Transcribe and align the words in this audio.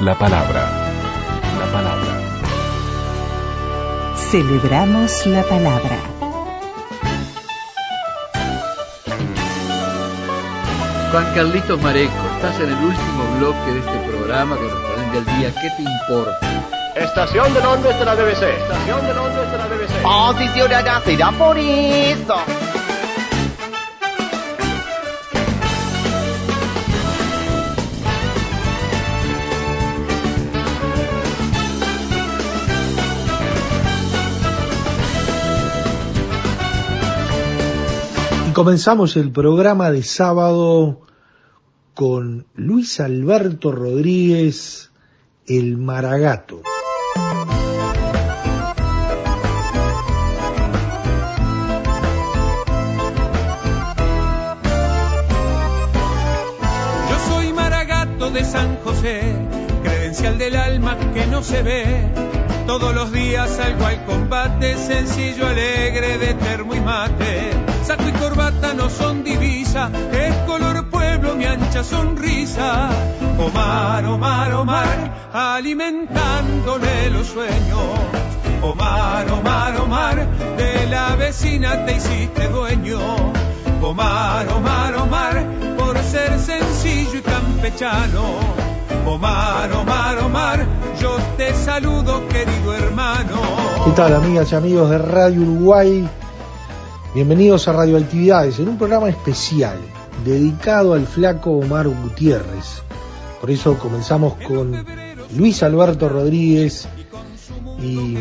La 0.00 0.14
palabra. 0.14 0.66
La 1.58 1.66
palabra. 1.70 2.20
Celebramos 4.30 5.26
la 5.26 5.42
palabra. 5.42 5.98
Juan 11.12 11.34
Carlitos 11.34 11.82
Mareco, 11.82 12.12
estás 12.36 12.58
en 12.60 12.68
el 12.68 12.82
último 12.82 13.36
bloque 13.38 13.72
de 13.72 13.80
este 13.80 13.98
programa 14.08 14.56
correspondiente 14.56 15.18
al 15.18 15.38
día. 15.38 15.54
¿Qué 15.60 15.70
te 15.76 15.82
importa? 15.82 16.40
Estación 16.96 17.52
de 17.52 17.60
Londres 17.60 17.98
de 17.98 18.04
la 18.06 18.14
BBC. 18.14 18.42
Estación 18.42 19.06
de 19.06 19.14
Londres 19.14 19.52
de 19.52 19.58
la 19.58 19.66
BBC. 19.66 20.04
Oh, 20.04 20.32
sí, 20.38 20.48
ciudadana, 20.48 21.02
será 21.04 21.30
por 21.32 21.58
eso. 21.58 22.36
Comenzamos 38.60 39.16
el 39.16 39.32
programa 39.32 39.90
de 39.90 40.02
sábado 40.02 41.00
con 41.94 42.44
Luis 42.54 43.00
Alberto 43.00 43.72
Rodríguez, 43.72 44.90
el 45.46 45.78
Maragato. 45.78 46.60
Yo 57.08 57.18
soy 57.30 57.54
Maragato 57.54 58.30
de 58.30 58.44
San 58.44 58.76
José, 58.84 59.22
credencial 59.82 60.36
del 60.36 60.56
alma 60.56 60.98
que 61.14 61.26
no 61.28 61.42
se 61.42 61.62
ve. 61.62 62.12
Todos 62.66 62.94
los 62.94 63.10
días 63.10 63.56
salgo 63.56 63.86
al 63.86 64.04
combate, 64.04 64.76
sencillo, 64.76 65.46
alegre, 65.46 66.18
de 66.18 66.34
termo 66.34 66.74
y 66.74 66.80
mate. 66.80 67.69
Saco 67.90 68.08
y 68.08 68.12
corbata 68.12 68.72
no 68.72 68.88
son 68.88 69.24
divisa, 69.24 69.90
es 70.12 70.32
color 70.46 70.88
pueblo 70.90 71.34
mi 71.34 71.44
ancha 71.44 71.82
sonrisa. 71.82 72.88
Omar, 73.36 74.04
Omar, 74.04 74.52
Omar, 74.52 75.30
alimentándole 75.32 77.10
los 77.10 77.26
sueños. 77.26 77.82
Omar, 78.62 79.28
Omar, 79.32 79.76
Omar, 79.80 80.28
de 80.56 80.86
la 80.86 81.16
vecina 81.16 81.84
te 81.84 81.96
hiciste 81.96 82.46
dueño. 82.46 83.00
Omar, 83.82 84.46
Omar, 84.50 84.94
Omar, 84.94 85.44
por 85.76 85.98
ser 85.98 86.38
sencillo 86.38 87.18
y 87.18 87.22
campechano. 87.22 88.22
Omar, 89.04 89.72
Omar, 89.72 90.18
Omar, 90.18 90.64
yo 91.00 91.16
te 91.36 91.52
saludo 91.54 92.28
querido 92.28 92.72
hermano. 92.72 93.40
¿Qué 93.84 93.90
tal 93.96 94.14
amigas 94.14 94.52
y 94.52 94.54
amigos 94.54 94.90
de 94.90 94.98
Radio 94.98 95.40
Uruguay? 95.40 96.08
Bienvenidos 97.12 97.66
a 97.66 97.72
Radioactividades, 97.72 98.60
en 98.60 98.68
un 98.68 98.78
programa 98.78 99.08
especial 99.08 99.76
dedicado 100.24 100.94
al 100.94 101.08
flaco 101.08 101.50
Omar 101.50 101.88
Gutiérrez. 101.88 102.82
Por 103.40 103.50
eso 103.50 103.76
comenzamos 103.80 104.34
con 104.46 104.86
Luis 105.36 105.60
Alberto 105.64 106.08
Rodríguez 106.08 106.86
y 107.82 108.16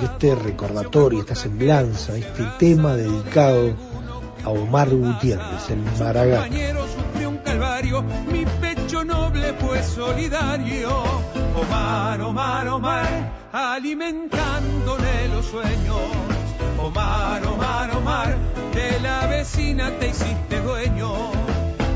este 0.00 0.36
recordatorio, 0.36 1.18
esta 1.18 1.34
semblanza, 1.34 2.16
este 2.16 2.44
tema 2.60 2.94
dedicado 2.94 3.74
a 4.44 4.50
Omar 4.50 4.90
Gutiérrez, 4.90 5.68
el 5.70 5.82
Maragato. 5.98 6.52
mi 8.30 8.44
pecho 8.60 9.04
noble 9.04 9.54
fue 9.54 9.82
solidario. 9.82 10.88
Omar, 11.60 12.20
Omar, 12.20 12.68
Omar, 12.68 13.32
alimentándole 13.52 15.28
los 15.34 15.46
sueños. 15.46 16.39
Omar, 16.78 17.46
Omar, 17.46 17.96
Omar, 17.96 18.38
de 18.74 19.00
la 19.00 19.26
vecina 19.26 19.90
te 19.98 20.08
hiciste 20.08 20.60
dueño. 20.60 21.12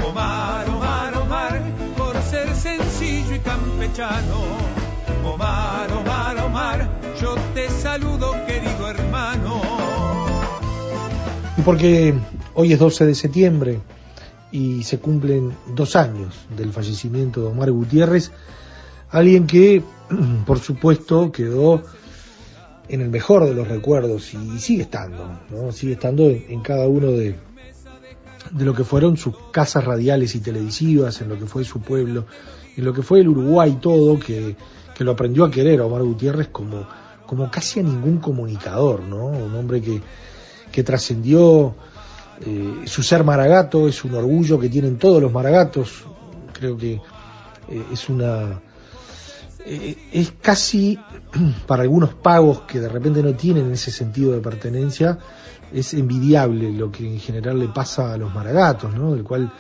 Omar, 0.08 0.68
Omar, 0.68 1.14
Omar, 1.16 1.62
por 1.96 2.16
ser 2.22 2.54
sencillo 2.54 3.34
y 3.34 3.38
campechano. 3.40 4.42
Omar, 5.24 5.90
Omar, 5.92 6.38
Omar, 6.38 6.88
yo 7.20 7.34
te 7.54 7.68
saludo 7.70 8.32
querido 8.46 8.88
hermano. 8.88 9.62
Y 11.56 11.62
porque 11.62 12.14
hoy 12.54 12.72
es 12.72 12.78
12 12.78 13.06
de 13.06 13.14
septiembre 13.14 13.80
y 14.50 14.84
se 14.84 14.98
cumplen 14.98 15.52
dos 15.74 15.96
años 15.96 16.46
del 16.56 16.72
fallecimiento 16.72 17.40
de 17.40 17.46
Omar 17.48 17.72
Gutiérrez, 17.72 18.30
alguien 19.10 19.46
que, 19.46 19.82
por 20.46 20.60
supuesto, 20.60 21.32
quedó 21.32 21.82
en 22.88 23.00
el 23.00 23.08
mejor 23.08 23.44
de 23.44 23.54
los 23.54 23.68
recuerdos 23.68 24.34
y 24.34 24.58
sigue 24.58 24.82
estando, 24.82 25.40
¿no? 25.50 25.72
sigue 25.72 25.94
estando 25.94 26.28
en, 26.28 26.60
cada 26.60 26.86
uno 26.86 27.08
de, 27.08 27.34
de 28.50 28.64
lo 28.64 28.74
que 28.74 28.84
fueron 28.84 29.16
sus 29.16 29.34
casas 29.50 29.84
radiales 29.84 30.34
y 30.34 30.40
televisivas, 30.40 31.20
en 31.20 31.30
lo 31.30 31.38
que 31.38 31.46
fue 31.46 31.64
su 31.64 31.80
pueblo, 31.80 32.26
en 32.76 32.84
lo 32.84 32.92
que 32.92 33.02
fue 33.02 33.20
el 33.20 33.28
Uruguay 33.28 33.78
todo, 33.80 34.18
que, 34.18 34.56
que 34.94 35.04
lo 35.04 35.12
aprendió 35.12 35.44
a 35.44 35.50
querer 35.50 35.80
Omar 35.80 36.02
Gutiérrez 36.02 36.48
como, 36.48 36.86
como 37.26 37.50
casi 37.50 37.80
a 37.80 37.82
ningún 37.82 38.18
comunicador, 38.18 39.00
¿no? 39.00 39.26
Un 39.26 39.54
hombre 39.54 39.80
que, 39.80 40.00
que 40.70 40.82
trascendió 40.82 41.74
eh, 42.44 42.82
su 42.86 43.02
ser 43.02 43.24
maragato, 43.24 43.88
es 43.88 44.04
un 44.04 44.14
orgullo 44.14 44.58
que 44.58 44.68
tienen 44.68 44.98
todos 44.98 45.22
los 45.22 45.32
maragatos, 45.32 46.04
creo 46.52 46.76
que 46.76 46.94
eh, 46.94 47.84
es 47.92 48.08
una... 48.08 48.60
eh, 49.66 49.96
es 50.12 50.32
casi 50.40 50.98
para 51.66 51.82
algunos 51.82 52.14
pagos 52.14 52.62
que 52.62 52.80
de 52.80 52.88
repente 52.88 53.22
no 53.22 53.34
tienen 53.34 53.70
ese 53.72 53.90
sentido 53.90 54.32
de 54.32 54.40
pertenencia, 54.40 55.18
es 55.72 55.94
envidiable 55.94 56.70
lo 56.72 56.90
que 56.92 57.06
en 57.06 57.18
general 57.18 57.58
le 57.58 57.68
pasa 57.68 58.12
a 58.12 58.16
los 58.16 58.32
maragatos, 58.32 58.94
¿no? 58.94 59.14
Del 59.14 59.24
cual 59.24 59.52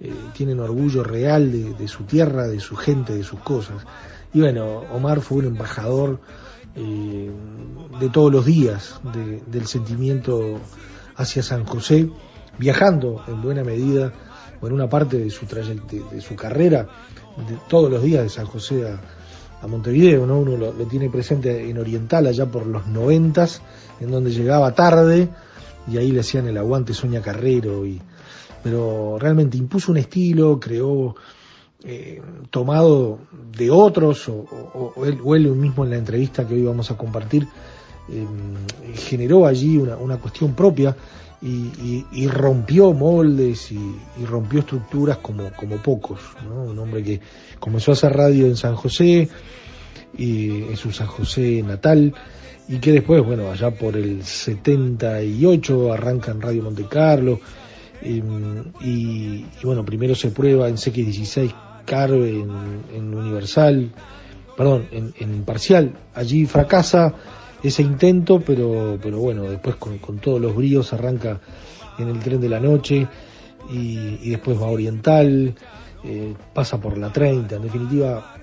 eh, 0.00 0.12
tienen 0.34 0.60
orgullo 0.60 1.02
real 1.02 1.50
de, 1.76 1.88
su 1.88 2.04
tierra, 2.04 2.46
de 2.46 2.60
su 2.60 2.76
gente, 2.76 3.14
de 3.16 3.24
sus 3.24 3.40
cosas. 3.40 3.84
Y 4.32 4.40
bueno, 4.40 4.82
Omar 4.92 5.20
fue 5.22 5.38
un 5.38 5.46
embajador 5.46 6.20
eh, 6.76 7.30
de 7.98 8.08
todos 8.10 8.30
los 8.30 8.44
días 8.44 9.00
de- 9.14 9.42
del 9.46 9.66
sentimiento 9.66 10.60
hacia 11.16 11.42
San 11.42 11.64
José, 11.64 12.10
viajando 12.58 13.24
en 13.26 13.40
buena 13.42 13.64
medida, 13.64 14.12
o 14.60 14.66
en 14.66 14.72
una 14.74 14.88
parte 14.88 15.18
de 15.18 15.30
su, 15.30 15.46
de, 15.46 16.02
de 16.12 16.20
su 16.20 16.36
carrera, 16.36 16.86
de 17.48 17.56
todos 17.68 17.90
los 17.90 18.02
días 18.02 18.22
de 18.22 18.28
San 18.28 18.46
José 18.46 18.88
a, 18.88 19.00
a 19.66 19.68
Montevideo, 19.70 20.26
¿no? 20.26 20.38
Uno 20.40 20.56
lo, 20.56 20.72
tiene 20.86 21.10
presente 21.10 21.68
en 21.68 21.78
Oriental 21.78 22.26
allá 22.26 22.46
por 22.46 22.66
los 22.66 22.86
noventas, 22.86 23.60
en 24.00 24.10
donde 24.10 24.30
llegaba 24.30 24.74
tarde 24.74 25.28
y 25.90 25.98
ahí 25.98 26.10
le 26.12 26.20
hacían 26.20 26.48
el 26.48 26.56
aguante 26.58 26.94
Soña 26.94 27.20
Carrero 27.20 27.84
y 27.86 28.00
pero 28.62 29.16
realmente 29.20 29.56
impuso 29.56 29.92
un 29.92 29.98
estilo, 29.98 30.58
creó 30.58 31.14
eh, 31.84 32.20
tomado 32.50 33.18
de 33.56 33.70
otros 33.70 34.28
o, 34.28 34.34
o- 34.34 34.92
o 34.96 35.04
él, 35.06 35.20
o 35.22 35.36
él 35.36 35.48
mismo 35.52 35.84
en 35.84 35.90
la 35.90 35.96
entrevista 35.98 36.46
que 36.46 36.54
hoy 36.54 36.64
vamos 36.64 36.90
a 36.90 36.96
compartir 36.96 37.46
eh, 38.08 38.26
generó 38.94 39.46
allí 39.46 39.76
una, 39.78 39.96
una 39.96 40.16
cuestión 40.16 40.54
propia 40.54 40.96
y, 41.42 41.48
y- 41.48 42.06
y 42.12 42.26
rompió 42.28 42.92
moldes 42.92 43.70
y, 43.72 44.24
rompió 44.24 44.60
estructuras 44.60 45.18
como, 45.18 45.50
pocos, 45.82 46.20
¿no? 46.48 46.64
un 46.64 46.78
hombre 46.78 47.02
que 47.02 47.20
comenzó 47.60 47.90
a 47.92 47.94
hacer 47.94 48.12
radio 48.12 48.46
en 48.46 48.56
San 48.56 48.74
José 48.74 49.28
y 50.16 50.48
en 50.64 50.76
su 50.76 50.92
San 50.92 51.06
José 51.06 51.62
natal 51.62 52.14
y 52.68 52.78
que 52.78 52.92
después, 52.92 53.24
bueno, 53.24 53.50
allá 53.50 53.70
por 53.70 53.96
el 53.96 54.24
78 54.24 55.92
arranca 55.92 56.32
en 56.32 56.40
Radio 56.40 56.62
Monte 56.62 56.86
Carlo 56.88 57.38
eh, 58.02 58.22
y, 58.80 58.88
y 58.88 59.46
bueno, 59.62 59.84
primero 59.84 60.14
se 60.14 60.30
prueba 60.30 60.68
en 60.68 60.76
CX16 60.76 61.54
Carve 61.84 62.30
en, 62.30 63.14
Universal, 63.14 63.92
perdón, 64.56 64.88
en, 64.90 65.14
en 65.20 65.44
Parcial, 65.44 65.92
allí 66.14 66.44
fracasa 66.46 67.14
ese 67.66 67.82
intento, 67.82 68.40
pero, 68.40 68.98
pero 69.00 69.18
bueno, 69.18 69.42
después 69.42 69.76
con, 69.76 70.18
todos 70.18 70.40
los 70.40 70.54
bríos 70.54 70.92
arranca 70.92 71.40
en 71.98 72.08
el 72.08 72.18
tren 72.20 72.40
de 72.40 72.48
la 72.48 72.60
noche 72.60 73.06
y, 73.70 74.30
después 74.30 74.60
va 74.60 74.66
a 74.66 74.70
Oriental, 74.70 75.54
eh, 76.04 76.34
pasa 76.54 76.80
por 76.80 76.98
la 76.98 77.12
30, 77.12 77.56
en 77.56 77.62
definitiva 77.62 78.34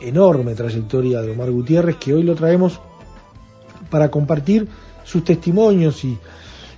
enorme 0.00 0.54
trayectoria 0.54 1.20
de 1.20 1.32
Omar 1.32 1.50
Gutiérrez 1.50 1.96
que 1.96 2.14
hoy 2.14 2.22
lo 2.22 2.34
traemos 2.34 2.80
para 3.90 4.10
compartir 4.10 4.68
sus 5.04 5.24
testimonios 5.24 6.04
y, 6.04 6.18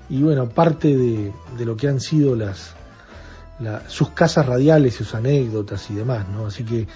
y 0.09 0.23
bueno, 0.23 0.49
parte 0.49 0.97
de, 0.97 1.33
lo 1.59 1.77
que 1.77 1.89
han 1.89 2.01
sido 2.01 2.37
las, 2.37 2.75
la, 3.59 3.89
sus 3.89 4.11
casas 4.11 4.47
radiales, 4.47 4.95
sus 4.95 5.15
anécdotas 5.15 5.91
y 5.91 5.95
demás, 5.95 6.29
¿no? 6.29 6.47
Así 6.47 6.65
que 6.65 6.87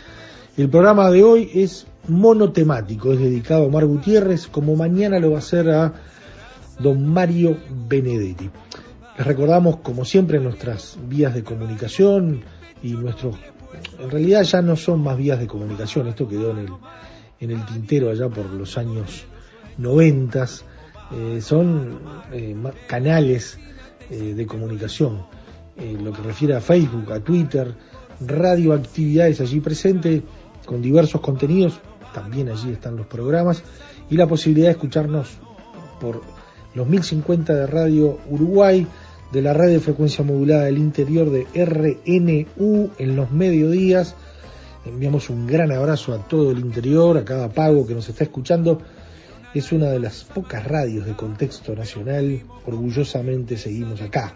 el 0.57 0.69
programa 0.69 1.11
de 1.11 1.23
hoy 1.23 1.51
es 1.55 1.87
monotemático, 2.09 3.13
es 3.13 3.19
dedicado 3.19 3.65
a 3.65 3.67
Omar 3.67 3.87
Gutiérrez, 3.87 4.47
como 4.47 4.77
mañana 4.77 5.19
lo 5.19 5.31
va 5.31 5.37
a 5.37 5.39
hacer 5.39 5.71
a 5.71 5.95
don 6.79 7.07
Mario 7.07 7.57
Benedetti. 7.89 8.51
Les 9.17 9.27
recordamos, 9.27 9.77
como 9.79 10.05
siempre, 10.05 10.41
nuestras 10.41 10.99
vías 11.09 11.35
de 11.35 11.45
comunicación 11.45 12.43
y 12.83 12.93
nuestros... 12.93 13.37
En 13.99 14.11
realidad 14.11 14.43
ya 14.43 14.63
no 14.63 14.77
son 14.77 15.03
más 15.03 15.17
vías 15.17 15.39
de 15.39 15.47
comunicación, 15.47 16.09
esto 16.09 16.29
quedó 16.29 16.51
en 16.51 16.59
el, 16.59 16.69
en 17.41 17.51
el 17.51 17.65
tintero 17.67 18.11
allá 18.11 18.29
por 18.29 18.47
los 18.47 18.77
años 18.79 19.25
noventas, 19.79 20.65
eh, 21.13 21.41
son 21.41 21.99
eh, 22.33 22.57
canales 22.87 23.59
eh, 24.11 24.35
de 24.35 24.47
comunicación, 24.47 25.25
eh, 25.77 25.97
lo 26.01 26.13
que 26.13 26.23
refiere 26.23 26.55
a 26.55 26.61
Facebook, 26.61 27.13
a 27.13 27.21
Twitter, 27.21 27.75
radioactividades 28.21 29.41
allí 29.41 29.61
presente, 29.61 30.23
con 30.65 30.81
diversos 30.81 31.21
contenidos, 31.21 31.81
también 32.15 32.49
allí 32.49 32.73
están 32.73 32.97
los 32.97 33.07
programas, 33.07 33.63
y 34.09 34.17
la 34.17 34.27
posibilidad 34.27 34.69
de 34.69 34.73
escucharnos 34.73 35.37
por 36.01 36.23
los 36.75 36.89
1050 36.89 37.55
de 37.55 37.67
Radio 37.67 38.19
Uruguay, 38.31 38.87
de 39.33 39.43
la 39.43 39.53
radio 39.53 39.75
de 39.75 39.81
frecuencia 39.81 40.25
modulada 40.25 40.65
del 40.65 40.79
interior 40.79 41.31
de 41.31 41.47
RNU 41.55 42.91
en 42.99 43.17
los 43.17 43.31
mediodías. 43.33 44.15
Enviamos 44.87 45.29
un 45.29 45.47
gran 45.47 45.71
abrazo 45.73 46.15
a 46.15 46.27
todo 46.29 46.53
el 46.53 46.61
interior, 46.61 47.19
a 47.19 47.25
cada 47.25 47.49
pago 47.49 47.85
que 47.87 47.95
nos 47.95 48.09
está 48.09 48.25
escuchando. 48.25 48.81
Es 49.53 49.73
una 49.73 49.91
de 49.91 49.99
las 49.99 50.25
pocas 50.25 50.65
radios 50.65 51.05
de 51.07 51.15
contexto 51.15 51.75
nacional. 51.75 52.43
Orgullosamente 52.67 53.57
seguimos 53.57 54.01
acá, 54.03 54.35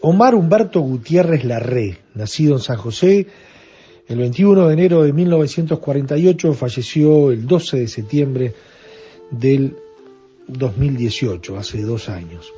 Omar 0.09 0.35
Humberto 0.35 0.81
Gutiérrez 0.81 1.45
Larré, 1.45 1.99
nacido 2.15 2.55
en 2.55 2.61
San 2.61 2.79
José, 2.79 3.27
el 4.07 4.17
21 4.17 4.69
de 4.69 4.73
enero 4.73 5.03
de 5.03 5.13
1948 5.13 6.55
falleció 6.55 7.31
el 7.31 7.47
12 7.47 7.81
de 7.81 7.89
septiembre 7.89 8.55
del 9.31 9.77
2018, 10.47 11.59
hace 11.59 11.83
dos 11.83 12.09
años. 12.09 12.51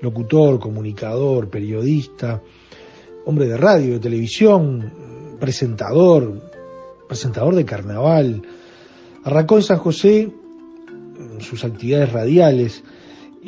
Locutor, 0.00 0.58
comunicador, 0.58 1.48
periodista, 1.48 2.42
hombre 3.24 3.46
de 3.46 3.56
radio, 3.56 3.92
de 3.92 4.00
televisión, 4.00 4.92
presentador, 5.38 6.42
presentador 7.06 7.54
de 7.54 7.64
carnaval. 7.64 8.42
Arrancó 9.22 9.58
en 9.58 9.62
San 9.62 9.78
José 9.78 10.28
sus 11.38 11.62
actividades 11.62 12.12
radiales 12.12 12.82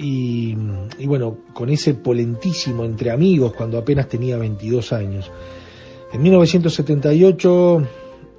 y, 0.00 0.56
y 1.00 1.06
bueno, 1.08 1.38
con 1.52 1.70
ese 1.70 1.92
polentísimo 1.94 2.84
entre 2.84 3.10
amigos 3.10 3.52
cuando 3.52 3.78
apenas 3.78 4.08
tenía 4.08 4.38
22 4.38 4.92
años. 4.92 5.28
En 6.12 6.22
1978, 6.22 7.82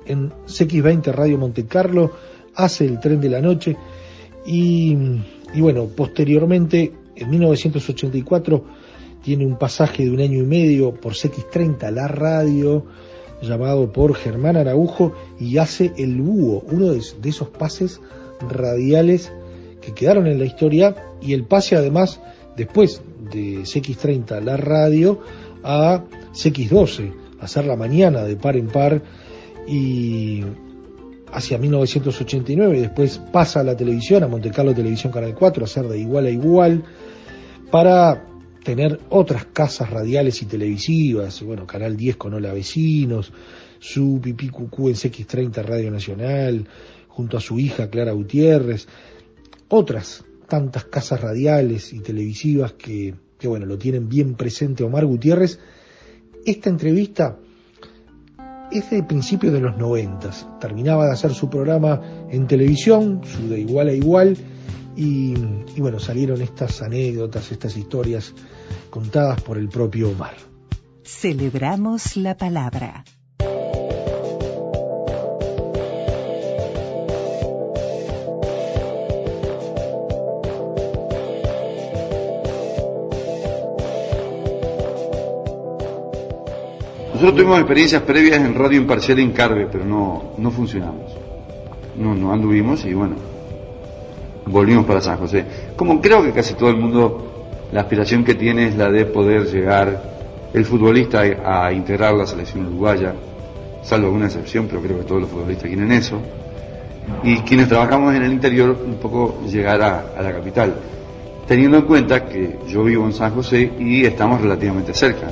en 0.06 0.32
CX20 0.48 1.12
Radio 1.12 1.38
Monte 1.38 1.66
Carlo, 1.66 2.14
hace 2.56 2.86
el 2.86 3.02
tren 3.02 3.20
de 3.20 3.30
la 3.30 3.42
noche 3.42 3.76
y, 4.46 4.96
y, 5.54 5.60
bueno, 5.60 5.88
posteriormente, 5.88 6.94
en 7.18 7.30
1984, 7.30 8.64
tiene 9.22 9.46
un 9.46 9.58
pasaje 9.58 10.06
de 10.06 10.12
un 10.12 10.22
año 10.22 10.40
y 10.40 10.46
medio 10.48 10.94
por 10.94 11.12
CX30, 11.12 11.92
la 11.92 12.08
radio, 12.08 12.86
llamado 13.42 13.92
por 13.92 14.16
Germán 14.16 14.56
Araujo, 14.56 15.14
y 15.38 15.58
hace 15.58 15.92
El 15.98 16.22
Búho, 16.22 16.64
uno 16.72 16.94
de, 16.94 17.02
de 17.22 17.30
esos 17.30 17.50
pases 17.50 18.00
radiales 18.50 19.34
que 19.90 20.02
quedaron 20.02 20.28
en 20.28 20.40
la 20.40 20.46
historia, 20.46 20.96
y 21.22 21.34
el 21.34 21.46
pase 21.46 21.76
además, 21.76 22.22
después 22.56 23.02
de 23.32 23.60
CX30, 23.62 24.42
la 24.42 24.58
radio, 24.58 25.22
a 25.64 26.04
CX12 26.34 27.14
hacer 27.42 27.66
la 27.66 27.76
mañana 27.76 28.24
de 28.24 28.36
par 28.36 28.56
en 28.58 28.68
par 28.68 29.02
y 29.68 30.44
hacia 31.32 31.58
1989 31.58 32.78
y 32.78 32.82
después 32.82 33.20
pasa 33.32 33.60
a 33.60 33.64
la 33.64 33.76
televisión, 33.76 34.24
a 34.24 34.28
Monte 34.28 34.52
Carlo 34.52 34.74
Televisión 34.74 35.12
Canal 35.12 35.36
4, 35.36 35.64
a 35.64 35.66
hacer 35.66 35.88
de 35.88 36.00
igual 36.00 36.26
a 36.26 36.30
igual 36.30 36.84
para 37.72 38.26
tener 38.64 39.00
otras 39.10 39.46
casas 39.46 39.90
radiales 39.90 40.42
y 40.42 40.46
televisivas, 40.46 41.42
bueno, 41.44 41.66
Canal 41.66 41.96
10 41.96 42.18
con 42.18 42.34
Hola 42.34 42.54
Vecinos, 42.54 43.32
su 43.80 44.20
Pipí 44.22 44.50
Cucú 44.50 44.90
en 44.90 44.96
CX30 44.96 45.64
Radio 45.64 45.92
Nacional, 45.92 46.68
junto 47.08 47.38
a 47.38 47.42
su 47.42 47.60
hija 47.60 47.90
Clara 47.90 48.12
Gutiérrez, 48.12 48.88
otras 49.70 50.26
tantas 50.48 50.86
casas 50.86 51.22
radiales 51.22 51.94
y 51.94 52.00
televisivas 52.00 52.74
que, 52.74 53.16
bueno, 53.44 53.66
lo 53.66 53.78
tienen 53.78 54.10
bien 54.10 54.36
presente 54.36 54.84
Omar 54.84 55.06
Gutiérrez, 55.06 55.60
esta 56.46 56.70
entrevista 56.70 57.38
es 58.72 58.90
de 58.90 59.04
principios 59.04 59.54
de 59.54 59.62
los 59.62 59.78
noventas. 59.78 60.48
Terminaba 60.60 61.06
de 61.06 61.14
hacer 61.14 61.34
su 61.34 61.50
programa 61.50 62.02
en 62.30 62.48
televisión, 62.48 63.22
su 63.24 63.48
de 63.50 63.60
igual 63.60 63.88
a 63.90 63.94
igual, 63.94 64.38
y, 64.96 65.34
y, 65.76 65.82
bueno, 65.82 66.00
salieron 66.00 66.42
estas 66.42 66.82
anécdotas, 66.82 67.52
estas 67.52 67.78
historias 67.78 68.34
contadas 68.90 69.42
por 69.42 69.58
el 69.58 69.70
propio 69.70 70.10
Omar. 70.10 70.36
Celebramos 71.04 72.18
la 72.18 72.36
palabra. 72.36 73.06
Nosotros 87.20 87.42
tuvimos 87.42 87.60
experiencias 87.60 88.02
previas 88.04 88.38
en 88.38 88.56
radio 88.56 88.80
imparcial 88.80 89.20
en 89.20 89.34
Carve, 89.34 89.68
pero 89.70 89.84
no, 89.84 90.36
no 90.38 90.52
funcionamos. 90.52 91.12
No, 91.98 92.16
no 92.16 92.32
anduvimos 92.32 92.86
y 92.86 92.94
bueno, 92.94 93.16
volvimos 94.46 94.86
para 94.86 95.02
San 95.02 95.18
José. 95.18 95.44
Como 95.76 96.00
creo 96.00 96.24
que 96.24 96.32
casi 96.32 96.54
todo 96.54 96.70
el 96.70 96.78
mundo, 96.78 97.50
la 97.74 97.82
aspiración 97.82 98.24
que 98.24 98.36
tiene 98.36 98.70
es 98.70 98.78
la 98.78 98.90
de 98.90 99.06
poder 99.06 99.48
llegar 99.48 100.02
el 100.54 100.64
futbolista 100.64 101.24
a 101.44 101.74
integrar 101.74 102.14
la 102.14 102.26
selección 102.26 102.68
uruguaya, 102.68 103.14
salvo 103.84 104.06
alguna 104.06 104.28
excepción, 104.28 104.68
pero 104.70 104.82
creo 104.82 105.00
que 105.00 105.04
todos 105.04 105.20
los 105.20 105.30
futbolistas 105.30 105.68
quieren 105.68 105.92
eso. 105.92 106.22
Y 107.22 107.40
quienes 107.40 107.68
trabajamos 107.68 108.16
en 108.16 108.24
el 108.24 108.32
interior, 108.32 108.78
un 108.86 108.96
poco 108.96 109.42
llegar 109.46 109.82
a 109.82 110.22
la 110.22 110.32
capital, 110.32 110.74
teniendo 111.46 111.80
en 111.80 111.84
cuenta 111.84 112.26
que 112.26 112.60
yo 112.66 112.82
vivo 112.86 113.04
en 113.06 113.12
San 113.12 113.36
José 113.36 113.74
y 113.78 114.06
estamos 114.06 114.40
relativamente 114.40 114.94
cerca. 114.94 115.28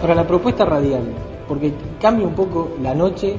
Ahora, 0.00 0.14
la 0.14 0.26
propuesta 0.26 0.64
radial, 0.64 1.02
porque 1.46 1.72
cambia 2.00 2.26
un 2.26 2.34
poco 2.34 2.70
la 2.82 2.94
noche, 2.94 3.36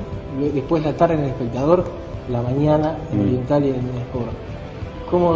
después 0.53 0.83
la 0.83 0.93
tarde 0.93 1.15
en 1.15 1.19
el 1.21 1.25
espectador, 1.27 1.83
la 2.29 2.41
mañana 2.41 2.97
en 3.11 3.17
Mm. 3.19 3.21
Oriental 3.21 3.63
y 3.65 3.69
en 3.69 3.75
Sport. 3.75 4.31
¿Cómo, 5.09 5.35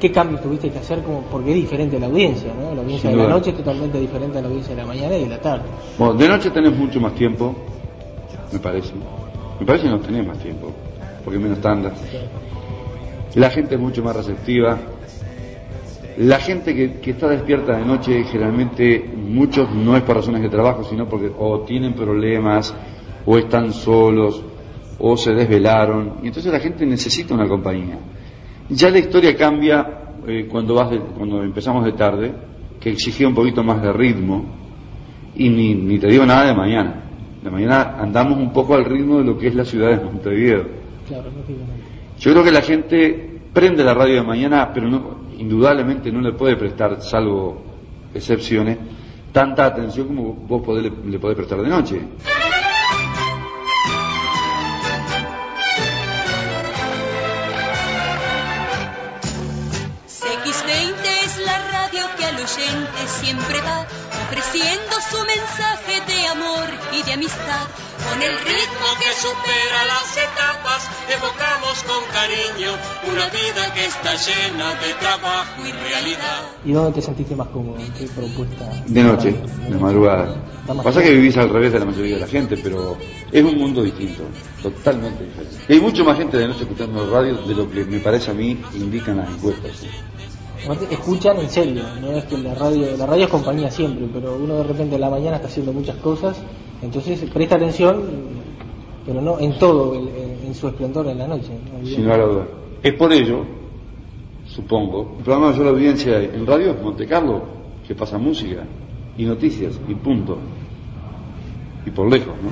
¿Qué 0.00 0.10
cambios 0.10 0.40
tuviste 0.42 0.68
que 0.68 0.78
hacer? 0.80 1.00
Como, 1.02 1.20
porque 1.30 1.50
es 1.50 1.56
diferente 1.56 1.98
la 2.00 2.06
audiencia, 2.06 2.52
¿no? 2.60 2.74
La 2.74 2.80
audiencia 2.82 3.08
Sin 3.08 3.10
de 3.10 3.16
la 3.18 3.22
duda. 3.28 3.34
noche 3.38 3.50
es 3.50 3.56
totalmente 3.56 4.00
diferente 4.00 4.38
a 4.38 4.42
la 4.42 4.48
audiencia 4.48 4.74
de 4.74 4.82
la 4.82 4.86
mañana 4.88 5.16
y 5.16 5.22
de 5.24 5.28
la 5.30 5.38
tarde. 5.40 5.62
Bueno, 5.96 6.14
de 6.14 6.28
noche 6.28 6.50
tenés 6.50 6.76
mucho 6.76 7.00
más 7.00 7.14
tiempo, 7.14 7.54
me 8.52 8.58
parece. 8.58 8.92
Me 9.60 9.64
parece 9.64 9.84
que 9.84 9.90
no 9.90 10.00
tenés 10.00 10.26
más 10.26 10.38
tiempo, 10.38 10.72
porque 11.24 11.38
menos 11.38 11.60
tandas. 11.60 11.92
La 13.36 13.48
gente 13.50 13.76
es 13.76 13.80
mucho 13.80 14.02
más 14.02 14.16
receptiva. 14.16 14.76
La 16.18 16.38
gente 16.38 16.74
que, 16.74 17.00
que 17.00 17.12
está 17.12 17.28
despierta 17.28 17.76
de 17.76 17.84
noche, 17.84 18.24
generalmente 18.24 19.02
muchos 19.16 19.72
no 19.74 19.96
es 19.96 20.02
por 20.02 20.16
razones 20.16 20.42
de 20.42 20.48
trabajo, 20.48 20.84
sino 20.84 21.08
porque 21.08 21.30
o 21.38 21.60
tienen 21.60 21.94
problemas, 21.94 22.74
o 23.24 23.38
están 23.38 23.72
solos, 23.72 24.42
o 24.98 25.16
se 25.16 25.32
desvelaron. 25.32 26.14
Y 26.22 26.28
entonces 26.28 26.52
la 26.52 26.60
gente 26.60 26.84
necesita 26.86 27.34
una 27.34 27.48
compañía. 27.48 27.98
Ya 28.68 28.90
la 28.90 28.98
historia 28.98 29.36
cambia 29.36 29.98
eh, 30.26 30.46
cuando, 30.50 30.74
vas 30.74 30.90
de- 30.90 31.00
cuando 31.00 31.42
empezamos 31.42 31.84
de 31.84 31.92
tarde, 31.92 32.32
que 32.80 32.90
exigía 32.90 33.26
un 33.28 33.34
poquito 33.34 33.62
más 33.64 33.80
de 33.82 33.92
ritmo, 33.92 34.44
y 35.34 35.48
ni, 35.48 35.74
ni 35.74 35.98
te 35.98 36.08
digo 36.08 36.26
nada 36.26 36.46
de 36.46 36.54
mañana. 36.54 37.04
De 37.42 37.50
mañana 37.50 37.96
andamos 37.98 38.38
un 38.38 38.52
poco 38.52 38.74
al 38.74 38.84
ritmo 38.84 39.18
de 39.18 39.24
lo 39.24 39.38
que 39.38 39.48
es 39.48 39.54
la 39.54 39.64
ciudad 39.64 39.90
de 39.98 40.04
Montevideo. 40.04 40.66
Claro. 41.08 41.24
Yo 42.18 42.30
creo 42.32 42.44
que 42.44 42.52
la 42.52 42.60
gente 42.62 43.40
prende 43.52 43.82
la 43.82 43.94
radio 43.94 44.16
de 44.16 44.22
mañana, 44.22 44.70
pero 44.72 44.88
no, 44.88 45.21
indudablemente 45.42 46.12
no 46.12 46.20
le 46.20 46.32
puede 46.32 46.56
prestar, 46.56 47.02
salvo 47.02 47.60
excepciones, 48.14 48.78
tanta 49.32 49.66
atención 49.66 50.06
como 50.06 50.34
vos 50.34 50.62
le 50.82 51.18
podés 51.18 51.36
prestar 51.36 51.60
de 51.62 51.68
noche. 51.68 52.00
CX20 60.06 61.24
es 61.24 61.38
la 61.44 61.58
radio 61.72 62.04
que 62.16 62.24
al 62.24 62.36
oyente 62.36 63.06
siempre 63.06 63.58
ofreciendo 64.32 64.94
su 65.10 65.18
mensaje 65.26 66.00
de 66.08 66.26
amor 66.28 66.68
y 66.92 67.02
de 67.04 67.12
amistad. 67.12 67.66
Con 68.08 68.20
el 68.22 68.32
ritmo 68.32 68.88
que 68.98 69.12
supera 69.12 69.84
las 69.86 70.16
etapas, 70.16 70.88
evocamos 71.08 71.82
con 71.84 72.02
cariño 72.12 72.72
una 73.12 73.26
vida 73.28 73.74
que 73.74 73.84
está 73.84 74.14
llena 74.16 74.70
de 74.80 74.94
trabajo 74.98 75.62
y 75.66 75.72
realidad. 75.72 76.40
¿Y 76.64 76.72
dónde 76.72 76.92
te 76.92 77.02
sentiste 77.02 77.36
más 77.36 77.48
cómodo? 77.48 77.78
¿En 77.78 77.92
¿Qué 77.92 78.06
propuesta? 78.06 78.64
De 78.86 79.02
noche, 79.02 79.34
de 79.68 79.76
madrugada. 79.76 80.34
Pasa 80.82 81.02
que 81.02 81.10
vivís 81.10 81.36
al 81.36 81.50
revés 81.50 81.72
de 81.72 81.80
la 81.80 81.84
mayoría 81.84 82.14
de 82.14 82.20
la 82.20 82.26
gente, 82.26 82.56
pero 82.56 82.96
es 83.30 83.44
un 83.44 83.58
mundo 83.58 83.82
distinto, 83.82 84.22
totalmente 84.62 85.24
diferente. 85.24 85.56
Y 85.68 85.72
hay 85.74 85.80
mucho 85.80 86.04
más 86.04 86.16
gente 86.16 86.38
de 86.38 86.48
noche 86.48 86.62
escuchando 86.62 87.10
radio 87.10 87.36
de 87.42 87.54
lo 87.54 87.70
que 87.70 87.84
me 87.84 87.98
parece 87.98 88.30
a 88.30 88.34
mí 88.34 88.58
indican 88.74 89.18
las 89.18 89.28
encuestas. 89.28 89.72
Escuchan 90.90 91.38
en 91.38 91.50
serio, 91.50 91.82
no 92.00 92.12
es 92.12 92.24
que 92.24 92.38
la 92.38 92.54
radio, 92.54 92.96
la 92.96 93.06
radio 93.06 93.24
es 93.24 93.30
compañía 93.30 93.70
siempre, 93.70 94.06
pero 94.12 94.36
uno 94.36 94.56
de 94.56 94.64
repente 94.64 94.96
a 94.96 94.98
la 94.98 95.10
mañana 95.10 95.36
está 95.36 95.48
haciendo 95.48 95.72
muchas 95.72 95.96
cosas, 95.96 96.40
entonces 96.82 97.20
presta 97.32 97.56
atención, 97.56 98.02
pero 99.04 99.20
no 99.20 99.38
en 99.40 99.58
todo, 99.58 99.94
en, 99.94 100.08
en 100.46 100.54
su 100.54 100.68
esplendor 100.68 101.06
en 101.08 101.18
la 101.18 101.26
noche. 101.26 101.50
¿no? 101.80 101.86
Sin 101.86 102.04
lugar 102.04 102.20
a 102.20 102.26
dudas. 102.26 102.48
Es 102.82 102.94
por 102.94 103.12
ello, 103.12 103.44
supongo, 104.46 105.16
el 105.18 105.24
programa 105.24 105.46
de 105.46 105.52
mayor 105.52 105.74
audiencia 105.74 106.18
en 106.18 106.46
radio 106.46 106.72
es 106.72 106.82
Monte 106.82 107.06
Carlo, 107.06 107.42
que 107.86 107.94
pasa 107.94 108.18
música 108.18 108.64
y 109.16 109.24
noticias 109.24 109.78
y 109.88 109.94
punto. 109.94 110.38
Y 111.84 111.90
por 111.90 112.10
lejos, 112.10 112.34
¿no? 112.42 112.50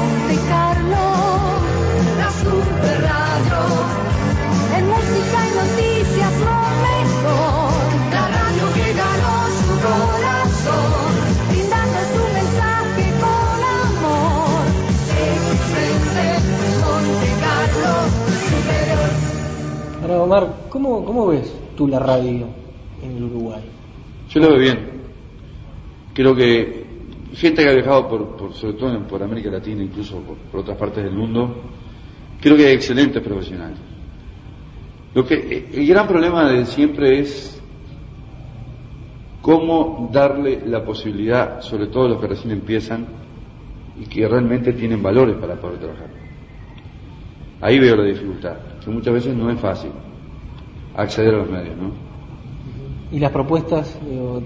Monte 0.00 0.36
Carlo, 0.48 1.04
la 2.16 2.30
super 2.30 2.96
radio, 3.02 3.60
en 4.76 4.84
música 4.88 5.38
y 5.46 5.52
noticias 5.60 6.34
lo 6.40 6.58
mejor, 6.88 7.70
la 8.10 8.24
radio 8.28 8.64
que 8.76 8.86
ganó 8.94 9.36
su 9.60 9.74
corazón, 9.84 11.12
brindando 11.50 12.00
su 12.12 12.22
mensaje 12.38 13.04
con 13.20 13.58
amor. 13.76 14.64
Monte 16.80 17.30
Carlo, 17.44 17.92
superior. 18.48 19.10
Ahora, 20.02 20.22
Omar, 20.22 20.44
¿cómo, 20.70 21.04
¿cómo 21.04 21.26
ves 21.26 21.52
tú 21.76 21.88
la 21.88 21.98
radio 21.98 22.46
en 23.02 23.16
el 23.18 23.24
Uruguay? 23.24 23.62
Yo 24.30 24.40
lo 24.40 24.48
veo 24.48 24.58
bien. 24.58 24.90
Creo 26.14 26.34
que 26.34 26.79
gente 27.34 27.62
que 27.62 27.68
ha 27.68 27.74
viajado 27.74 28.08
por, 28.08 28.54
sobre 28.54 28.74
todo 28.74 28.98
por 29.06 29.22
América 29.22 29.50
Latina, 29.50 29.82
incluso 29.82 30.20
por, 30.20 30.36
por 30.36 30.60
otras 30.60 30.76
partes 30.76 31.04
del 31.04 31.14
mundo, 31.14 31.54
creo 32.40 32.56
que 32.56 32.66
hay 32.66 32.74
excelentes 32.74 33.22
profesionales. 33.22 33.78
Lo 35.14 35.26
que 35.26 35.68
el 35.72 35.86
gran 35.86 36.06
problema 36.06 36.50
de 36.50 36.66
siempre 36.66 37.20
es 37.20 37.60
cómo 39.42 40.08
darle 40.12 40.62
la 40.66 40.84
posibilidad, 40.84 41.60
sobre 41.62 41.86
todo 41.88 42.06
a 42.06 42.08
los 42.10 42.20
que 42.20 42.28
recién 42.28 42.52
empiezan 42.52 43.06
y 44.00 44.04
que 44.06 44.26
realmente 44.28 44.72
tienen 44.72 45.02
valores 45.02 45.36
para 45.36 45.56
poder 45.56 45.78
trabajar. 45.78 46.08
Ahí 47.60 47.78
veo 47.78 47.96
la 47.96 48.04
dificultad, 48.04 48.56
que 48.82 48.90
muchas 48.90 49.12
veces 49.12 49.36
no 49.36 49.50
es 49.50 49.60
fácil 49.60 49.90
acceder 50.96 51.34
a 51.34 51.38
los 51.38 51.50
medios, 51.50 51.76
¿no? 51.76 52.09
¿Y 53.12 53.18
las 53.18 53.32
propuestas 53.32 53.98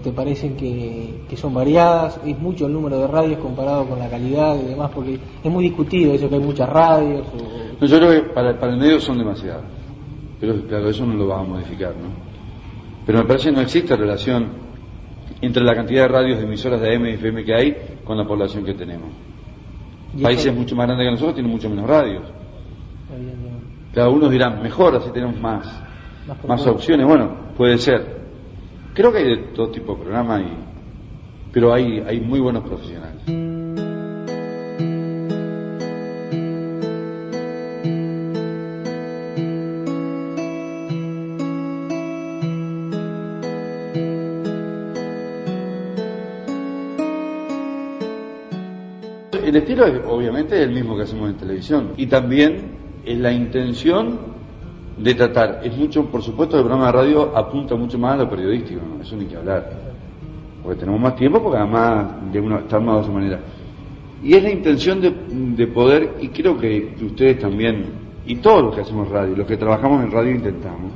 te 0.02 0.10
parecen 0.12 0.56
que, 0.56 1.20
que 1.28 1.36
son 1.36 1.52
variadas? 1.52 2.18
¿Es 2.24 2.38
mucho 2.38 2.66
el 2.66 2.72
número 2.72 2.98
de 2.98 3.06
radios 3.06 3.38
comparado 3.38 3.86
con 3.86 3.98
la 3.98 4.08
calidad 4.08 4.56
y 4.58 4.68
demás? 4.68 4.90
Porque 4.94 5.18
es 5.42 5.50
muy 5.52 5.64
discutido 5.64 6.14
eso 6.14 6.28
que 6.30 6.36
hay 6.36 6.40
muchas 6.40 6.68
radios. 6.68 7.26
o- 7.26 7.76
No, 7.80 7.86
yo 7.86 7.98
creo 7.98 8.10
que 8.10 8.20
para, 8.30 8.58
para 8.58 8.72
el 8.72 8.78
medio 8.78 9.00
son 9.00 9.18
demasiadas. 9.18 9.64
Pero 10.40 10.54
claro, 10.66 10.88
eso 10.88 11.04
no 11.04 11.14
lo 11.14 11.26
vamos 11.26 11.46
a 11.48 11.50
modificar, 11.52 11.90
¿no? 11.90 12.08
Pero 13.04 13.18
me 13.18 13.24
parece 13.26 13.50
que 13.50 13.54
no 13.56 13.60
existe 13.60 13.94
relación 13.96 14.48
entre 15.42 15.62
la 15.62 15.74
cantidad 15.74 16.02
de 16.02 16.08
radios 16.08 16.38
de 16.38 16.44
emisoras 16.44 16.80
de 16.80 16.94
AM 16.96 17.06
y 17.06 17.10
FM 17.10 17.44
que 17.44 17.54
hay 17.54 17.76
con 18.02 18.16
la 18.16 18.26
población 18.26 18.64
que 18.64 18.72
tenemos. 18.72 19.08
Países 20.22 20.46
eso- 20.46 20.54
mucho 20.54 20.74
más 20.74 20.86
grandes 20.86 21.06
que 21.06 21.10
nosotros 21.10 21.34
tienen 21.34 21.52
mucho 21.52 21.68
menos 21.68 21.86
radios. 21.86 22.22
Cada 23.92 24.08
uno 24.08 24.28
dirá, 24.30 24.48
mejor, 24.50 24.96
así 24.96 25.10
tenemos 25.10 25.38
más, 25.38 25.66
Más 26.48 26.66
opciones. 26.66 27.06
Bueno, 27.06 27.30
puede 27.56 27.76
ser. 27.78 28.13
Creo 28.94 29.10
que 29.10 29.18
hay 29.18 29.24
de 29.24 29.36
todo 29.48 29.70
tipo 29.70 29.96
de 29.96 30.02
programas, 30.02 30.42
pero 31.52 31.74
hay, 31.74 31.98
hay 32.06 32.20
muy 32.20 32.38
buenos 32.38 32.62
profesionales. 32.62 33.22
El 49.44 49.56
estilo 49.56 49.86
es 49.86 50.00
obviamente 50.06 50.62
el 50.62 50.70
mismo 50.70 50.96
que 50.96 51.02
hacemos 51.02 51.30
en 51.30 51.36
televisión 51.36 51.94
y 51.96 52.06
también 52.06 52.76
es 53.04 53.18
la 53.18 53.32
intención 53.32 54.43
de 54.96 55.14
tratar. 55.14 55.60
Es 55.64 55.76
mucho, 55.76 56.06
por 56.06 56.22
supuesto, 56.22 56.56
el 56.56 56.62
programa 56.62 56.86
de 56.86 56.92
radio 56.92 57.36
apunta 57.36 57.74
mucho 57.74 57.98
más 57.98 58.14
a 58.14 58.24
lo 58.24 58.30
periodístico, 58.30 58.80
¿no? 58.80 59.02
eso 59.02 59.16
ni 59.16 59.26
que 59.26 59.36
hablar. 59.36 59.70
Porque 60.62 60.80
tenemos 60.80 61.00
más 61.00 61.16
tiempo, 61.16 61.42
porque 61.42 61.58
además 61.58 62.32
de 62.32 62.40
una, 62.40 62.58
está 62.60 62.78
de 62.78 63.00
esa 63.00 63.10
manera. 63.10 63.40
Y 64.22 64.34
es 64.34 64.42
la 64.42 64.50
intención 64.50 65.00
de, 65.00 65.10
de 65.10 65.66
poder, 65.66 66.14
y 66.20 66.28
creo 66.28 66.56
que, 66.56 66.94
ustedes 67.04 67.38
también, 67.38 67.84
y 68.26 68.36
todos 68.36 68.62
los 68.62 68.74
que 68.74 68.80
hacemos 68.80 69.08
radio, 69.08 69.36
los 69.36 69.46
que 69.46 69.56
trabajamos 69.56 70.02
en 70.02 70.10
radio 70.10 70.30
intentamos, 70.30 70.92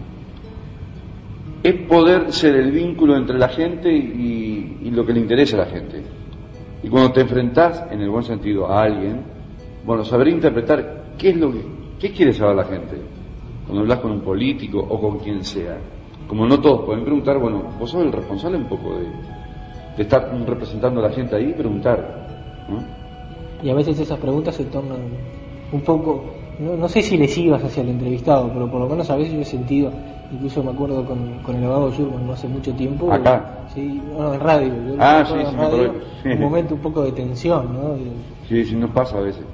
es 1.63 1.75
poder 1.87 2.33
ser 2.33 2.55
el 2.55 2.71
vínculo 2.71 3.17
entre 3.17 3.37
la 3.37 3.49
gente 3.49 3.93
y, 3.93 4.79
y 4.83 4.91
lo 4.91 5.05
que 5.05 5.13
le 5.13 5.21
interesa 5.21 5.57
a 5.57 5.61
la 5.61 5.67
gente. 5.67 6.03
Y 6.83 6.89
cuando 6.89 7.13
te 7.13 7.21
enfrentás, 7.21 7.85
en 7.91 8.01
el 8.01 8.09
buen 8.09 8.25
sentido, 8.25 8.69
a 8.69 8.85
alguien, 8.85 9.23
bueno, 9.85 10.05
saber 10.05 10.29
interpretar 10.29 10.99
¿qué 11.19 11.31
es 11.31 11.37
lo 11.37 11.53
que, 11.53 11.61
qué 11.99 12.13
quiere 12.13 12.33
saber 12.33 12.57
la 12.57 12.65
gente? 12.65 12.97
Cuando 13.69 13.83
hablas 13.83 14.01
con 14.01 14.11
un 14.13 14.21
político 14.23 14.79
o 14.81 15.01
con 15.01 15.19
quien 15.19 15.45
sea. 15.45 15.79
Como 16.27 16.47
no 16.47 16.59
todos 16.61 16.85
pueden 16.87 17.05
preguntar, 17.05 17.39
bueno, 17.39 17.63
vos 17.79 17.91
sos 17.91 18.03
el 18.03 18.11
responsable 18.13 18.57
un 18.59 18.65
poco 18.65 18.99
de, 18.99 19.07
de 19.97 20.03
estar 20.03 20.31
representando 20.47 21.01
a 21.01 21.09
la 21.09 21.15
gente 21.15 21.37
ahí 21.37 21.51
y 21.51 21.53
preguntar. 21.53 22.27
¿no? 22.69 22.83
Y 23.63 23.71
a 23.71 23.75
veces 23.75 23.99
esas 24.01 24.19
preguntas 24.19 24.55
se 24.55 24.65
tornan 24.65 24.99
un 25.73 25.81
poco, 25.83 26.25
no, 26.59 26.77
no 26.77 26.89
sé 26.89 27.03
si 27.03 27.17
lesivas 27.17 27.63
hacia 27.63 27.83
el 27.83 27.91
entrevistado, 27.91 28.51
pero 28.53 28.71
por 28.71 28.81
lo 28.81 28.89
menos 28.89 29.09
a 29.11 29.17
veces 29.17 29.35
yo 29.35 29.41
he 29.41 29.45
sentido, 29.45 29.91
incluso 30.33 30.63
me 30.63 30.71
acuerdo 30.71 31.05
con, 31.05 31.19
con 31.43 31.57
el 31.57 31.65
abogado 31.65 31.91
Schurman 31.93 32.27
no 32.27 32.33
hace 32.33 32.49
mucho 32.49 32.73
tiempo. 32.75 33.13
¿Acá? 33.13 33.67
Sí, 33.75 34.03
no, 34.17 34.33
en 34.35 34.41
radio. 34.41 34.73
Ah, 34.99 35.25
sí, 35.27 35.33
sí, 35.35 35.57
me 35.57 35.63
radio, 35.63 35.83
acuerdo. 35.83 35.93
Un 36.25 36.41
momento 36.41 36.75
un 36.75 36.81
poco 36.81 37.03
de 37.03 37.13
tensión, 37.13 37.73
¿no? 37.75 37.95
De- 37.95 38.39
Sí, 38.49 38.65
sí, 38.65 38.77
nos 38.77 38.91
pasa 38.91 39.19
a 39.19 39.21
veces. 39.21 39.45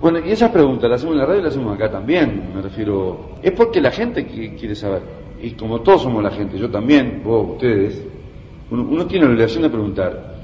Bueno, 0.00 0.18
y 0.24 0.30
esas 0.30 0.50
preguntas 0.50 0.90
las 0.90 1.00
hacemos 1.00 1.14
en 1.14 1.20
la 1.20 1.26
radio 1.26 1.40
y 1.40 1.44
las 1.44 1.54
hacemos 1.54 1.74
acá 1.74 1.90
también, 1.90 2.50
me 2.54 2.60
refiero. 2.62 3.36
Es 3.42 3.52
porque 3.52 3.80
la 3.80 3.90
gente 3.90 4.26
qui- 4.28 4.56
quiere 4.58 4.74
saber. 4.74 5.02
Y 5.42 5.50
como 5.52 5.80
todos 5.80 6.02
somos 6.02 6.22
la 6.22 6.30
gente, 6.30 6.58
yo 6.58 6.70
también, 6.70 7.22
vos, 7.24 7.52
ustedes, 7.52 8.02
uno, 8.70 8.82
uno 8.90 9.06
tiene 9.06 9.24
la 9.26 9.32
obligación 9.32 9.62
de 9.62 9.70
preguntar. 9.70 10.34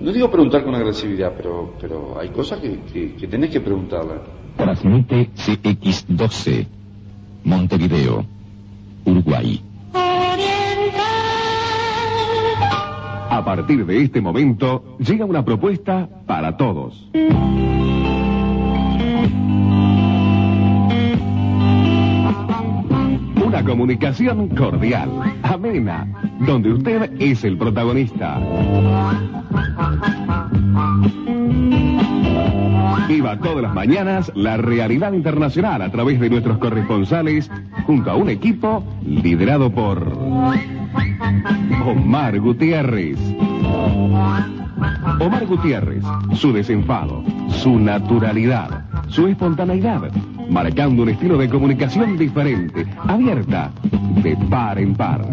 No 0.00 0.12
digo 0.12 0.30
preguntar 0.30 0.62
con 0.64 0.74
agresividad, 0.76 1.32
pero, 1.36 1.74
pero 1.80 2.18
hay 2.20 2.28
cosas 2.28 2.60
que, 2.60 2.78
que, 2.92 3.14
que 3.14 3.26
tenés 3.26 3.50
que 3.50 3.60
preguntarla. 3.60 4.14
Transmite 4.56 5.30
CX12, 5.34 6.66
Montevideo, 7.44 8.24
Uruguay. 9.04 9.60
A 13.30 13.44
partir 13.44 13.84
de 13.86 14.02
este 14.02 14.20
momento, 14.20 14.96
llega 14.98 15.24
una 15.24 15.44
propuesta 15.44 16.08
para 16.26 16.56
todos. 16.56 17.08
Una 23.58 23.70
comunicación 23.70 24.48
cordial, 24.50 25.10
amena, 25.42 26.06
donde 26.46 26.74
usted 26.74 27.10
es 27.18 27.42
el 27.42 27.58
protagonista. 27.58 28.38
Viva 33.08 33.36
todas 33.40 33.62
las 33.62 33.74
mañanas 33.74 34.30
la 34.36 34.58
realidad 34.58 35.12
internacional 35.12 35.82
a 35.82 35.90
través 35.90 36.20
de 36.20 36.30
nuestros 36.30 36.58
corresponsales 36.58 37.50
junto 37.84 38.12
a 38.12 38.14
un 38.14 38.30
equipo 38.30 38.84
liderado 39.04 39.72
por 39.72 40.06
Omar 41.84 42.38
Gutiérrez. 42.38 43.18
Omar 45.18 45.46
Gutiérrez, 45.46 46.04
su 46.34 46.52
desenfado, 46.52 47.24
su 47.48 47.80
naturalidad, 47.80 48.84
su 49.08 49.26
espontaneidad, 49.26 50.12
marcando 50.48 51.02
un 51.02 51.10
estilo 51.10 51.36
de 51.36 51.48
comunicación 51.48 52.16
diferente, 52.16 52.86
abierta, 53.06 53.70
de 54.22 54.36
par 54.48 54.78
en 54.78 54.94
par. 54.94 55.26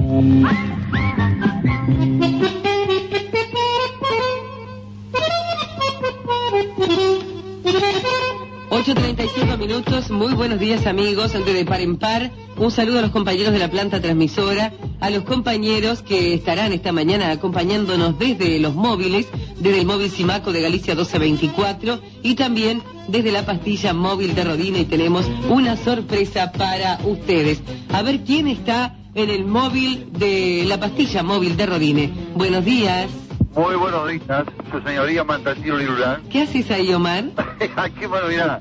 8.35 8.75 9.57
minutos, 9.57 10.11
muy 10.11 10.33
buenos 10.33 10.59
días 10.59 10.85
amigos, 10.85 11.33
antes 11.33 11.53
de 11.53 11.63
par 11.63 11.79
en 11.79 11.95
par, 11.95 12.29
un 12.57 12.69
saludo 12.71 12.99
a 12.99 13.03
los 13.03 13.11
compañeros 13.11 13.53
de 13.53 13.59
la 13.59 13.71
planta 13.71 14.01
transmisora, 14.01 14.73
a 14.99 15.09
los 15.09 15.23
compañeros 15.23 16.01
que 16.01 16.33
estarán 16.33 16.73
esta 16.73 16.91
mañana 16.91 17.31
acompañándonos 17.31 18.19
desde 18.19 18.59
los 18.59 18.75
móviles, 18.75 19.27
desde 19.61 19.79
el 19.79 19.85
móvil 19.85 20.11
Simaco 20.11 20.51
de 20.51 20.59
Galicia 20.61 20.93
1224 20.93 22.01
y 22.21 22.35
también 22.35 22.83
desde 23.07 23.31
la 23.31 23.45
pastilla 23.45 23.93
móvil 23.93 24.35
de 24.35 24.43
Rodina 24.43 24.79
y 24.79 24.85
tenemos 24.85 25.25
una 25.49 25.77
sorpresa 25.77 26.51
para 26.51 26.99
ustedes. 27.05 27.61
A 27.93 28.01
ver 28.01 28.25
quién 28.25 28.49
está 28.49 28.97
en 29.13 29.29
el 29.29 29.45
móvil 29.45 30.11
de 30.11 30.65
la 30.67 30.81
pastilla 30.81 31.23
móvil 31.23 31.55
de 31.55 31.65
Rodine. 31.65 32.11
Buenos 32.35 32.65
días. 32.65 33.07
Muy 33.55 33.75
buenos 33.75 34.09
días, 34.09 34.43
su 34.69 34.81
señoría 34.81 35.23
Mantatiro 35.23 35.77
Lirulán. 35.77 36.23
¿Qué 36.29 36.41
haces 36.41 36.69
ahí, 36.71 36.93
Omar? 36.93 37.23
Aquí, 37.77 38.05
bueno, 38.05 38.27
mira. 38.27 38.59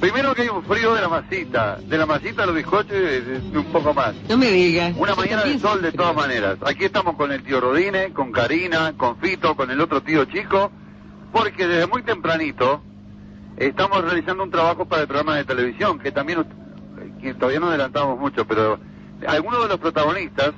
Primero 0.00 0.34
que 0.34 0.42
hay 0.42 0.48
un 0.48 0.62
frío 0.64 0.94
de 0.94 1.00
la 1.00 1.08
masita, 1.08 1.76
de 1.76 1.96
la 1.96 2.04
masita 2.04 2.42
a 2.42 2.46
los 2.46 2.54
bizcochos 2.54 2.92
y 2.92 3.56
un 3.56 3.64
poco 3.72 3.94
más. 3.94 4.14
No 4.28 4.36
me 4.36 4.50
digas. 4.50 4.94
Una 4.98 5.14
mañana 5.14 5.44
de 5.44 5.58
sol 5.58 5.80
de 5.80 5.92
todas 5.92 6.14
maneras. 6.14 6.58
Aquí 6.66 6.84
estamos 6.84 7.16
con 7.16 7.32
el 7.32 7.42
tío 7.42 7.58
Rodine, 7.58 8.12
con 8.12 8.32
Karina, 8.32 8.92
con 8.98 9.16
Fito, 9.16 9.56
con 9.56 9.70
el 9.70 9.80
otro 9.80 10.02
tío 10.02 10.26
chico, 10.26 10.70
porque 11.32 11.66
desde 11.66 11.86
muy 11.86 12.02
tempranito 12.02 12.82
estamos 13.56 14.02
realizando 14.04 14.42
un 14.42 14.50
trabajo 14.50 14.84
para 14.84 15.02
el 15.02 15.08
programa 15.08 15.36
de 15.36 15.44
televisión, 15.44 15.98
que 15.98 16.12
también, 16.12 16.44
que 17.22 17.32
todavía 17.32 17.60
no 17.60 17.68
adelantamos 17.68 18.18
mucho, 18.18 18.46
pero 18.46 18.78
algunos 19.26 19.62
de 19.62 19.68
los 19.68 19.78
protagonistas 19.78 20.52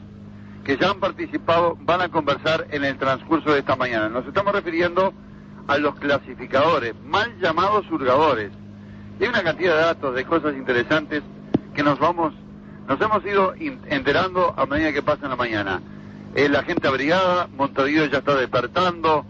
que 0.64 0.79
ya 0.79 0.90
han 0.90 0.98
participado 0.98 1.77
van 1.81 2.00
a 2.00 2.09
conversar 2.09 2.66
en 2.70 2.85
el 2.85 2.96
transcurso 2.96 3.53
de 3.53 3.61
esta 3.61 3.77
mañana. 3.77 4.09
Nos 4.09 4.27
estamos 4.27 4.53
refiriendo 4.53 5.12
a 5.68 5.77
los 5.77 5.94
clasificadores, 5.96 6.94
mal 7.05 7.38
llamados 7.38 7.90
hurgadores. 7.90 8.50
Y 9.20 9.24
hay 9.24 9.29
una 9.29 9.42
cantidad 9.42 9.77
de 9.77 9.83
datos, 9.83 10.14
de 10.14 10.24
cosas 10.24 10.55
interesantes 10.55 11.22
que 11.74 11.83
nos 11.83 11.98
vamos, 11.98 12.33
nos 12.88 13.00
hemos 13.00 13.24
ido 13.24 13.55
enterando 13.57 14.55
a 14.57 14.66
medida 14.66 14.92
que 14.92 15.03
pasa 15.03 15.29
la 15.29 15.37
mañana. 15.37 15.83
Eh, 16.35 16.48
la 16.48 16.62
gente 16.62 16.88
abrigada, 16.88 17.46
Montevideo 17.57 18.07
ya 18.07 18.18
está 18.18 18.35
despertando, 18.35 19.24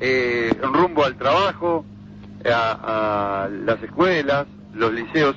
eh, 0.00 0.52
en 0.62 0.72
rumbo 0.74 1.04
al 1.04 1.16
trabajo, 1.16 1.84
a, 2.44 3.44
a 3.44 3.48
las 3.48 3.82
escuelas, 3.82 4.46
los 4.74 4.92
liceos, 4.92 5.36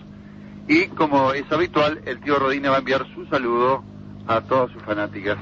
y 0.68 0.88
como 0.88 1.34
es 1.34 1.50
habitual, 1.52 2.02
el 2.06 2.22
tío 2.22 2.40
Rodine 2.40 2.70
va 2.70 2.78
a 2.78 2.80
enviar 2.80 3.06
su 3.14 3.26
saludo 3.28 3.84
a 4.28 4.42
todas 4.42 4.72
sus 4.72 4.82
fanáticas. 4.84 5.38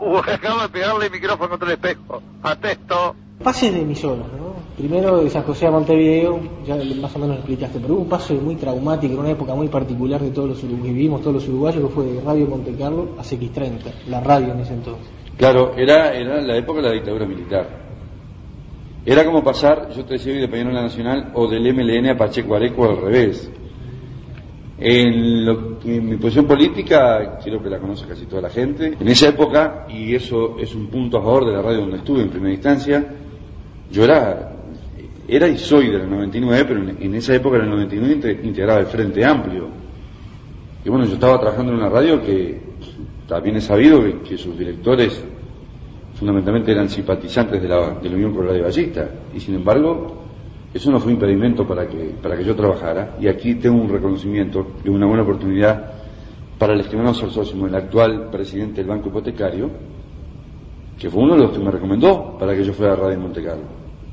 Uh, 0.00 0.16
acabo 0.32 0.62
de 0.62 0.68
pegarle 0.68 1.06
el 1.06 1.12
micrófono 1.12 1.50
contra 1.50 1.68
el 1.68 1.74
espejo. 1.74 2.22
Atesto. 2.42 3.14
Pases 3.42 3.72
de 3.72 3.80
emisoras, 3.80 4.26
¿no? 4.38 4.50
Primero 4.76 5.22
de 5.22 5.30
San 5.30 5.42
José 5.44 5.66
a 5.66 5.70
Montevideo, 5.70 6.40
ya 6.66 6.76
más 6.76 7.14
o 7.16 7.18
menos 7.18 7.36
lo 7.36 7.40
explicaste, 7.40 7.80
pero 7.80 7.94
hubo 7.94 8.02
un 8.02 8.08
paso 8.08 8.34
muy 8.34 8.56
traumático 8.56 9.14
en 9.14 9.20
una 9.20 9.30
época 9.30 9.54
muy 9.54 9.68
particular 9.68 10.20
de 10.20 10.30
todos 10.30 10.50
los 10.50 10.58
uruguayos, 10.62 10.86
que 10.86 10.92
vivimos 10.92 11.20
todos 11.20 11.34
los 11.34 11.48
uruguayos, 11.48 11.82
que 11.82 11.88
fue 11.88 12.04
de 12.04 12.20
Radio 12.20 12.46
Monte 12.46 12.74
Carlo 12.78 13.08
a 13.18 13.22
CX30, 13.22 14.08
la 14.08 14.20
radio 14.20 14.52
en 14.52 14.60
ese 14.60 14.74
entonces. 14.74 15.06
Claro, 15.38 15.72
era, 15.74 16.14
era 16.14 16.40
la 16.42 16.56
época 16.56 16.82
de 16.82 16.88
la 16.88 16.92
dictadura 16.92 17.26
militar. 17.26 17.66
Era 19.06 19.24
como 19.24 19.42
pasar, 19.42 19.90
yo 19.96 20.04
te 20.04 20.14
decía 20.14 20.34
hoy 20.34 20.40
de 20.40 20.48
Peñarol 20.48 20.74
Nacional 20.74 21.30
o 21.34 21.48
del 21.48 21.72
MLN 21.74 22.10
a 22.10 22.18
Pacheco 22.18 22.54
Areco 22.54 22.84
al 22.84 22.98
revés. 22.98 23.50
En, 24.82 25.44
lo- 25.44 25.78
en 25.84 26.08
mi 26.08 26.16
posición 26.16 26.46
política, 26.46 27.38
creo 27.44 27.62
que 27.62 27.68
la 27.68 27.78
conoce 27.78 28.06
casi 28.06 28.24
toda 28.24 28.40
la 28.42 28.48
gente, 28.50 28.96
en 28.98 29.08
esa 29.08 29.28
época, 29.28 29.86
y 29.90 30.14
eso 30.14 30.56
es 30.58 30.74
un 30.74 30.86
punto 30.86 31.18
a 31.18 31.22
favor 31.22 31.44
de 31.46 31.52
la 31.52 31.60
radio 31.60 31.80
donde 31.80 31.98
estuve 31.98 32.22
en 32.22 32.30
primera 32.30 32.54
instancia, 32.54 33.04
yo 33.90 34.04
era, 34.04 34.52
era 35.28 35.48
y 35.48 35.58
soy 35.58 35.88
del 35.90 36.08
99, 36.08 36.64
pero 36.66 36.80
en, 36.98 37.14
esa 37.14 37.34
época, 37.34 37.56
en 37.58 37.64
el 37.64 37.70
99, 37.70 38.14
inte- 38.14 38.40
integraba 38.42 38.80
el 38.80 38.86
Frente 38.86 39.22
Amplio. 39.24 39.68
Y 40.82 40.88
bueno, 40.88 41.04
yo 41.04 41.12
estaba 41.14 41.38
trabajando 41.38 41.72
en 41.72 41.78
una 41.78 41.90
radio 41.90 42.22
que 42.22 42.58
también 43.28 43.56
he 43.56 43.60
sabido 43.60 44.00
que, 44.22 44.38
sus 44.38 44.56
directores 44.58 45.22
fundamentalmente 46.14 46.72
eran 46.72 46.88
simpatizantes 46.88 47.60
de 47.60 47.68
la, 47.68 47.90
de 48.00 48.08
la 48.08 48.16
Unión 48.16 48.34
Coloradia 48.34 48.62
Ballista. 48.62 49.10
Y 49.34 49.40
sin 49.40 49.56
embargo, 49.56 50.24
eso 50.72 50.90
no 50.90 51.00
fue 51.00 51.12
impedimento 51.12 51.66
para 51.66 51.86
que, 51.88 52.14
para 52.22 52.36
que 52.36 52.44
yo 52.44 52.54
trabajara. 52.54 53.16
Y 53.20 53.28
aquí 53.28 53.56
tengo 53.56 53.80
un 53.80 53.88
reconocimiento 53.88 54.66
y 54.84 54.88
una 54.88 55.06
buena 55.06 55.22
oportunidad 55.22 55.92
para 56.58 56.74
el 56.74 56.80
estimado 56.80 57.14
Sorsósimo, 57.14 57.66
el 57.66 57.74
actual 57.74 58.28
presidente 58.30 58.80
del 58.80 58.86
Banco 58.86 59.08
Hipotecario, 59.08 59.70
que 60.98 61.08
fue 61.10 61.22
uno 61.22 61.34
de 61.34 61.40
los 61.40 61.52
que 61.52 61.58
me 61.58 61.70
recomendó 61.70 62.36
para 62.38 62.54
que 62.54 62.62
yo 62.62 62.72
fuera 62.72 62.92
a 62.92 62.96
Radio 62.96 63.18
Monte 63.18 63.42
Carlo, 63.42 63.64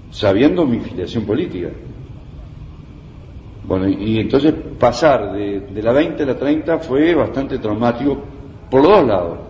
sabiendo 0.10 0.66
mi 0.66 0.80
filiación 0.80 1.26
política. 1.26 1.70
Bueno, 3.66 3.90
y, 3.90 4.20
entonces 4.20 4.54
pasar 4.80 5.34
de, 5.34 5.60
de 5.60 5.84
la 5.84 5.92
20 5.92 6.24
a 6.24 6.26
la 6.26 6.36
30 6.38 6.80
fue 6.80 7.14
bastante 7.14 7.60
traumático 7.60 8.18
por 8.72 8.82
los 8.82 8.92
dos 8.92 9.08
lados. 9.08 9.48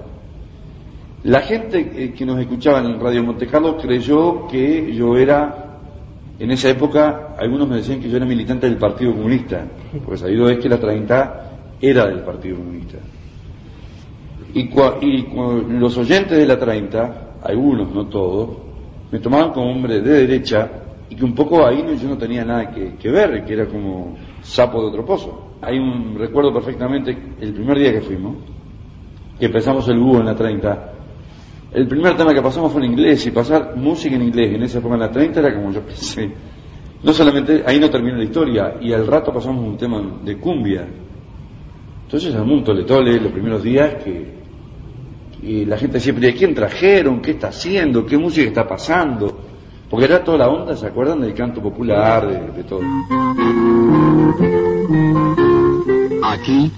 La 1.23 1.41
gente 1.41 1.91
eh, 1.95 2.13
que 2.13 2.25
nos 2.25 2.39
escuchaba 2.39 2.79
en 2.79 2.99
Radio 2.99 3.23
Monte 3.23 3.47
Carlo 3.47 3.77
creyó 3.77 4.47
que 4.47 4.93
yo 4.93 5.17
era, 5.17 5.66
en 6.39 6.51
esa 6.51 6.69
época, 6.69 7.35
algunos 7.39 7.67
me 7.67 7.77
decían 7.77 7.99
que 7.99 8.09
yo 8.09 8.17
era 8.17 8.25
militante 8.25 8.67
del 8.67 8.77
Partido 8.77 9.13
Comunista, 9.13 9.65
porque 10.03 10.17
sabido 10.19 10.49
es 10.49 10.59
que 10.59 10.69
la 10.69 10.79
30 10.79 11.49
era 11.81 12.05
del 12.07 12.19
Partido 12.21 12.57
Comunista. 12.57 12.97
Y, 14.53 14.69
cua- 14.69 14.97
y 15.01 15.27
los 15.79 15.97
oyentes 15.97 16.37
de 16.37 16.45
la 16.45 16.57
30, 16.59 17.33
algunos, 17.43 17.91
no 17.93 18.07
todos, 18.07 18.49
me 19.11 19.19
tomaban 19.19 19.51
como 19.51 19.71
hombre 19.71 20.01
de 20.01 20.27
derecha 20.27 20.69
y 21.09 21.15
que 21.15 21.23
un 21.25 21.33
poco 21.33 21.65
ahí 21.65 21.83
yo 22.01 22.09
no 22.09 22.17
tenía 22.17 22.43
nada 22.43 22.71
que, 22.71 22.95
que 22.95 23.09
ver, 23.09 23.45
que 23.45 23.53
era 23.53 23.65
como 23.67 24.15
sapo 24.41 24.81
de 24.81 24.87
otro 24.87 25.05
pozo. 25.05 25.57
Hay 25.61 25.77
un 25.79 26.15
recuerdo 26.17 26.53
perfectamente 26.53 27.17
el 27.39 27.53
primer 27.53 27.79
día 27.79 27.91
que 27.93 28.01
fuimos, 28.01 28.35
que 29.39 29.45
empezamos 29.47 29.87
el 29.89 29.99
búho 29.99 30.19
en 30.19 30.25
la 30.25 30.35
30. 30.35 30.93
El 31.77 31.87
primer 31.87 32.17
tema 32.17 32.33
que 32.33 32.41
pasamos 32.41 32.71
fue 32.71 32.83
en 32.83 32.93
inglés 32.93 33.27
y 33.27 33.29
pasar 33.29 33.75
música 33.75 34.15
en 34.15 34.23
inglés 34.23 34.55
en 34.55 34.63
esa 34.63 34.79
época 34.79 34.95
en 34.95 34.99
la 34.99 35.11
30 35.11 35.39
era 35.41 35.53
como 35.53 35.71
yo 35.71 35.81
pensé, 35.81 36.27
no 37.03 37.13
solamente 37.13 37.61
ahí 37.67 37.79
no 37.79 37.87
termina 37.87 38.17
la 38.17 38.23
historia, 38.23 38.77
y 38.81 38.91
al 38.93 39.05
rato 39.05 39.31
pasamos 39.31 39.63
un 39.63 39.77
tema 39.77 40.01
de 40.23 40.37
cumbia. 40.39 40.87
Entonces 42.05 42.33
armó 42.33 42.55
un 42.55 42.63
tole 42.63 42.83
tole 42.83 43.19
los 43.19 43.31
primeros 43.31 43.61
días 43.61 43.93
que 44.03 44.25
y 45.43 45.65
la 45.65 45.77
gente 45.77 45.99
siempre, 45.99 46.25
¿de 46.25 46.33
quién 46.33 46.55
trajeron? 46.55 47.21
¿Qué 47.21 47.29
está 47.29 47.49
haciendo? 47.49 48.07
¿Qué 48.07 48.17
música 48.17 48.47
está 48.47 48.67
pasando? 48.67 49.37
Porque 49.87 50.05
era 50.07 50.23
toda 50.23 50.39
la 50.39 50.49
onda, 50.49 50.75
¿se 50.75 50.87
acuerdan 50.87 51.21
del 51.21 51.35
canto 51.35 51.61
popular, 51.61 52.55
de 52.55 52.63
todo? 52.63 52.81
Aquí, 56.29 56.69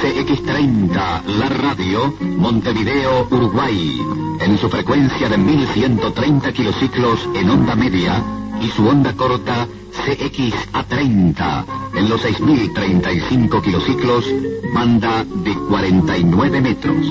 CX30, 0.00 1.24
la 1.38 1.48
radio, 1.50 2.14
Montevideo, 2.18 3.28
Uruguay, 3.30 4.00
en 4.40 4.56
su 4.56 4.70
frecuencia 4.70 5.28
de 5.28 5.36
1130 5.36 6.50
kilociclos 6.52 7.28
en 7.34 7.50
onda 7.50 7.76
media 7.76 8.22
y 8.62 8.68
su 8.68 8.88
onda 8.88 9.12
corta 9.12 9.68
CXA30 9.92 11.64
en 11.94 12.08
los 12.08 12.22
6035 12.22 13.60
kilociclos, 13.60 14.24
banda 14.72 15.24
de 15.24 15.54
49 15.68 16.60
metros. 16.62 17.06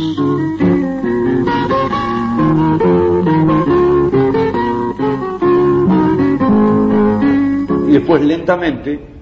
Y 7.88 7.92
después 7.92 8.22
lentamente 8.24 9.15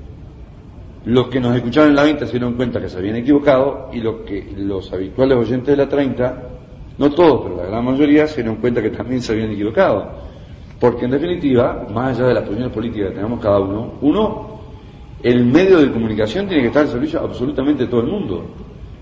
los 1.05 1.27
que 1.27 1.39
nos 1.39 1.55
escuchaban 1.55 1.89
en 1.89 1.95
la 1.95 2.03
20 2.03 2.25
se 2.25 2.31
dieron 2.31 2.53
cuenta 2.53 2.79
que 2.79 2.87
se 2.87 2.97
habían 2.97 3.17
equivocado 3.17 3.89
y 3.91 3.99
lo 3.99 4.23
que 4.23 4.53
los 4.55 4.91
habituales 4.93 5.37
oyentes 5.37 5.67
de 5.67 5.77
la 5.77 5.89
30, 5.89 6.43
no 6.97 7.11
todos, 7.11 7.41
pero 7.43 7.57
la 7.57 7.69
gran 7.69 7.83
mayoría, 7.83 8.25
se 8.27 8.35
dieron 8.41 8.55
cuenta 8.57 8.81
que 8.81 8.89
también 8.89 9.21
se 9.21 9.33
habían 9.33 9.51
equivocado. 9.51 10.11
Porque 10.79 11.05
en 11.05 11.11
definitiva, 11.11 11.87
más 11.93 12.17
allá 12.17 12.27
de 12.27 12.33
las 12.35 12.43
posiciones 12.43 12.73
políticas 12.73 13.09
que 13.09 13.15
tenemos 13.15 13.41
cada 13.41 13.59
uno, 13.59 13.93
uno, 14.01 14.59
el 15.21 15.45
medio 15.45 15.79
de 15.79 15.91
comunicación 15.91 16.47
tiene 16.47 16.63
que 16.63 16.67
estar 16.67 16.83
al 16.83 16.89
servicio 16.89 17.19
absolutamente 17.19 17.83
de 17.83 17.89
todo 17.89 18.01
el 18.01 18.07
mundo. 18.07 18.45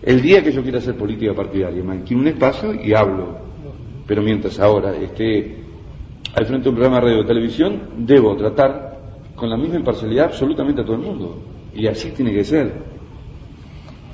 El 0.02 0.22
día 0.22 0.44
que 0.44 0.52
yo 0.52 0.64
quiera 0.64 0.80
hacer 0.80 0.96
política 0.96 1.34
partidaria, 1.34 1.84
me 1.84 1.94
alquilo 1.94 2.22
un 2.22 2.28
espacio 2.28 2.74
y 2.74 2.94
hablo. 2.94 3.38
Pero 4.08 4.24
mientras 4.24 4.60
ahora 4.60 4.96
esté 4.96 5.58
al 6.36 6.46
frente 6.46 6.64
de 6.64 6.70
un 6.70 6.76
programa 6.76 6.98
de 6.98 7.12
radio 7.12 7.22
o 7.22 7.26
televisión, 7.26 7.82
debo 7.98 8.36
tratar 8.36 8.98
con 9.36 9.50
la 9.50 9.58
misma 9.58 9.76
imparcialidad 9.76 10.26
absolutamente 10.26 10.82
a 10.82 10.86
todo 10.86 10.96
el 10.96 11.02
mundo. 11.02 11.38
Y 11.74 11.88
así 11.88 12.12
tiene 12.12 12.34
que 12.34 12.44
ser. 12.44 12.74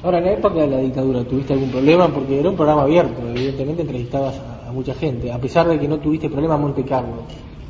Ahora, 0.03 0.19
en 0.19 0.25
la 0.25 0.33
época 0.33 0.61
de 0.61 0.67
la 0.67 0.77
dictadura, 0.77 1.23
¿tuviste 1.23 1.53
algún 1.53 1.71
problema? 1.71 2.07
Porque 2.07 2.39
era 2.39 2.49
un 2.49 2.55
programa 2.55 2.83
abierto, 2.83 3.27
evidentemente 3.27 3.81
entrevistabas 3.81 4.39
a, 4.39 4.69
a 4.69 4.71
mucha 4.71 4.93
gente, 4.93 5.31
a 5.31 5.39
pesar 5.39 5.67
de 5.67 5.79
que 5.79 5.87
no 5.87 5.97
tuviste 5.99 6.29
problema 6.29 6.55
en 6.55 6.61
Monte 6.61 6.83
Carlo. 6.83 7.23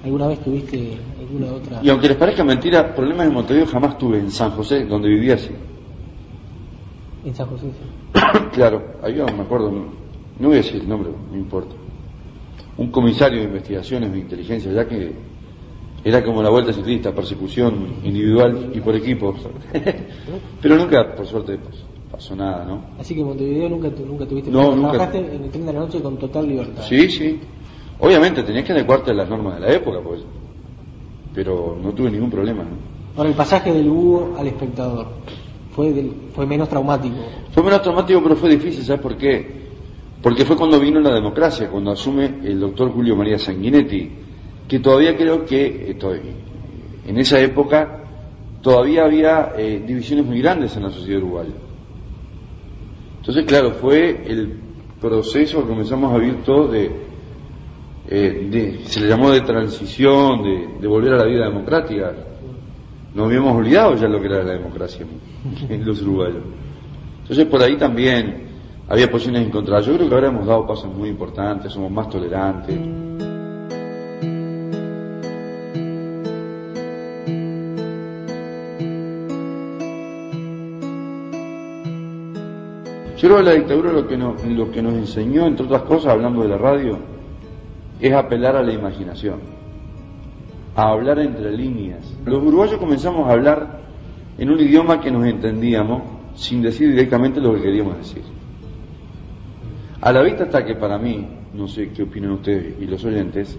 ¿Alguna 0.03 0.27
vez 0.27 0.39
tuviste 0.39 0.97
alguna 1.19 1.53
otra? 1.53 1.79
Y 1.81 1.89
aunque 1.89 2.07
les 2.07 2.17
parezca 2.17 2.43
mentira, 2.43 2.93
problemas 2.93 3.27
en 3.27 3.33
Montevideo 3.33 3.65
jamás 3.67 3.97
tuve 3.97 4.19
en 4.19 4.31
San 4.31 4.51
José, 4.51 4.85
donde 4.85 5.09
vivía 5.09 5.35
así. 5.35 5.51
En 7.25 7.35
San 7.35 7.47
José, 7.47 7.67
sí. 7.71 8.19
claro, 8.53 8.81
había, 9.01 9.25
me 9.25 9.41
acuerdo, 9.41 9.71
no, 9.71 9.85
no 10.39 10.47
voy 10.47 10.57
a 10.57 10.61
decir 10.61 10.81
el 10.81 10.87
nombre, 10.87 11.11
no 11.31 11.37
importa. 11.37 11.75
Un 12.77 12.91
comisario 12.91 13.39
de 13.39 13.45
investigaciones 13.45 14.11
de 14.11 14.19
inteligencia, 14.19 14.71
ya 14.71 14.87
que 14.87 15.13
era 16.07 16.23
como 16.23 16.41
la 16.43 16.49
vuelta 16.49 16.71
ciclista, 16.73 17.13
persecución 17.13 17.95
individual 18.03 18.71
y 18.73 18.79
por 18.79 18.95
equipos. 18.95 19.35
Pero 20.61 20.75
nunca, 20.77 21.15
por 21.15 21.25
suerte, 21.25 21.57
pues, 21.57 21.83
pasó 22.11 22.35
nada, 22.35 22.65
¿no? 22.65 22.81
Así 22.99 23.13
que 23.13 23.21
en 23.21 23.27
Montevideo 23.27 23.69
nunca, 23.69 23.89
nunca 24.05 24.25
tuviste 24.25 24.51
No, 24.51 24.75
nunca. 24.75 24.91
Trabajaste 24.91 25.17
en 25.35 25.43
el 25.43 25.49
tren 25.49 25.65
de 25.65 25.73
la 25.73 25.79
noche 25.79 26.01
con 26.01 26.17
total 26.17 26.47
libertad. 26.47 26.83
Sí, 26.87 27.09
sí. 27.09 27.39
Obviamente 27.99 28.43
tenías 28.43 28.63
que 28.65 28.73
adecuarte 28.73 29.11
a 29.11 29.13
las 29.13 29.27
normas 29.29 29.55
de 29.55 29.61
la 29.67 29.73
época, 29.73 29.99
pues. 30.03 30.21
Pero 31.33 31.77
no 31.81 31.91
tuve 31.93 32.09
ningún 32.11 32.29
problema, 32.31 32.63
¿no? 32.63 32.69
Ahora, 33.15 33.29
el 33.29 33.35
pasaje 33.35 33.73
del 33.73 33.89
búho 33.89 34.35
al 34.37 34.47
espectador 34.47 35.07
fue, 35.71 35.91
del- 35.91 36.13
fue 36.33 36.45
menos 36.45 36.69
traumático. 36.69 37.15
Fue 37.51 37.63
menos 37.63 37.81
traumático, 37.81 38.21
pero 38.21 38.35
fue 38.35 38.49
difícil, 38.49 38.83
¿sabes 38.83 39.01
por 39.01 39.17
qué? 39.17 39.67
Porque 40.21 40.45
fue 40.45 40.55
cuando 40.55 40.79
vino 40.79 40.99
la 40.99 41.13
democracia, 41.13 41.69
cuando 41.69 41.91
asume 41.91 42.25
el 42.43 42.59
doctor 42.59 42.91
Julio 42.91 43.15
María 43.15 43.37
Sanguinetti, 43.39 44.11
que 44.67 44.79
todavía 44.79 45.15
creo 45.15 45.45
que 45.45 45.91
eh, 45.91 45.97
en 47.07 47.17
esa 47.17 47.39
época 47.39 48.03
todavía 48.61 49.05
había 49.05 49.53
eh, 49.57 49.81
divisiones 49.85 50.25
muy 50.25 50.41
grandes 50.41 50.75
en 50.75 50.83
la 50.83 50.89
sociedad 50.89 51.21
uruguaya. 51.21 51.53
Entonces, 53.19 53.45
claro, 53.45 53.71
fue 53.71 54.23
el 54.25 54.59
proceso 55.01 55.61
que 55.61 55.67
comenzamos 55.67 56.13
a 56.13 56.17
vivir 56.17 56.43
todos 56.43 56.71
de, 56.71 56.91
eh, 58.09 58.47
de- 58.49 58.79
se 58.85 59.01
le 59.01 59.07
llamó 59.09 59.31
de 59.31 59.41
transición, 59.41 60.43
de, 60.43 60.67
de 60.81 60.87
volver 60.87 61.13
a 61.13 61.17
la 61.17 61.25
vida 61.25 61.45
democrática. 61.47 62.13
Nos 63.13 63.27
habíamos 63.27 63.55
olvidado 63.55 63.95
ya 63.95 64.07
lo 64.07 64.19
que 64.19 64.27
era 64.27 64.43
la 64.43 64.53
democracia 64.53 65.05
en 65.69 65.85
los 65.85 66.01
uruguayos. 66.01 66.43
Entonces 67.21 67.45
por 67.45 67.61
ahí 67.61 67.75
también 67.77 68.47
había 68.87 69.09
posiciones 69.09 69.45
encontradas. 69.47 69.85
Yo 69.85 69.95
creo 69.95 70.07
que 70.07 70.15
ahora 70.15 70.27
hemos 70.27 70.45
dado 70.45 70.65
pasos 70.67 70.93
muy 70.93 71.09
importantes, 71.09 71.71
somos 71.73 71.91
más 71.91 72.09
tolerantes. 72.09 72.77
Yo 83.17 83.27
creo 83.27 83.37
que 83.37 83.43
la 83.43 83.53
dictadura 83.53 83.91
lo 83.91 84.07
que, 84.07 84.15
nos, 84.15 84.45
lo 84.45 84.69
que 84.69 84.81
nos 84.81 84.93
enseñó, 84.93 85.47
entre 85.47 85.65
otras 85.65 85.81
cosas, 85.83 86.13
hablando 86.13 86.43
de 86.43 86.49
la 86.49 86.57
radio, 86.57 86.99
es 87.99 88.13
apelar 88.13 88.55
a 88.55 88.61
la 88.61 88.71
imaginación, 88.71 89.39
a 90.75 90.89
hablar 90.89 91.17
entre 91.19 91.51
líneas. 91.51 92.15
Los 92.25 92.43
uruguayos 92.43 92.77
comenzamos 92.77 93.27
a 93.27 93.31
hablar 93.31 93.81
en 94.37 94.51
un 94.51 94.59
idioma 94.59 95.01
que 95.01 95.09
nos 95.09 95.25
entendíamos 95.25 96.03
sin 96.35 96.61
decir 96.61 96.89
directamente 96.89 97.41
lo 97.41 97.55
que 97.55 97.63
queríamos 97.63 97.97
decir. 97.97 98.21
A 99.99 100.11
la 100.11 100.21
vista 100.21 100.43
está 100.43 100.63
que 100.63 100.75
para 100.75 100.99
mí, 100.99 101.27
no 101.55 101.67
sé 101.67 101.89
qué 101.89 102.03
opinan 102.03 102.33
ustedes 102.33 102.79
y 102.79 102.85
los 102.85 103.03
oyentes, 103.03 103.57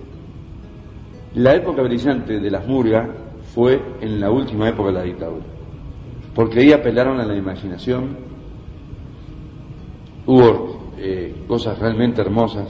la 1.34 1.56
época 1.56 1.82
brillante 1.82 2.38
de 2.38 2.50
las 2.50 2.64
murgas 2.64 3.08
fue 3.54 3.82
en 4.00 4.20
la 4.20 4.30
última 4.30 4.68
época 4.68 4.90
de 4.90 4.94
la 4.94 5.02
dictadura, 5.02 5.44
porque 6.32 6.60
ahí 6.60 6.72
apelaron 6.72 7.18
a 7.18 7.26
la 7.26 7.34
imaginación, 7.34 8.28
hubo 10.28 10.76
eh, 10.98 11.34
cosas 11.48 11.78
realmente 11.78 12.20
hermosas, 12.20 12.68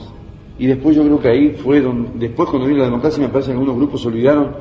y 0.57 0.65
después 0.65 0.95
yo 0.95 1.03
creo 1.03 1.19
que 1.19 1.27
ahí 1.29 1.49
fue 1.51 1.81
donde, 1.81 2.09
después 2.27 2.49
cuando 2.49 2.67
vino 2.67 2.79
la 2.79 2.85
democracia 2.85 3.21
me 3.21 3.29
parece 3.29 3.47
que 3.49 3.53
algunos 3.53 3.75
grupos 3.75 4.01
se 4.01 4.07
olvidaron 4.07 4.55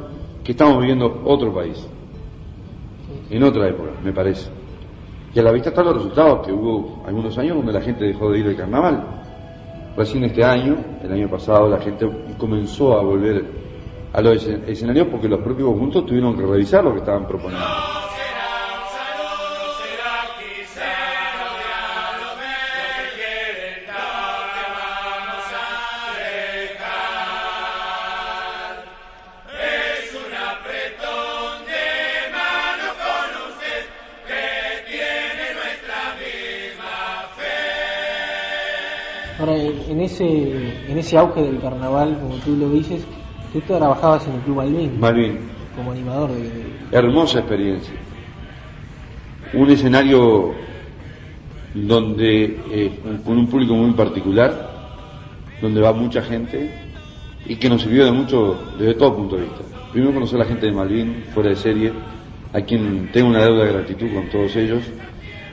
que 0.44 0.52
estamos 0.52 0.78
viviendo 0.80 1.22
otro 1.24 1.54
país, 1.54 1.86
en 3.30 3.42
otra 3.42 3.68
época, 3.68 3.90
me 4.04 4.12
parece. 4.12 4.50
Y 5.34 5.38
a 5.38 5.42
la 5.42 5.52
vista 5.52 5.68
están 5.68 5.84
los 5.84 5.96
resultados, 5.96 6.46
que 6.46 6.52
hubo 6.52 7.02
algunos 7.06 7.36
años 7.38 7.56
donde 7.56 7.72
la 7.72 7.80
gente 7.82 8.04
dejó 8.04 8.30
de 8.30 8.38
ir 8.40 8.46
al 8.46 8.56
carnaval. 8.56 9.04
Recién 9.96 10.24
este 10.24 10.42
año, 10.42 10.76
el 11.02 11.12
año 11.12 11.28
pasado, 11.28 11.68
la 11.68 11.78
gente 11.78 12.08
comenzó 12.38 12.98
a 12.98 13.02
volver 13.02 13.44
a 14.12 14.20
los 14.22 14.36
escen- 14.48 14.62
escenarios 14.66 15.08
porque 15.08 15.28
los 15.28 15.40
propios 15.40 15.68
conjuntos 15.68 16.06
tuvieron 16.06 16.34
que 16.36 16.46
revisar 16.46 16.82
lo 16.82 16.92
que 16.92 17.00
estaban 17.00 17.26
proponiendo. 17.26 17.66
Ese, 40.20 40.90
en 40.90 40.98
ese 40.98 41.16
auge 41.16 41.42
del 41.42 41.60
carnaval, 41.60 42.18
como 42.20 42.34
tú 42.36 42.56
lo 42.56 42.70
dices, 42.70 43.04
tú 43.52 43.60
trabajabas 43.60 44.26
en 44.26 44.34
el 44.34 44.40
Club 44.40 44.56
Malvin 44.56 45.00
Malvin, 45.00 45.38
como 45.76 45.92
animador 45.92 46.30
de, 46.32 46.96
hermosa 46.96 47.40
experiencia. 47.40 47.94
Un 49.54 49.70
escenario 49.70 50.52
donde, 51.74 52.60
eh, 52.70 53.00
con 53.24 53.38
un 53.38 53.46
público 53.46 53.74
muy 53.74 53.92
particular, 53.92 54.68
donde 55.60 55.80
va 55.80 55.92
mucha 55.92 56.22
gente 56.22 56.70
y 57.46 57.56
que 57.56 57.68
nos 57.68 57.82
sirvió 57.82 58.04
de 58.04 58.12
mucho 58.12 58.58
desde 58.78 58.94
todo 58.94 59.16
punto 59.16 59.36
de 59.36 59.42
vista. 59.42 59.60
Primero 59.92 60.12
conocer 60.12 60.36
a 60.36 60.44
la 60.44 60.48
gente 60.48 60.66
de 60.66 60.72
Malvin, 60.72 61.24
fuera 61.32 61.50
de 61.50 61.56
serie, 61.56 61.92
a 62.52 62.60
quien 62.60 63.10
tengo 63.12 63.28
una 63.28 63.42
deuda 63.42 63.64
de 63.64 63.72
gratitud 63.72 64.12
con 64.12 64.28
todos 64.28 64.54
ellos. 64.56 64.82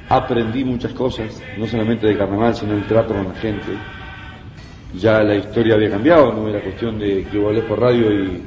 Aprendí 0.09 0.63
muchas 0.63 0.93
cosas, 0.93 1.41
no 1.57 1.65
solamente 1.65 2.05
de 2.05 2.17
carnaval, 2.17 2.53
sino 2.53 2.73
el 2.73 2.85
trato 2.85 3.13
con 3.13 3.25
la 3.25 3.35
gente. 3.35 3.71
Ya 4.97 5.23
la 5.23 5.35
historia 5.35 5.75
había 5.75 5.89
cambiado, 5.89 6.31
no 6.33 6.47
era 6.47 6.61
cuestión 6.61 6.97
de 6.99 7.25
que 7.25 7.37
hables 7.45 7.63
por 7.65 7.79
radio 7.79 8.11
y 8.11 8.41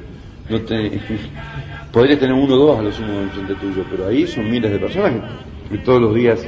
no 0.49 0.61
te... 0.61 0.99
Podrías 1.91 2.19
tener 2.19 2.35
uno 2.35 2.53
o 2.53 2.57
dos 2.57 2.79
a 2.79 2.81
lo 2.83 2.91
sumo 2.91 3.19
enfrente 3.21 3.55
tuyo, 3.55 3.83
pero 3.89 4.07
ahí 4.07 4.27
son 4.27 4.49
miles 4.49 4.71
de 4.71 4.77
personas 4.77 5.13
que, 5.69 5.77
todos 5.79 5.99
los 6.01 6.13
días 6.13 6.45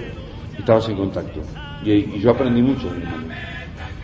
estabas 0.57 0.87
en 0.89 0.97
contacto. 0.97 1.39
Y, 1.83 1.91
y 1.93 2.19
yo 2.19 2.31
aprendí 2.31 2.61
mucho. 2.61 2.87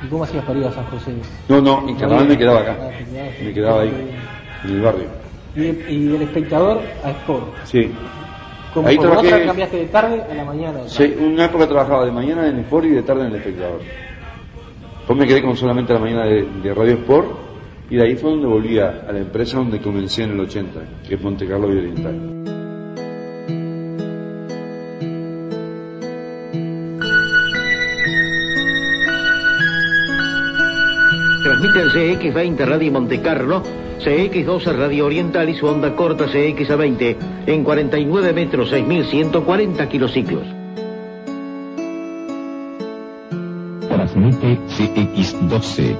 ¿Y 0.03 0.07
cómo 0.07 0.23
hacías 0.23 0.43
para 0.45 0.59
ir 0.59 0.65
a 0.65 0.71
San 0.71 0.85
José? 0.85 1.13
No, 1.47 1.61
no, 1.61 1.87
en 1.87 1.95
carnaval 1.95 2.27
me 2.27 2.37
quedaba 2.37 2.61
acá. 2.61 2.77
Ah. 2.79 2.89
Me 3.43 3.53
quedaba 3.53 3.81
ahí, 3.81 3.91
en 4.63 4.69
el 4.71 4.81
barrio. 4.81 5.05
Y, 5.55 5.61
y 5.61 6.07
del 6.07 6.21
espectador 6.23 6.81
a 7.03 7.11
Sport. 7.11 7.45
Sí. 7.65 7.91
Como 8.73 8.87
Ahí 8.87 8.97
trabajé- 8.97 9.45
cambiaste 9.45 9.77
de 9.77 9.85
tarde 9.85 10.23
a 10.29 10.33
la 10.35 10.43
mañana. 10.43 10.79
Sí, 10.87 11.15
una 11.19 11.45
época 11.45 11.67
trabajaba 11.67 12.05
de 12.05 12.11
mañana 12.11 12.47
en 12.47 12.59
Sport 12.59 12.85
y 12.85 12.89
de 12.89 13.03
tarde 13.03 13.21
en 13.21 13.27
el 13.27 13.35
espectador. 13.35 13.81
Después 15.07 15.25
me 15.25 15.25
quedé 15.25 15.41
con 15.41 15.55
solamente 15.55 15.93
la 15.93 15.99
mañana 15.99 16.25
de, 16.25 16.73
Radio 16.73 16.95
Sport 16.95 17.27
y 17.89 17.95
de 17.95 18.03
ahí 18.03 18.15
fue 18.17 18.29
donde 18.31 18.45
volví 18.45 18.77
a, 18.77 19.05
a 19.07 19.13
la 19.13 19.19
empresa 19.19 19.55
donde 19.55 19.79
comencé 19.79 20.23
en 20.23 20.31
el 20.31 20.39
80, 20.41 20.81
que 21.07 21.15
es 21.15 21.21
Monte 21.21 21.47
Carlo 21.47 21.73
y 21.73 21.77
Oriental. 21.77 22.43
Transmite 31.41 31.81
el 31.81 31.91
CX20 31.93 32.65
Radio 32.65 32.91
Monte 32.91 33.21
Carlo, 33.21 33.63
CX12 34.03 34.75
Radio 34.75 35.05
Oriental 35.05 35.47
y 35.47 35.55
su 35.55 35.67
onda 35.67 35.95
corta 35.95 36.25
CX20 36.25 37.15
en 37.45 37.63
49 37.63 38.33
metros 38.33 38.69
6140 38.71 39.87
kilociclos. 39.87 40.56
Transmite 44.17 44.57
CX12, 44.67 45.95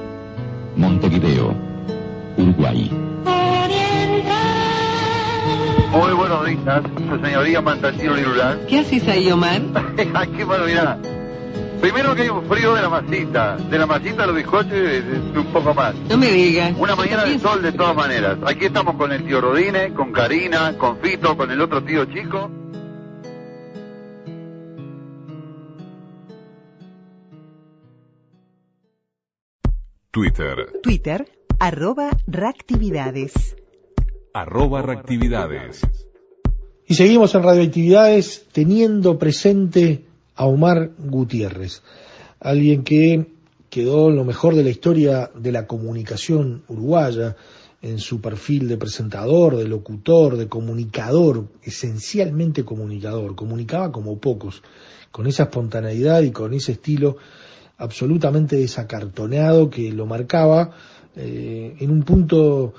Montevideo, 0.76 1.54
Uruguay. 2.36 2.90
Muy 5.92 6.14
buenos 6.14 6.46
días, 6.48 6.82
su 7.08 7.20
señoría 7.24 7.62
Mantantino 7.62 8.16
Lirular. 8.16 8.58
¿Qué 8.68 8.80
haces 8.80 9.08
ahí, 9.08 9.32
Omar? 9.32 9.62
Aquí, 10.16 10.44
bueno, 10.44 10.66
mirá. 10.66 10.98
Primero 11.80 12.16
que 12.16 12.24
hay 12.24 12.30
un 12.30 12.44
frío 12.46 12.74
de 12.74 12.82
la 12.82 12.90
masita, 12.90 13.56
de 13.56 13.78
la 13.78 13.86
masita 13.86 14.24
a 14.24 14.26
los 14.26 14.36
bizcochos 14.36 14.74
y 14.74 15.38
un 15.38 15.46
poco 15.54 15.76
más. 15.76 15.94
No 16.10 16.18
me 16.18 16.32
digas. 16.32 16.74
Una 16.76 16.96
mañana 16.96 17.24
de 17.24 17.38
sol 17.38 17.62
de 17.62 17.72
todas 17.72 17.96
maneras. 17.96 18.40
Aquí 18.48 18.66
estamos 18.66 18.96
con 18.96 19.12
el 19.12 19.24
tío 19.26 19.42
Rodine, 19.42 19.94
con 19.94 20.12
Karina, 20.12 20.74
con 20.76 20.98
Fito, 20.98 21.38
con 21.38 21.52
el 21.52 21.62
otro 21.62 21.84
tío 21.84 22.06
chico. 22.06 22.50
Twitter, 30.18 30.80
Twitter, 30.82 31.28
arroba 31.60 32.10
reactividades. 32.26 33.56
arroba 34.34 34.82
reactividades. 34.82 35.82
Y 36.88 36.96
seguimos 36.96 37.36
en 37.36 37.44
radioactividades 37.44 38.48
teniendo 38.52 39.20
presente 39.20 40.06
a 40.34 40.48
Omar 40.48 40.90
Gutiérrez, 40.98 41.84
alguien 42.40 42.84
que 42.84 43.28
quedó 43.70 44.10
en 44.10 44.16
lo 44.16 44.26
mejor 44.26 44.56
de 44.56 44.64
la 44.64 44.72
historia 44.72 45.30
de 45.36 45.52
la 45.52 45.68
comunicación 45.68 46.64
uruguaya, 46.68 47.36
en 47.84 48.00
su 48.00 48.20
perfil 48.20 48.68
de 48.68 48.78
presentador, 48.78 49.56
de 49.56 49.68
locutor, 49.68 50.36
de 50.36 50.48
comunicador, 50.48 51.46
esencialmente 51.62 52.66
comunicador, 52.66 53.36
comunicaba 53.36 53.92
como 53.92 54.18
pocos, 54.18 54.64
con 55.12 55.28
esa 55.28 55.44
espontaneidad 55.44 56.24
y 56.24 56.32
con 56.32 56.56
ese 56.56 56.72
estilo 56.72 57.18
absolutamente 57.78 58.56
desacartonado 58.56 59.70
que 59.70 59.92
lo 59.92 60.06
marcaba 60.06 60.72
eh, 61.16 61.76
en 61.80 61.92
un 61.92 62.04
punto 62.04 62.74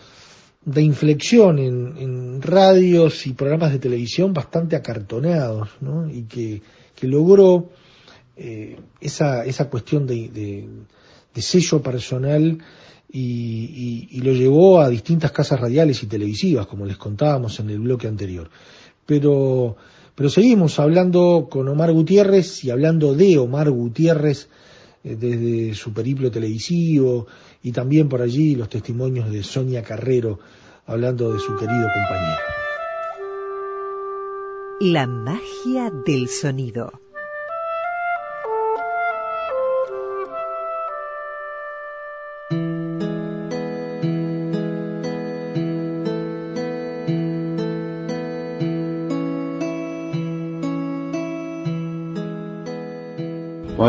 de 0.65 0.83
inflexión 0.83 1.59
en, 1.59 1.97
en 1.99 2.43
radios 2.43 3.27
y 3.27 3.33
programas 3.33 3.73
de 3.73 3.79
televisión 3.79 4.33
bastante 4.35 4.77
acartonados, 4.77 5.71
¿no? 5.81 6.09
Y 6.11 6.23
que, 6.25 6.61
que 6.95 7.07
logró 7.07 7.71
eh, 8.37 8.77
esa, 9.01 9.45
esa 9.45 9.69
cuestión 9.71 10.07
de, 10.07 10.29
de- 10.29 10.69
de 11.35 11.43
sello 11.43 11.81
personal 11.83 12.59
y, 13.11 13.21
y- 13.21 14.09
y 14.19 14.21
lo 14.23 14.33
llevó 14.33 14.81
a 14.81 14.89
distintas 14.89 15.31
casas 15.33 15.61
radiales 15.61 16.03
y 16.03 16.07
televisivas, 16.07 16.67
como 16.67 16.85
les 16.85 16.97
contábamos 16.97 17.59
en 17.61 17.71
el 17.71 17.79
bloque 17.81 18.09
anterior. 18.09 18.51
Pero, 19.07 19.77
pero 20.15 20.29
seguimos 20.29 20.79
hablando 20.81 21.47
con 21.51 21.69
Omar 21.69 21.93
Gutiérrez 21.93 22.65
y 22.65 22.71
hablando 22.71 23.15
de 23.15 23.39
Omar 23.39 23.71
Gutiérrez 23.71 24.49
desde 25.16 25.75
su 25.75 25.92
periplo 25.92 26.31
televisivo 26.31 27.27
y 27.62 27.73
también 27.73 28.09
por 28.09 28.23
allí 28.23 28.55
los 28.55 28.68
testimonios 28.68 29.31
de 29.31 29.42
Sonia 29.42 29.83
Carrero 29.83 30.38
hablando 30.87 31.33
de 31.33 31.38
su 31.38 31.55
querido 31.57 31.87
compañero. 31.94 32.40
La 34.81 35.07
magia 35.07 35.90
del 36.07 36.29
sonido. 36.29 37.08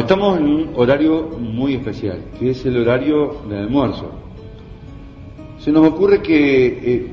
Estamos 0.09 0.39
en 0.39 0.45
un 0.45 0.69
horario 0.75 1.37
muy 1.37 1.75
especial, 1.75 2.17
que 2.39 2.49
es 2.49 2.65
el 2.65 2.81
horario 2.81 3.43
del 3.47 3.59
almuerzo. 3.59 4.09
Se 5.59 5.71
nos 5.71 5.87
ocurre 5.87 6.19
que 6.19 6.65
eh, 6.65 7.07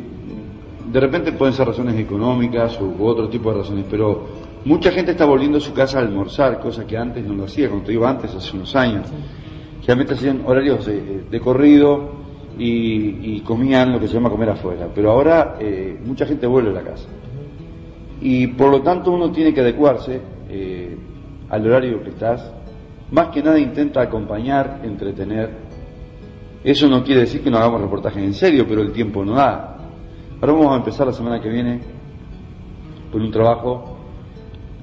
de 0.90 1.00
repente 1.00 1.32
pueden 1.32 1.52
ser 1.52 1.66
razones 1.66 1.94
económicas 2.00 2.80
u 2.80 3.04
otro 3.04 3.28
tipo 3.28 3.52
de 3.52 3.58
razones, 3.58 3.84
pero 3.90 4.24
mucha 4.64 4.90
gente 4.92 5.10
está 5.10 5.26
volviendo 5.26 5.58
a 5.58 5.60
su 5.60 5.74
casa 5.74 5.98
a 5.98 6.00
almorzar, 6.00 6.58
cosa 6.58 6.86
que 6.86 6.96
antes 6.96 7.22
no 7.22 7.34
lo 7.34 7.44
hacía, 7.44 7.68
como 7.68 7.82
te 7.82 7.90
digo 7.90 8.06
antes, 8.06 8.34
hace 8.34 8.56
unos 8.56 8.74
años. 8.74 9.06
Generalmente 9.82 10.14
hacían 10.14 10.40
horarios 10.46 10.86
de, 10.86 11.24
de 11.30 11.40
corrido 11.40 12.12
y, 12.58 13.40
comían 13.40 13.92
lo 13.92 14.00
que 14.00 14.08
se 14.08 14.14
llama 14.14 14.30
comer 14.30 14.48
afuera, 14.48 14.88
pero 14.94 15.10
ahora 15.10 15.56
eh, 15.60 16.00
mucha 16.02 16.24
gente 16.24 16.46
vuelve 16.46 16.70
a 16.70 16.72
la 16.72 16.82
casa. 16.82 17.08
Y 18.22 18.46
por 18.46 18.70
lo 18.70 18.80
tanto 18.80 19.10
uno 19.10 19.30
tiene 19.32 19.52
que 19.52 19.60
adecuarse 19.60 20.18
eh, 20.48 20.96
al 21.50 21.66
horario 21.66 22.02
que 22.02 22.08
estás. 22.08 22.55
Más 23.10 23.28
que 23.28 23.42
nada 23.42 23.58
intenta 23.58 24.00
acompañar, 24.00 24.80
entretener. 24.82 25.50
Eso 26.64 26.88
no 26.88 27.04
quiere 27.04 27.20
decir 27.20 27.42
que 27.42 27.50
no 27.50 27.58
hagamos 27.58 27.80
reportajes 27.80 28.22
en 28.22 28.34
serio, 28.34 28.66
pero 28.68 28.82
el 28.82 28.92
tiempo 28.92 29.24
no 29.24 29.34
da. 29.34 29.76
Ahora 30.40 30.52
vamos 30.52 30.72
a 30.72 30.76
empezar 30.76 31.06
la 31.06 31.12
semana 31.12 31.40
que 31.40 31.48
viene 31.48 31.80
con 33.12 33.22
un 33.22 33.30
trabajo 33.30 33.96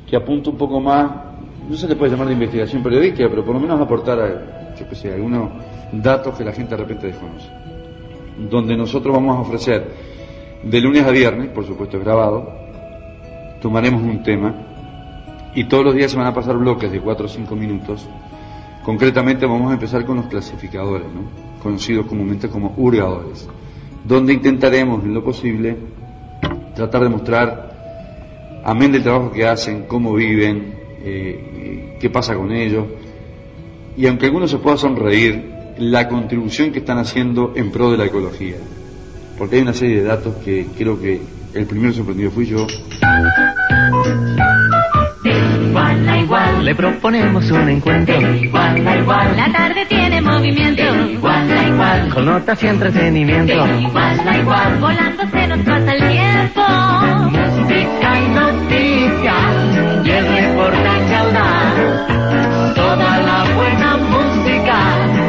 que 0.08 0.16
apunta 0.16 0.50
un 0.50 0.58
poco 0.58 0.80
más, 0.80 1.12
no 1.70 1.76
se 1.76 1.88
le 1.88 1.96
puede 1.96 2.12
llamar 2.12 2.28
de 2.28 2.34
investigación 2.34 2.82
periodística, 2.82 3.28
pero 3.30 3.44
por 3.44 3.56
lo 3.56 3.60
menos 3.60 3.80
aportar, 3.80 4.20
a, 4.20 4.74
yo 4.76 4.88
qué 4.88 4.96
sé, 4.96 5.14
algunos 5.14 5.52
datos 5.92 6.38
que 6.38 6.44
la 6.44 6.54
gente 6.54 6.76
de 6.76 6.82
repente 6.82 7.08
desconoce. 7.08 7.50
Donde 8.50 8.78
nosotros 8.78 9.14
vamos 9.14 9.38
a 9.38 9.42
ofrecer 9.42 9.92
de 10.64 10.82
lunes 10.82 11.06
a 11.06 11.12
viernes, 11.12 11.50
por 11.50 11.66
supuesto 11.66 11.98
es 11.98 12.04
grabado, 12.04 12.50
tomaremos 13.62 14.02
un 14.02 14.24
tema 14.24 14.73
y 15.56 15.66
todos 15.66 15.86
los 15.86 15.96
días 15.96 16.12
se 16.12 16.18
van 16.18 16.28
a 16.28 16.34
pasar 16.34 16.58
bloques 16.58 16.92
de 16.92 17.00
4 17.00 17.26
o 17.26 17.30
5 17.30 17.56
minutos. 17.56 18.08
Concretamente 18.84 19.46
vamos 19.46 19.72
a 19.72 19.74
empezar 19.74 20.06
con 20.06 20.18
los 20.18 20.26
clasificadores, 20.26 21.08
¿no? 21.08 21.62
conocidos 21.62 22.06
comúnmente 22.06 22.50
como 22.50 22.74
hurgadores, 22.76 23.48
donde 24.04 24.34
intentaremos 24.34 25.04
en 25.04 25.14
lo 25.14 25.24
posible 25.24 25.78
tratar 26.76 27.04
de 27.04 27.10
mostrar, 27.10 28.62
amén 28.66 28.92
del 28.92 29.04
trabajo 29.04 29.32
que 29.32 29.48
hacen, 29.48 29.86
cómo 29.88 30.14
viven, 30.14 30.76
eh, 31.02 31.98
qué 32.00 32.10
pasa 32.10 32.36
con 32.36 32.52
ellos, 32.52 32.86
y 33.96 34.08
aunque 34.08 34.26
algunos 34.26 34.52
se 34.52 34.58
pueda 34.58 34.76
sonreír, 34.76 35.54
la 35.78 36.08
contribución 36.08 36.72
que 36.72 36.80
están 36.80 36.98
haciendo 36.98 37.54
en 37.56 37.72
pro 37.72 37.92
de 37.92 37.98
la 37.98 38.06
ecología. 38.06 38.58
Porque 39.38 39.56
hay 39.56 39.62
una 39.62 39.74
serie 39.74 39.98
de 39.98 40.04
datos 40.04 40.36
que 40.44 40.68
creo 40.78 41.00
que 41.00 41.22
el 41.54 41.66
primero 41.66 41.94
sorprendido 41.94 42.32
fui 42.32 42.46
yo. 42.46 42.68
Le 46.62 46.76
proponemos 46.76 47.50
un 47.52 47.70
encuentro. 47.70 48.16
Igual 48.36 48.88
a 48.88 48.98
igual. 48.98 49.38
La 49.38 49.52
tarde 49.52 49.86
tiene 49.86 50.22
movimiento. 50.22 50.84
Igual 51.10 51.52
a 51.52 51.68
igual. 51.68 52.10
Con 52.14 52.26
notas 52.26 52.64
y 52.64 52.68
entretenimiento. 52.68 53.54
Igual 53.54 54.28
a 54.28 54.38
igual. 54.38 54.78
Volando 54.80 55.24
se 55.30 55.48
nos 55.48 55.60
pasa 55.60 55.92
el 55.94 56.10
tiempo. 56.10 56.62
Música 57.32 58.20
y 58.20 58.30
noticias. 58.30 60.06
Y 60.06 60.10
el 60.10 60.28
reportaje 60.28 61.16
audaz. 61.16 62.76
Toda 62.76 63.18
la 63.20 63.44
buena 63.56 63.98
música. 63.98 64.78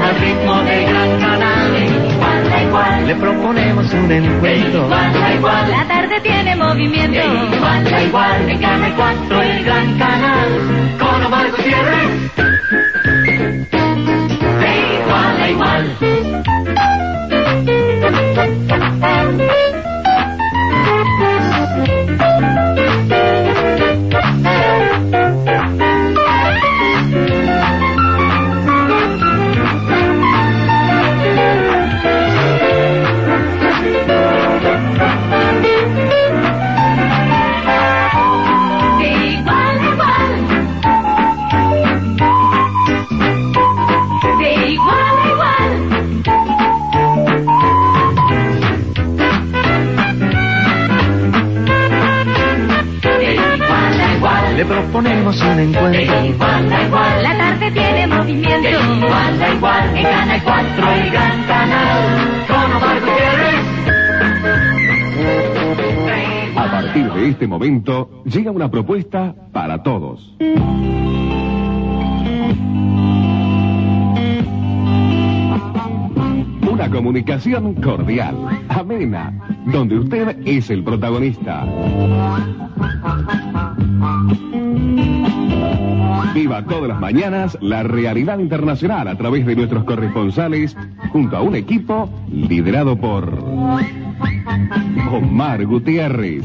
Al 0.04 0.16
ritmo 0.20 0.62
de 0.62 0.84
gran 0.84 1.20
canal. 1.20 1.76
Igual 2.12 2.52
a 2.52 2.62
igual. 2.62 3.06
Le 3.06 3.14
proponemos 3.16 3.92
un 3.92 4.12
encuentro. 4.12 4.84
Igual 4.84 5.22
a 5.22 5.34
igual. 5.34 5.70
La 5.70 5.88
tarde 5.88 6.20
tiene 6.22 6.56
movimiento. 6.56 7.18
Igual 7.18 7.94
a 7.94 8.02
igual. 8.02 8.50
En 8.50 8.58
Canal 8.60 8.92
4 8.96 9.42
el 9.42 9.64
gran 9.64 9.98
canal. 9.98 10.83
Gutiérrez. 11.50 12.53
Proponemos 54.94 55.40
un 55.40 55.58
encuentro. 55.58 55.90
De 55.90 56.28
igual 56.28 56.72
a 56.72 56.86
igual. 56.86 57.22
La 57.24 57.36
tarde 57.36 57.70
tiene 57.72 58.06
movimiento. 58.06 58.62
De 58.62 58.70
igual 58.70 59.42
a 59.42 59.54
igual. 59.54 59.96
En 59.96 60.04
Canal 60.04 60.42
4 60.44 60.92
el 60.92 61.10
gran 61.10 61.42
canal. 61.48 62.46
Con 62.46 62.72
Omar 62.76 63.00
Gutiérrez. 63.00 63.64
A 66.56 66.70
partir 66.70 67.12
de 67.12 67.28
este 67.28 67.48
momento, 67.48 68.22
llega 68.24 68.52
una 68.52 68.70
propuesta 68.70 69.34
para 69.52 69.82
todos. 69.82 70.36
Una 76.70 76.88
comunicación 76.90 77.74
cordial, 77.74 78.36
amena, 78.68 79.32
donde 79.66 79.98
usted 79.98 80.36
es 80.44 80.70
el 80.70 80.84
protagonista. 80.84 81.66
Viva 86.34 86.64
todas 86.64 86.88
las 86.88 87.00
mañanas 87.00 87.56
la 87.60 87.84
realidad 87.84 88.40
internacional 88.40 89.06
a 89.06 89.16
través 89.16 89.46
de 89.46 89.54
nuestros 89.54 89.84
corresponsales 89.84 90.76
junto 91.10 91.36
a 91.36 91.42
un 91.42 91.54
equipo 91.54 92.10
liderado 92.28 92.96
por 92.96 93.38
Omar 95.12 95.64
Gutiérrez. 95.64 96.44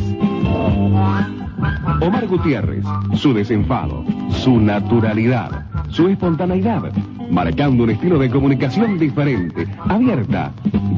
Omar 2.02 2.28
Gutiérrez, 2.28 2.86
su 3.15 3.34
desenfado, 3.34 4.06
su 4.30 4.60
naturalidad, 4.60 5.65
su 5.89 6.08
espontaneidad, 6.08 6.91
marcando 7.32 7.84
un 7.84 7.89
estilo 7.89 8.19
de 8.19 8.30
comunicación 8.30 8.99
diferente, 8.99 9.67
abierta, 9.88 10.52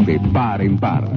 de 0.06 0.20
par 0.34 0.62
en 0.62 0.78
par. 0.78 1.10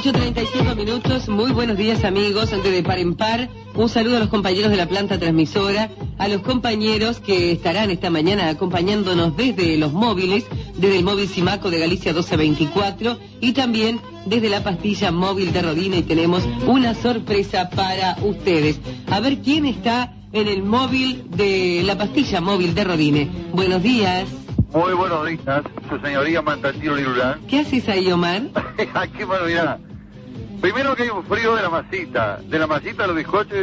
8.35 0.00 0.76
minutos, 0.76 1.28
muy 1.28 1.52
buenos 1.52 1.76
días 1.76 2.04
amigos, 2.04 2.54
antes 2.54 2.72
de 2.72 2.82
par 2.82 2.98
en 2.98 3.16
par, 3.16 3.50
un 3.74 3.86
saludo 3.86 4.16
a 4.16 4.20
los 4.20 4.30
compañeros 4.30 4.70
de 4.70 4.78
la 4.78 4.86
planta 4.86 5.18
transmisora, 5.18 5.90
a 6.16 6.26
los 6.26 6.40
compañeros 6.40 7.20
que 7.20 7.52
estarán 7.52 7.90
esta 7.90 8.08
mañana 8.08 8.48
acompañándonos 8.48 9.36
desde 9.36 9.76
los 9.76 9.92
móviles, 9.92 10.46
desde 10.78 10.96
el 10.96 11.04
móvil 11.04 11.28
Simaco 11.28 11.68
de 11.68 11.80
Galicia 11.80 12.12
1224 12.12 13.18
y 13.42 13.52
también 13.52 14.00
desde 14.24 14.48
la 14.48 14.64
pastilla 14.64 15.10
móvil 15.10 15.52
de 15.52 15.60
Rodina 15.60 15.96
y 15.96 16.02
tenemos 16.02 16.48
una 16.66 16.94
sorpresa 16.94 17.68
para 17.68 18.16
ustedes. 18.22 18.80
A 19.10 19.20
ver 19.20 19.40
quién 19.42 19.66
está 19.66 20.14
en 20.32 20.48
el 20.48 20.62
móvil 20.62 21.26
de 21.28 21.82
la 21.84 21.98
pastilla 21.98 22.40
móvil 22.40 22.74
de 22.74 22.84
Rodine. 22.84 23.30
Buenos 23.52 23.82
días. 23.82 24.26
Muy 24.72 24.94
buenos 24.94 25.26
días, 25.26 25.62
su 25.90 25.98
señoría 25.98 26.40
Mantantino 26.40 26.96
Lirulán. 26.96 27.40
¿Qué 27.48 27.58
haces 27.58 27.86
ahí, 27.86 28.10
Omar? 28.10 28.44
Aquí, 28.94 29.24
bueno, 29.24 29.44
mirá. 29.44 29.78
Primero 30.60 30.94
que 30.94 31.04
hay 31.04 31.08
un 31.08 31.24
frío 31.24 31.56
de 31.56 31.62
la 31.62 31.70
masita, 31.70 32.36
de 32.36 32.58
la 32.58 32.66
masita 32.66 33.04
a 33.04 33.06
los 33.06 33.16
bizcochos 33.16 33.56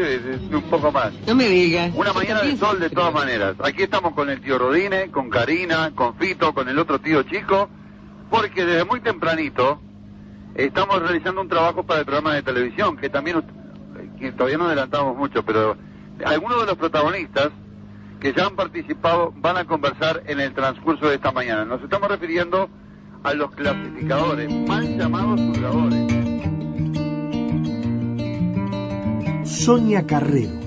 un 0.52 0.64
poco 0.64 0.92
más. 0.92 1.14
No 1.28 1.36
me 1.36 1.48
digas. 1.48 1.92
Una 1.96 2.12
mañana 2.12 2.42
de 2.42 2.58
sol 2.58 2.80
de 2.80 2.90
todas 2.90 3.14
maneras. 3.14 3.56
Aquí 3.64 3.84
estamos 3.84 4.14
con 4.14 4.32
el 4.32 4.42
tío 4.42 4.58
Rodine, 4.58 5.12
con 5.12 5.30
Karina, 5.30 5.92
con 5.94 6.16
Fito, 6.16 6.54
con 6.56 6.68
el 6.68 6.80
otro 6.80 7.00
tío 7.00 7.22
chico, 7.24 7.70
porque 8.32 8.66
desde 8.66 8.84
muy 8.84 9.00
tempranito 9.02 9.80
estamos 10.56 11.00
realizando 11.00 11.42
un 11.42 11.50
trabajo 11.50 11.84
para 11.84 12.00
el 12.00 12.06
programa 12.06 12.34
de 12.34 12.42
televisión, 12.42 12.98
que 12.98 13.10
también, 13.10 13.44
que 14.20 14.32
todavía 14.32 14.58
no 14.58 14.66
adelantamos 14.66 15.16
mucho, 15.16 15.44
pero 15.44 15.78
algunos 16.26 16.62
de 16.62 16.66
los 16.66 16.78
protagonistas 16.78 17.50
que 18.20 18.34
ya 18.34 18.48
han 18.48 18.56
participado 18.56 19.32
van 19.36 19.58
a 19.58 19.66
conversar 19.66 20.24
en 20.26 20.40
el 20.40 20.52
transcurso 20.56 21.08
de 21.08 21.16
esta 21.16 21.32
mañana. 21.32 21.64
Nos 21.64 21.84
estamos 21.84 22.10
refiriendo 22.10 22.70
a 23.24 23.34
los 23.34 23.52
clasificadores, 23.52 24.52
mal 24.68 24.98
llamados 24.98 25.40
jugadores. 25.40 26.17
Sonia 29.48 30.06
Carrero. 30.06 30.60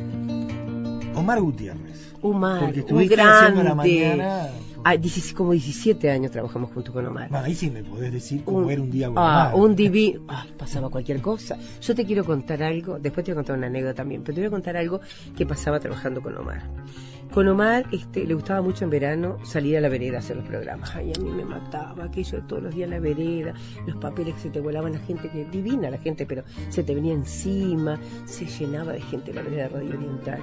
Omar 1.14 1.40
Gutiérrez. 1.40 2.12
Omar, 2.22 2.60
Porque 2.60 2.80
un 2.80 2.86
estuviste 2.86 3.20
haciendo 3.20 3.62
la 3.62 3.74
mañana. 3.74 4.48
Ah, 4.84 4.96
16 4.96 5.34
como 5.34 5.52
17 5.52 6.10
años 6.10 6.30
trabajamos 6.32 6.72
junto 6.72 6.92
con 6.92 7.06
Omar. 7.06 7.28
Bueno, 7.28 7.44
ahí 7.44 7.54
sí 7.54 7.70
me 7.70 7.82
podés 7.84 8.12
decir 8.12 8.42
cómo 8.44 8.70
era 8.70 8.80
un 8.80 8.90
día 8.90 9.08
con 9.08 9.18
Ah, 9.18 9.50
Omar. 9.52 9.54
un 9.70 9.76
divino. 9.76 10.20
Ah, 10.28 10.46
pasaba 10.56 10.88
cualquier 10.88 11.20
cosa. 11.20 11.58
Yo 11.82 11.94
te 11.94 12.04
quiero 12.04 12.24
contar 12.24 12.62
algo, 12.62 12.98
después 12.98 13.24
te 13.24 13.32
voy 13.32 13.36
a 13.36 13.40
contar 13.42 13.58
una 13.58 13.66
anécdota 13.66 13.94
también, 13.96 14.22
pero 14.22 14.34
te 14.36 14.40
voy 14.40 14.48
a 14.48 14.50
contar 14.50 14.76
algo 14.76 15.00
que 15.36 15.44
pasaba 15.46 15.80
trabajando 15.80 16.22
con 16.22 16.36
Omar. 16.36 16.62
Con 17.32 17.46
Omar 17.46 17.86
este, 17.92 18.24
le 18.26 18.34
gustaba 18.34 18.60
mucho 18.60 18.82
en 18.84 18.90
verano 18.90 19.36
salir 19.44 19.76
a 19.76 19.80
la 19.80 19.88
vereda 19.88 20.16
a 20.16 20.18
hacer 20.18 20.36
los 20.36 20.46
programas. 20.48 20.90
Ay, 20.96 21.12
a 21.16 21.20
mí 21.20 21.30
me 21.30 21.44
mataba 21.44 22.04
aquello 22.04 22.40
de 22.40 22.46
todos 22.48 22.62
los 22.62 22.74
días 22.74 22.86
en 22.86 22.90
la 22.90 22.98
vereda, 23.00 23.54
los 23.86 23.96
papeles 23.98 24.34
que 24.34 24.40
se 24.40 24.50
te 24.50 24.60
volaban, 24.60 24.94
la 24.94 24.98
gente 24.98 25.30
que 25.30 25.44
divina 25.44 25.90
la 25.90 25.98
gente, 25.98 26.26
pero 26.26 26.42
se 26.70 26.82
te 26.82 26.92
venía 26.92 27.12
encima, 27.12 28.00
se 28.24 28.46
llenaba 28.46 28.92
de 28.92 29.00
gente 29.02 29.32
la 29.32 29.42
vereda 29.42 29.62
de 29.64 29.68
Radio 29.68 29.90
Oriental. 29.96 30.40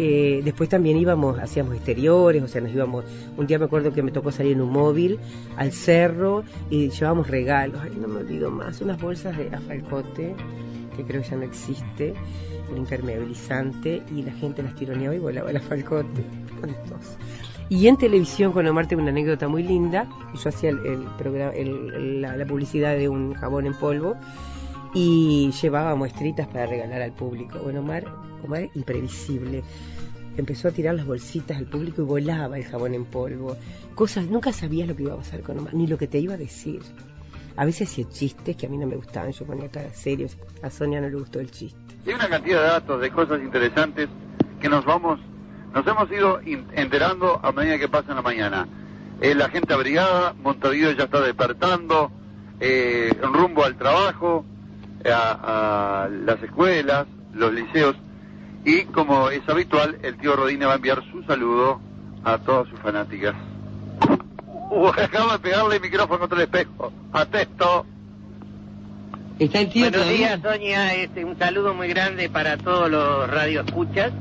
Eh, 0.00 0.42
después 0.44 0.68
también 0.68 0.96
íbamos, 0.96 1.40
hacíamos 1.40 1.74
exteriores, 1.74 2.40
o 2.40 2.46
sea, 2.46 2.60
nos 2.60 2.70
íbamos, 2.72 3.04
un 3.36 3.48
día 3.48 3.58
me 3.58 3.64
acuerdo 3.64 3.92
que 3.92 4.00
me 4.04 4.12
tocó 4.12 4.30
salir 4.30 4.52
en 4.52 4.60
un 4.60 4.70
móvil 4.70 5.18
al 5.56 5.72
cerro 5.72 6.44
y 6.70 6.88
llevábamos 6.90 7.26
regalos, 7.26 7.80
no 7.96 8.06
me 8.06 8.20
olvido 8.20 8.48
más, 8.52 8.80
unas 8.80 9.00
bolsas 9.00 9.36
de 9.36 9.48
afalcote, 9.48 10.36
que 10.96 11.02
creo 11.02 11.22
que 11.22 11.28
ya 11.28 11.36
no 11.36 11.42
existe, 11.42 12.14
un 12.70 12.78
impermeabilizante, 12.78 14.04
y 14.14 14.22
la 14.22 14.32
gente 14.32 14.62
las 14.62 14.76
tironeaba 14.76 15.16
y 15.16 15.18
volaba 15.18 15.50
el 15.50 15.56
afalcote. 15.56 16.22
Y 17.68 17.88
en 17.88 17.96
televisión 17.96 18.52
con 18.52 18.66
Omar 18.68 18.86
tengo 18.86 19.02
una 19.02 19.10
anécdota 19.10 19.48
muy 19.48 19.64
linda, 19.64 20.08
yo 20.32 20.48
hacía 20.48 20.70
el, 20.70 21.06
programa, 21.18 21.52
la, 21.54 22.36
la 22.36 22.46
publicidad 22.46 22.96
de 22.96 23.08
un 23.08 23.34
jabón 23.34 23.66
en 23.66 23.74
polvo, 23.74 24.14
y 24.94 25.50
llevaba 25.60 25.96
muestritas 25.96 26.46
para 26.46 26.66
regalar 26.66 27.02
al 27.02 27.12
público. 27.12 27.58
Bueno, 27.62 27.80
Omar, 27.80 28.04
Omar 28.44 28.68
imprevisible. 28.74 29.62
Empezó 30.36 30.68
a 30.68 30.70
tirar 30.70 30.94
las 30.94 31.06
bolsitas 31.06 31.56
al 31.56 31.66
público 31.66 32.02
y 32.02 32.04
volaba 32.04 32.58
el 32.58 32.64
jabón 32.64 32.94
en 32.94 33.04
polvo. 33.04 33.56
Cosas, 33.94 34.26
nunca 34.26 34.52
sabías 34.52 34.86
lo 34.86 34.94
que 34.94 35.02
iba 35.02 35.14
a 35.14 35.16
pasar 35.16 35.42
con 35.42 35.58
Omar, 35.58 35.74
ni 35.74 35.86
lo 35.86 35.98
que 35.98 36.06
te 36.06 36.18
iba 36.18 36.34
a 36.34 36.36
decir. 36.36 36.80
A 37.56 37.64
veces 37.64 37.90
hacía 37.90 38.08
chistes 38.08 38.56
que 38.56 38.66
a 38.66 38.68
mí 38.68 38.78
no 38.78 38.86
me 38.86 38.94
gustaban, 38.94 39.32
yo 39.32 39.44
ponía 39.44 39.68
cara 39.68 39.92
serio, 39.92 40.28
a 40.62 40.70
Sonia 40.70 41.00
no 41.00 41.08
le 41.08 41.16
gustó 41.16 41.40
el 41.40 41.50
chiste. 41.50 41.78
Hay 42.06 42.14
una 42.14 42.28
cantidad 42.28 42.62
de 42.62 42.68
datos, 42.68 43.00
de 43.00 43.10
cosas 43.10 43.40
interesantes 43.42 44.08
que 44.60 44.68
nos 44.68 44.84
vamos, 44.84 45.18
nos 45.74 45.84
hemos 45.84 46.10
ido 46.12 46.40
enterando 46.44 47.40
a 47.42 47.50
medida 47.50 47.78
que 47.78 47.88
pasa 47.88 48.14
la 48.14 48.22
mañana. 48.22 48.68
Eh, 49.20 49.34
la 49.34 49.48
gente 49.48 49.74
abrigada, 49.74 50.34
Montevideo 50.34 50.92
ya 50.92 51.04
está 51.04 51.20
despertando, 51.20 52.12
eh, 52.60 53.10
rumbo 53.20 53.64
al 53.64 53.76
trabajo, 53.76 54.44
a 55.04 56.08
las 56.10 56.42
escuelas, 56.42 57.06
los 57.34 57.52
liceos, 57.52 57.96
y 58.64 58.84
como 58.84 59.30
es 59.30 59.46
habitual, 59.48 59.98
el 60.02 60.16
tío 60.18 60.36
Rodine 60.36 60.66
va 60.66 60.72
a 60.72 60.76
enviar 60.76 61.02
su 61.10 61.22
saludo 61.24 61.80
a 62.24 62.38
todas 62.38 62.68
sus 62.68 62.78
fanáticas. 62.80 63.34
Uh, 64.70 64.88
acabo 64.88 65.32
de 65.32 65.38
pegarle 65.38 65.76
el 65.76 65.80
micrófono 65.80 66.18
contra 66.18 66.36
el 66.36 66.44
espejo. 66.44 66.92
Atesto. 67.10 67.86
Está 69.38 69.60
el 69.60 69.70
tío 69.70 69.84
Buenos 69.84 70.02
todavía. 70.02 70.36
días, 70.36 70.40
Sonia. 70.42 70.94
Este, 70.94 71.24
un 71.24 71.38
saludo 71.38 71.72
muy 71.72 71.88
grande 71.88 72.28
para 72.28 72.58
todos 72.58 72.90
los 72.90 73.30
radioescuchas 73.30 74.12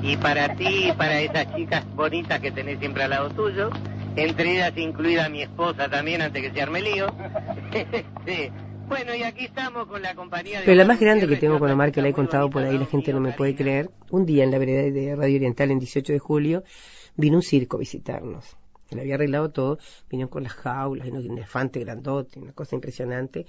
y 0.00 0.16
para 0.18 0.54
ti 0.54 0.88
y 0.88 0.92
para 0.92 1.20
esas 1.20 1.52
chicas 1.56 1.84
bonitas 1.96 2.38
que 2.38 2.52
tenés 2.52 2.78
siempre 2.78 3.02
al 3.02 3.10
lado 3.10 3.30
tuyo. 3.30 3.70
Entre 4.14 4.52
ellas 4.52 4.72
incluida 4.76 5.28
mi 5.28 5.42
esposa 5.42 5.88
también, 5.88 6.22
antes 6.22 6.42
que 6.42 6.52
se 6.52 6.62
arme 6.62 6.80
lío. 6.80 7.06
Este, 7.72 8.52
bueno, 8.92 9.14
y 9.14 9.22
aquí 9.22 9.46
estamos 9.46 9.86
con 9.86 10.02
la 10.02 10.14
compañía 10.14 10.60
de... 10.60 10.66
Pero 10.66 10.76
la 10.76 10.84
más 10.84 11.00
grande 11.00 11.26
que 11.26 11.36
tengo 11.36 11.58
con 11.58 11.70
Omar, 11.70 11.92
que 11.92 12.02
la 12.02 12.08
he 12.08 12.12
contado 12.12 12.50
por 12.50 12.62
ahí, 12.62 12.76
la 12.76 12.84
gente 12.84 13.12
no 13.12 13.20
me 13.20 13.32
puede 13.32 13.54
creer, 13.54 13.90
un 14.10 14.26
día 14.26 14.44
en 14.44 14.50
la 14.50 14.58
vereda 14.58 14.82
de 14.82 15.16
Radio 15.16 15.36
Oriental, 15.36 15.70
en 15.70 15.78
18 15.78 16.12
de 16.12 16.18
julio, 16.18 16.62
vino 17.16 17.36
un 17.36 17.42
circo 17.42 17.78
a 17.78 17.80
visitarnos. 17.80 18.56
Le 18.90 19.00
había 19.00 19.14
arreglado 19.14 19.50
todo, 19.50 19.78
vinieron 20.10 20.30
con 20.30 20.42
las 20.42 20.52
jaulas, 20.52 21.08
un 21.08 21.38
elefante 21.38 21.80
grandote, 21.80 22.38
una 22.38 22.52
cosa 22.52 22.74
impresionante. 22.74 23.46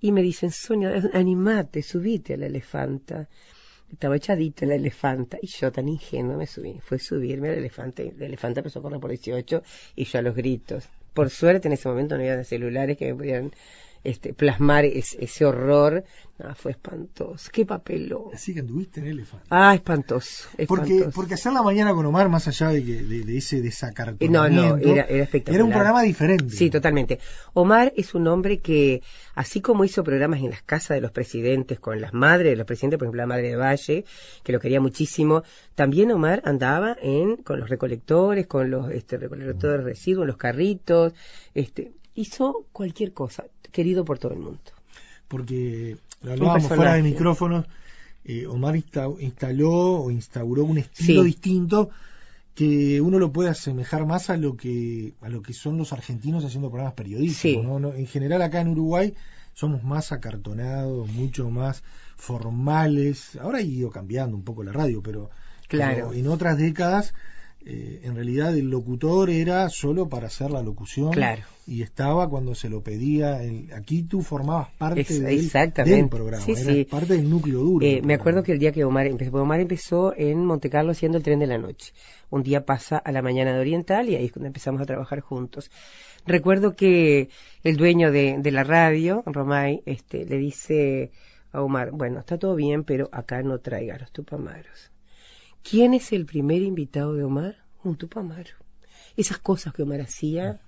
Y 0.00 0.12
me 0.12 0.22
dicen, 0.22 0.52
Sonia, 0.52 0.92
animate, 1.12 1.82
subite 1.82 2.34
a 2.34 2.36
la 2.36 2.46
elefanta. 2.46 3.28
Estaba 3.90 4.16
echadita 4.16 4.66
la 4.66 4.76
elefanta 4.76 5.38
y 5.42 5.48
yo 5.48 5.72
tan 5.72 5.88
ingenuo 5.88 6.36
me 6.36 6.46
subí. 6.46 6.78
Fue 6.80 6.98
subirme 6.98 7.48
al 7.48 7.56
elefante. 7.56 8.14
El 8.16 8.22
elefante 8.22 8.60
empezó 8.60 8.78
a 8.78 8.82
correr 8.82 9.00
por 9.00 9.10
18 9.10 9.62
y 9.96 10.04
yo 10.04 10.18
a 10.18 10.22
los 10.22 10.36
gritos. 10.36 10.88
Por 11.14 11.30
suerte 11.30 11.68
en 11.68 11.72
ese 11.72 11.88
momento 11.88 12.16
no 12.16 12.22
había 12.22 12.44
celulares 12.44 12.96
que 12.96 13.06
me 13.06 13.14
pudieran 13.14 13.52
este, 14.06 14.32
plasmar 14.34 14.84
es- 14.84 15.16
ese 15.20 15.44
horror. 15.44 16.04
Ah, 16.38 16.54
fue 16.54 16.72
espantoso. 16.72 17.48
Qué 17.50 17.64
papelón. 17.64 18.24
Así 18.34 18.52
que 18.52 18.60
anduviste 18.60 19.00
en 19.00 19.06
elefante. 19.06 19.46
Ah, 19.48 19.74
espantoso. 19.74 20.48
Porque, 20.68 20.92
espantoso. 20.92 21.10
porque 21.14 21.34
hacer 21.34 21.52
la 21.54 21.62
mañana 21.62 21.94
con 21.94 22.04
Omar, 22.04 22.28
más 22.28 22.46
allá 22.46 22.68
de, 22.68 22.84
que, 22.84 23.02
de, 23.02 23.20
de 23.24 23.38
ese 23.38 23.56
Eh, 23.58 23.62
desacartonamiento, 23.62 24.42
No, 24.68 24.76
no, 24.76 24.76
era, 24.76 25.04
era 25.04 25.24
espectacular. 25.24 25.54
era 25.56 25.64
un 25.64 25.70
programa 25.70 26.02
diferente. 26.02 26.50
Sí, 26.50 26.68
totalmente. 26.68 27.20
Omar 27.54 27.90
es 27.96 28.14
un 28.14 28.26
hombre 28.28 28.58
que, 28.58 29.02
así 29.34 29.62
como 29.62 29.84
hizo 29.86 30.04
programas 30.04 30.40
en 30.40 30.50
las 30.50 30.62
casas 30.62 30.96
de 30.96 31.00
los 31.00 31.10
presidentes, 31.10 31.80
con 31.80 32.02
las 32.02 32.12
madres 32.12 32.50
de 32.52 32.56
los 32.56 32.66
presidentes, 32.66 32.98
por 32.98 33.06
ejemplo, 33.06 33.22
la 33.22 33.26
madre 33.26 33.48
de 33.48 33.56
Valle, 33.56 34.04
que 34.42 34.52
lo 34.52 34.60
quería 34.60 34.80
muchísimo, 34.80 35.42
también 35.74 36.10
Omar 36.12 36.42
andaba 36.44 36.98
en, 37.00 37.36
con 37.38 37.60
los 37.60 37.70
recolectores, 37.70 38.46
con 38.46 38.70
los 38.70 38.90
este, 38.90 39.16
recolectores 39.16 39.78
de 39.78 39.84
residuos, 39.84 40.26
los 40.26 40.36
carritos, 40.36 41.14
este, 41.54 41.92
hizo 42.16 42.64
cualquier 42.72 43.12
cosa, 43.12 43.44
querido 43.72 44.04
por 44.04 44.18
todo 44.18 44.32
el 44.32 44.40
mundo. 44.40 44.58
Porque 45.28 45.96
lo 46.22 46.32
hablábamos 46.32 46.66
fuera 46.68 46.94
de 46.94 47.02
micrófonos, 47.02 47.66
eh, 48.24 48.46
Omar 48.46 48.74
insta- 48.76 49.14
instaló 49.20 49.72
o 50.02 50.10
instauró 50.10 50.64
un 50.64 50.78
estilo 50.78 51.22
Sí. 51.22 51.28
distinto 51.28 51.90
que 52.54 53.00
uno 53.00 53.18
lo 53.18 53.30
puede 53.32 53.50
asemejar 53.50 54.06
más 54.06 54.30
a 54.30 54.36
lo 54.36 54.56
que 54.56 55.12
a 55.20 55.28
lo 55.28 55.42
que 55.42 55.52
son 55.52 55.76
los 55.76 55.92
argentinos 55.92 56.44
haciendo 56.44 56.70
programas 56.70 56.94
periodísticos. 56.94 57.62
Sí. 57.62 57.66
¿no? 57.68 57.78
No, 57.78 57.92
En 57.92 58.06
general 58.06 58.40
acá 58.42 58.60
en 58.62 58.68
Uruguay 58.68 59.14
somos 59.54 59.82
más 59.84 60.10
acartonados, 60.12 61.08
mucho 61.10 61.50
más 61.50 61.82
formales. 62.16 63.36
Ahora 63.36 63.58
ha 63.58 63.62
ido 63.62 63.90
cambiando 63.90 64.36
un 64.36 64.42
poco 64.42 64.62
la 64.62 64.72
radio, 64.72 65.02
pero, 65.02 65.30
Claro. 65.68 65.94
pero 65.94 66.12
en 66.14 66.28
otras 66.28 66.56
décadas 66.58 67.12
eh, 67.68 68.00
en 68.04 68.14
realidad 68.14 68.56
el 68.56 68.70
locutor 68.70 69.28
era 69.28 69.68
solo 69.68 70.08
para 70.08 70.28
hacer 70.28 70.50
la 70.52 70.62
locución 70.62 71.10
Claro. 71.12 71.42
y 71.66 71.82
estaba 71.82 72.28
cuando 72.30 72.54
se 72.54 72.68
lo 72.70 72.80
pedía. 72.82 73.42
el- 73.42 73.72
aquí 73.74 74.04
tú 74.04 74.22
formabas 74.22 74.68
parte 74.78 75.00
Es- 75.00 75.20
del, 75.20 75.38
exactamente. 75.40 75.96
del 75.96 76.08
programa, 76.08 76.44
Sí, 76.44 76.52
eras 76.52 76.64
sí. 76.64 76.84
parte 76.84 77.14
del 77.14 77.28
núcleo 77.28 77.58
duro. 77.60 77.84
Eh, 77.84 77.96
del 77.96 78.04
me 78.04 78.14
acuerdo 78.14 78.42
que 78.44 78.52
el 78.52 78.58
día 78.60 78.70
que 78.72 78.84
Omar 78.84 79.06
empezó, 79.06 79.36
Omar 79.36 79.60
empezó 79.60 80.14
en 80.16 80.44
Monte 80.44 80.70
Carlo 80.70 80.92
haciendo 80.92 81.18
el 81.18 81.24
tren 81.24 81.40
de 81.40 81.46
la 81.48 81.58
noche. 81.58 81.92
Un 82.30 82.42
día 82.44 82.64
pasa 82.64 82.98
a 82.98 83.10
la 83.12 83.20
mañana 83.20 83.52
de 83.52 83.58
Oriental 83.60 84.08
y 84.08 84.14
ahí 84.14 84.26
es 84.26 84.32
cuando 84.32 84.46
empezamos 84.46 84.80
a 84.80 84.86
trabajar 84.86 85.20
juntos. 85.20 85.70
Recuerdo 86.24 86.74
que 86.74 87.28
el 87.64 87.76
dueño 87.76 88.10
de, 88.12 88.36
de 88.38 88.50
la 88.52 88.64
radio, 88.64 89.22
Romay, 89.26 89.82
este, 89.86 90.24
le 90.24 90.38
dice 90.38 91.10
a 91.52 91.62
Omar, 91.62 91.90
bueno, 91.92 92.20
está 92.20 92.38
todo 92.38 92.54
bien, 92.54 92.84
pero 92.84 93.08
acá 93.12 93.42
no 93.42 93.58
traiga 93.58 93.96
los 93.98 94.10
tupamaros. 94.12 94.90
¿Quién 95.68 95.94
es 95.94 96.12
el 96.12 96.26
primer 96.26 96.62
invitado 96.62 97.14
de 97.14 97.24
Omar? 97.24 97.56
Un 97.82 97.96
tupamaro. 97.96 98.52
Esas 99.16 99.38
cosas 99.38 99.74
que 99.74 99.82
Omar 99.82 100.00
hacía 100.00 100.60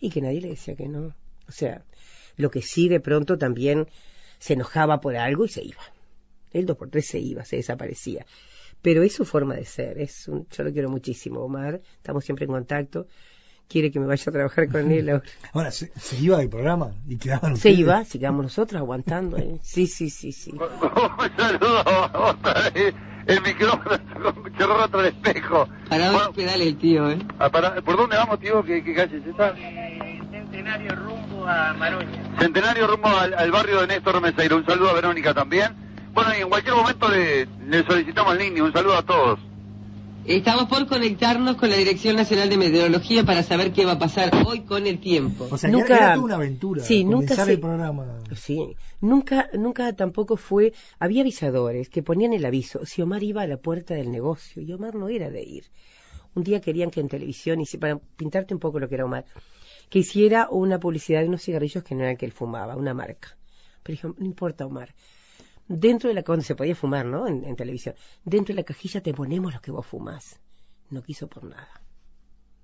y 0.00 0.10
que 0.10 0.20
nadie 0.20 0.40
le 0.40 0.48
decía 0.48 0.74
que 0.74 0.88
no. 0.88 1.14
O 1.46 1.52
sea, 1.52 1.84
lo 2.36 2.50
que 2.50 2.60
sí 2.60 2.88
de 2.88 2.98
pronto 2.98 3.38
también 3.38 3.86
se 4.40 4.54
enojaba 4.54 5.00
por 5.00 5.14
algo 5.14 5.44
y 5.44 5.48
se 5.48 5.62
iba. 5.62 5.82
El 6.52 6.66
dos 6.66 6.76
por 6.76 6.90
tres 6.90 7.06
se 7.06 7.20
iba, 7.20 7.44
se 7.44 7.56
desaparecía. 7.56 8.26
Pero 8.82 9.04
es 9.04 9.12
su 9.12 9.24
forma 9.24 9.54
de 9.54 9.64
ser. 9.64 9.98
Es 9.98 10.26
un, 10.26 10.48
yo 10.48 10.64
lo 10.64 10.72
quiero 10.72 10.90
muchísimo, 10.90 11.42
Omar. 11.42 11.80
Estamos 11.98 12.24
siempre 12.24 12.46
en 12.46 12.50
contacto. 12.50 13.06
Quiere 13.70 13.92
que 13.92 14.00
me 14.00 14.06
vaya 14.06 14.24
a 14.26 14.32
trabajar 14.32 14.68
con 14.68 14.90
él 14.90 15.08
ahora. 15.10 15.22
Ahora, 15.52 15.70
se, 15.70 15.92
se 15.96 16.16
iba 16.16 16.38
del 16.38 16.48
programa 16.50 16.90
y 17.08 17.16
quedaban 17.18 17.52
Se 17.56 17.68
ustedes. 17.68 17.78
iba, 17.78 18.04
sigamos 18.04 18.42
nosotros 18.42 18.80
aguantando. 18.80 19.36
¿eh? 19.38 19.58
Sí, 19.62 19.86
sí, 19.86 20.10
sí, 20.10 20.32
sí. 20.32 20.50
Saludos 21.36 21.84
otra 22.12 22.70
vez. 22.74 22.94
El 23.26 23.40
micrófono 23.42 23.96
cerró 24.58 24.84
otro 24.84 25.00
el 25.00 25.06
espejo. 25.06 25.68
Para 25.88 26.08
dos 26.10 26.30
pedales 26.34 26.66
el 26.66 26.78
tío, 26.78 27.08
¿eh? 27.10 27.18
Ah, 27.38 27.48
para- 27.48 27.80
¿Por 27.80 27.96
dónde 27.96 28.16
vamos, 28.16 28.40
tío? 28.40 28.64
¿Qué, 28.64 28.82
qué 28.82 28.92
calle 28.94 29.18
es 29.18 29.26
esta? 29.26 29.54
Centenario 30.30 30.94
rumbo 30.96 31.46
a 31.46 31.72
Maroña. 31.74 32.22
Centenario 32.40 32.86
rumbo 32.88 33.08
al, 33.08 33.34
al 33.34 33.50
barrio 33.52 33.80
de 33.82 33.86
Néstor 33.86 34.20
Meseiro. 34.20 34.56
Un 34.56 34.66
saludo 34.66 34.90
a 34.90 34.94
Verónica 34.94 35.32
también. 35.32 35.76
Bueno, 36.12 36.30
y 36.36 36.42
en 36.42 36.48
cualquier 36.48 36.74
momento 36.74 37.08
le, 37.08 37.46
le 37.68 37.84
solicitamos 37.84 38.36
línea. 38.36 38.64
Un 38.64 38.72
saludo 38.72 38.96
a 38.96 39.02
todos. 39.02 39.38
Estamos 40.26 40.68
por 40.68 40.86
conectarnos 40.86 41.56
con 41.56 41.70
la 41.70 41.76
Dirección 41.76 42.14
Nacional 42.14 42.48
de 42.48 42.56
Meteorología 42.56 43.24
para 43.24 43.42
saber 43.42 43.72
qué 43.72 43.84
va 43.84 43.92
a 43.92 43.98
pasar 43.98 44.30
hoy 44.46 44.60
con 44.60 44.86
el 44.86 45.00
tiempo. 45.00 45.48
O 45.50 45.56
sea, 45.58 45.70
que 45.70 45.76
Nunca- 45.76 45.96
era, 45.96 46.04
era 46.06 46.14
toda 46.14 46.24
una 46.26 46.34
aventura. 46.36 46.84
Sí, 46.84 47.04
nunca 47.04 47.34
se- 47.44 47.52
el 47.54 47.60
programa. 47.60 48.18
Sí, 48.36 48.76
nunca, 49.00 49.48
nunca 49.54 49.92
tampoco 49.96 50.36
fue, 50.36 50.72
había 50.98 51.22
avisadores 51.22 51.88
que 51.88 52.02
ponían 52.02 52.32
el 52.32 52.44
aviso, 52.44 52.84
si 52.84 53.02
Omar 53.02 53.22
iba 53.24 53.42
a 53.42 53.46
la 53.46 53.56
puerta 53.56 53.94
del 53.94 54.10
negocio, 54.12 54.62
y 54.62 54.72
Omar 54.72 54.94
no 54.94 55.08
era 55.08 55.30
de 55.30 55.42
ir. 55.42 55.64
Un 56.34 56.44
día 56.44 56.60
querían 56.60 56.90
que 56.90 57.00
en 57.00 57.08
televisión, 57.08 57.58
hici- 57.58 57.78
para 57.78 57.98
pintarte 57.98 58.54
un 58.54 58.60
poco 58.60 58.78
lo 58.78 58.88
que 58.88 58.94
era 58.96 59.06
Omar, 59.06 59.24
que 59.88 60.00
hiciera 60.00 60.48
una 60.50 60.78
publicidad 60.78 61.22
de 61.22 61.28
unos 61.28 61.42
cigarrillos 61.42 61.82
que 61.82 61.94
no 61.96 62.02
eran 62.04 62.16
que 62.16 62.26
él 62.26 62.32
fumaba, 62.32 62.76
una 62.76 62.94
marca. 62.94 63.36
Pero 63.82 63.94
dijo, 63.96 64.14
no 64.16 64.26
importa 64.26 64.64
Omar, 64.66 64.94
dentro 65.70 66.08
de 66.08 66.14
la, 66.14 66.24
cuando 66.24 66.44
se 66.44 66.56
podía 66.56 66.74
fumar, 66.74 67.06
¿no? 67.06 67.28
En, 67.28 67.54
televisión, 67.54 67.94
dentro 68.24 68.52
de 68.54 68.60
la 68.60 68.64
cajilla 68.64 69.00
te 69.00 69.14
ponemos 69.14 69.54
lo 69.54 69.60
que 69.60 69.70
vos 69.70 69.86
fumás. 69.86 70.40
No 70.90 71.02
quiso 71.02 71.28
por 71.28 71.44
nada. 71.44 71.80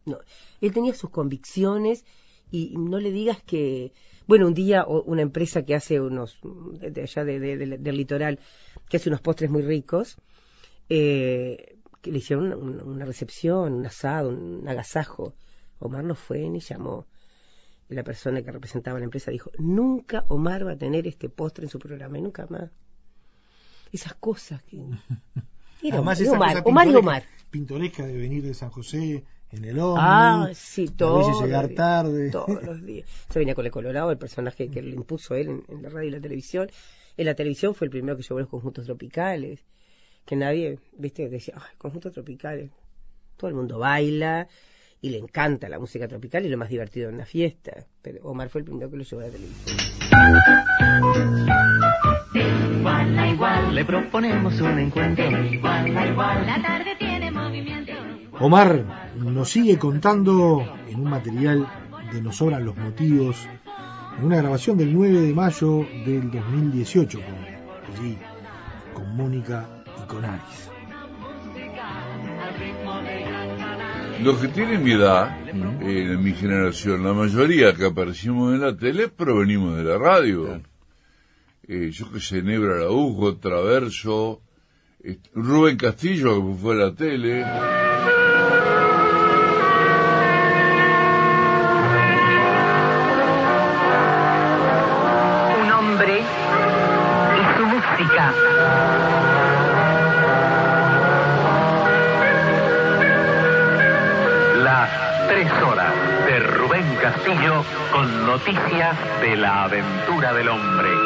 No, 0.04 0.18
él 0.60 0.72
tenía 0.72 0.92
sus 0.92 1.10
convicciones 1.10 2.04
y 2.50 2.76
no 2.76 2.98
le 2.98 3.12
digas 3.12 3.40
que, 3.42 3.92
bueno, 4.26 4.46
un 4.48 4.54
día 4.54 4.84
una 4.86 5.22
empresa 5.22 5.64
que 5.64 5.74
hace 5.76 6.00
unos, 6.00 6.38
de 6.42 7.02
allá 7.02 7.24
de- 7.24 7.38
de- 7.40 7.56
de- 7.56 7.78
del 7.78 7.96
litoral, 7.96 8.40
que 8.88 8.96
hace 8.96 9.08
unos 9.08 9.20
postres 9.20 9.50
muy 9.50 9.62
ricos, 9.62 10.16
eh, 10.88 11.78
que 12.02 12.10
le 12.10 12.18
hicieron 12.18 12.52
una, 12.52 13.04
recepción, 13.04 13.72
un 13.72 13.86
asado, 13.86 14.30
un 14.30 14.66
agasajo. 14.68 15.34
Omar 15.78 16.02
no 16.04 16.14
fue 16.16 16.48
ni 16.50 16.58
llamó. 16.60 17.06
La 17.88 18.02
persona 18.02 18.42
que 18.42 18.50
representaba 18.50 18.98
la 18.98 19.04
empresa 19.04 19.30
dijo, 19.30 19.50
nunca 19.58 20.24
Omar 20.28 20.66
va 20.66 20.72
a 20.72 20.76
tener 20.76 21.06
este 21.06 21.28
postre 21.28 21.66
en 21.66 21.70
su 21.70 21.78
programa, 21.78 22.18
y 22.18 22.22
nunca 22.22 22.46
más. 22.48 22.70
Esas 23.92 24.14
cosas 24.14 24.62
que... 24.62 24.76
Era 25.82 25.96
Además, 25.98 26.20
Omar, 26.20 26.22
esa 26.22 26.32
Omar, 26.32 26.48
cosa 26.48 26.68
Omar 26.68 26.86
y 26.86 26.90
pintoresca- 26.90 26.98
Omar. 27.00 27.22
Pintoresca 27.50 28.06
de 28.06 28.16
venir 28.16 28.42
de 28.42 28.54
San 28.54 28.70
José 28.70 29.24
en 29.52 29.64
el 29.64 29.78
ómnibus. 29.78 29.98
Ah, 30.02 30.48
sí, 30.54 30.88
a 30.92 30.96
todos 30.96 31.28
veces 31.28 31.42
llegar 31.44 31.68
días, 31.68 31.76
tarde. 31.76 32.30
Todos 32.30 32.62
los 32.62 32.82
días. 32.84 33.08
Se 33.30 33.38
venía 33.38 33.54
con 33.54 33.64
el 33.66 33.70
Colorado, 33.70 34.10
el 34.10 34.18
personaje 34.18 34.68
que 34.68 34.82
le 34.82 34.94
impuso 34.96 35.34
él 35.34 35.48
en, 35.48 35.62
en 35.68 35.82
la 35.82 35.88
radio 35.90 36.08
y 36.08 36.12
la 36.12 36.20
televisión. 36.20 36.68
En 37.16 37.26
la 37.26 37.34
televisión 37.34 37.74
fue 37.74 37.86
el 37.86 37.90
primero 37.90 38.16
que 38.16 38.22
llevó 38.22 38.40
los 38.40 38.48
conjuntos 38.48 38.84
tropicales. 38.86 39.64
Que 40.24 40.34
nadie, 40.34 40.78
viste, 40.98 41.28
decía, 41.28 41.54
ay, 41.56 41.76
conjuntos 41.78 42.12
tropicales. 42.12 42.70
Todo 43.36 43.48
el 43.48 43.54
mundo 43.54 43.78
baila 43.78 44.48
y 45.00 45.10
le 45.10 45.18
encanta 45.18 45.68
la 45.68 45.78
música 45.78 46.08
tropical 46.08 46.44
y 46.46 46.48
lo 46.48 46.56
más 46.58 46.68
divertido 46.70 47.10
en 47.10 47.18
la 47.18 47.26
fiesta. 47.26 47.86
Pero 48.02 48.24
Omar 48.24 48.48
fue 48.48 48.62
el 48.62 48.64
primero 48.64 48.90
que 48.90 48.96
lo 48.96 49.04
llevó 49.04 49.22
a 49.22 49.26
la 49.26 49.30
televisión. 49.30 49.76
Igual. 53.36 53.74
Le 53.74 53.84
proponemos 53.84 54.58
un 54.62 54.78
encuentro. 54.78 55.26
Igual 55.44 55.94
a 55.94 56.06
igual. 56.06 56.46
La 56.46 56.62
tarde 56.62 56.96
tiene 56.98 57.30
movimiento. 57.30 57.92
Omar 58.40 58.82
nos 59.14 59.50
sigue 59.50 59.78
contando 59.78 60.64
en 60.88 61.00
un 61.00 61.10
material 61.10 61.66
de 62.10 62.22
Nos 62.22 62.36
sobran 62.36 62.64
los 62.64 62.78
motivos, 62.78 63.36
en 64.18 64.24
una 64.24 64.36
grabación 64.36 64.78
del 64.78 64.90
9 64.94 65.20
de 65.20 65.34
mayo 65.34 65.86
del 66.06 66.30
2018, 66.30 67.18
con, 67.20 67.34
allí, 67.94 68.18
con 68.94 69.14
Mónica 69.14 69.68
y 70.02 70.06
con 70.08 70.24
Aris. 70.24 70.70
Los 74.22 74.38
que 74.38 74.48
tienen 74.48 74.82
mi 74.82 74.92
edad, 74.92 75.36
eh, 75.82 76.08
de 76.08 76.16
mi 76.16 76.32
generación, 76.32 77.04
la 77.04 77.12
mayoría 77.12 77.74
que 77.74 77.84
aparecimos 77.84 78.54
en 78.54 78.62
la 78.62 78.74
tele 78.74 79.08
provenimos 79.08 79.76
de 79.76 79.84
la 79.84 79.98
radio. 79.98 80.58
Eh, 81.68 81.90
yo 81.90 82.12
que 82.12 82.20
sé, 82.20 82.42
Nebra 82.42 82.76
Araujo, 82.76 83.38
Traverso, 83.38 84.40
eh, 85.02 85.18
Rubén 85.34 85.76
Castillo 85.76 86.36
que 86.36 86.54
fue 86.62 86.74
a 86.74 86.78
la 86.78 86.94
tele. 86.94 87.44
Un 95.60 95.72
hombre 95.72 96.20
y 96.20 97.58
su 97.58 97.66
música. 97.66 98.32
Las 104.62 105.28
tres 105.28 105.50
horas 105.64 105.94
de 106.26 106.38
Rubén 106.38 106.96
Castillo 107.02 107.64
con 107.90 108.24
noticias 108.24 108.96
de 109.20 109.36
la 109.36 109.64
aventura 109.64 110.32
del 110.32 110.48
hombre. 110.48 111.05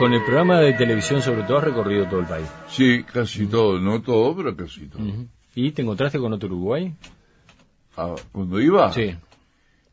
Con 0.00 0.14
el 0.14 0.22
programa 0.24 0.58
de 0.60 0.72
televisión 0.72 1.20
sobre 1.20 1.42
todo 1.42 1.58
has 1.58 1.64
recorrido 1.64 2.06
todo 2.06 2.20
el 2.20 2.26
país. 2.26 2.48
Sí, 2.70 3.04
casi 3.04 3.46
todo, 3.46 3.78
no 3.78 4.00
todo, 4.00 4.34
pero 4.34 4.56
casi 4.56 4.86
todo. 4.86 5.02
¿Y 5.54 5.72
te 5.72 5.82
encontraste 5.82 6.18
con 6.18 6.32
otro 6.32 6.48
Uruguay? 6.48 6.94
Ah, 7.98 8.14
¿Cuando 8.32 8.58
iba? 8.62 8.90
Sí. 8.94 9.14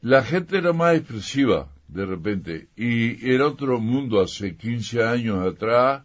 La 0.02 0.24
gente 0.24 0.58
era 0.60 0.72
más 0.72 0.96
expresiva, 0.96 1.68
de 1.90 2.06
repente, 2.06 2.68
y 2.78 3.30
era 3.30 3.48
otro 3.48 3.82
mundo 3.82 4.22
hace 4.22 4.56
15 4.56 5.04
años 5.04 5.46
atrás. 5.46 6.04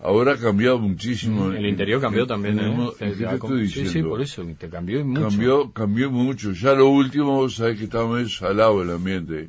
Ahora 0.00 0.32
ha 0.34 0.36
cambiado 0.36 0.78
muchísimo. 0.78 1.50
El 1.50 1.64
interior 1.64 2.02
cambió 2.02 2.22
En- 2.24 2.28
también, 2.28 2.58
en 2.58 2.66
¿eh? 2.66 2.76
mo- 2.76 2.92
Te- 2.92 3.06
¿qué 3.06 3.12
te 3.14 3.24
te- 3.26 3.34
estoy 3.36 3.68
sí, 3.70 3.86
sí, 3.86 4.02
por 4.02 4.20
eso, 4.20 4.44
te 4.58 4.68
cambió 4.68 5.02
mucho. 5.02 5.22
Cambió, 5.22 5.72
cambió 5.72 6.10
mucho. 6.10 6.52
Ya 6.52 6.74
lo 6.74 6.88
último, 6.90 7.48
sabes 7.48 7.78
que 7.78 7.84
estaba 7.84 8.06
medio 8.12 8.28
salado 8.28 8.82
el 8.82 8.90
ambiente. 8.90 9.48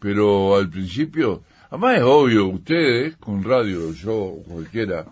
Pero 0.00 0.54
al 0.56 0.68
principio, 0.68 1.42
además 1.70 1.96
es 1.98 2.02
obvio, 2.02 2.46
ustedes 2.48 3.16
con 3.16 3.42
radio, 3.44 3.92
yo, 3.92 4.34
cualquiera, 4.46 5.06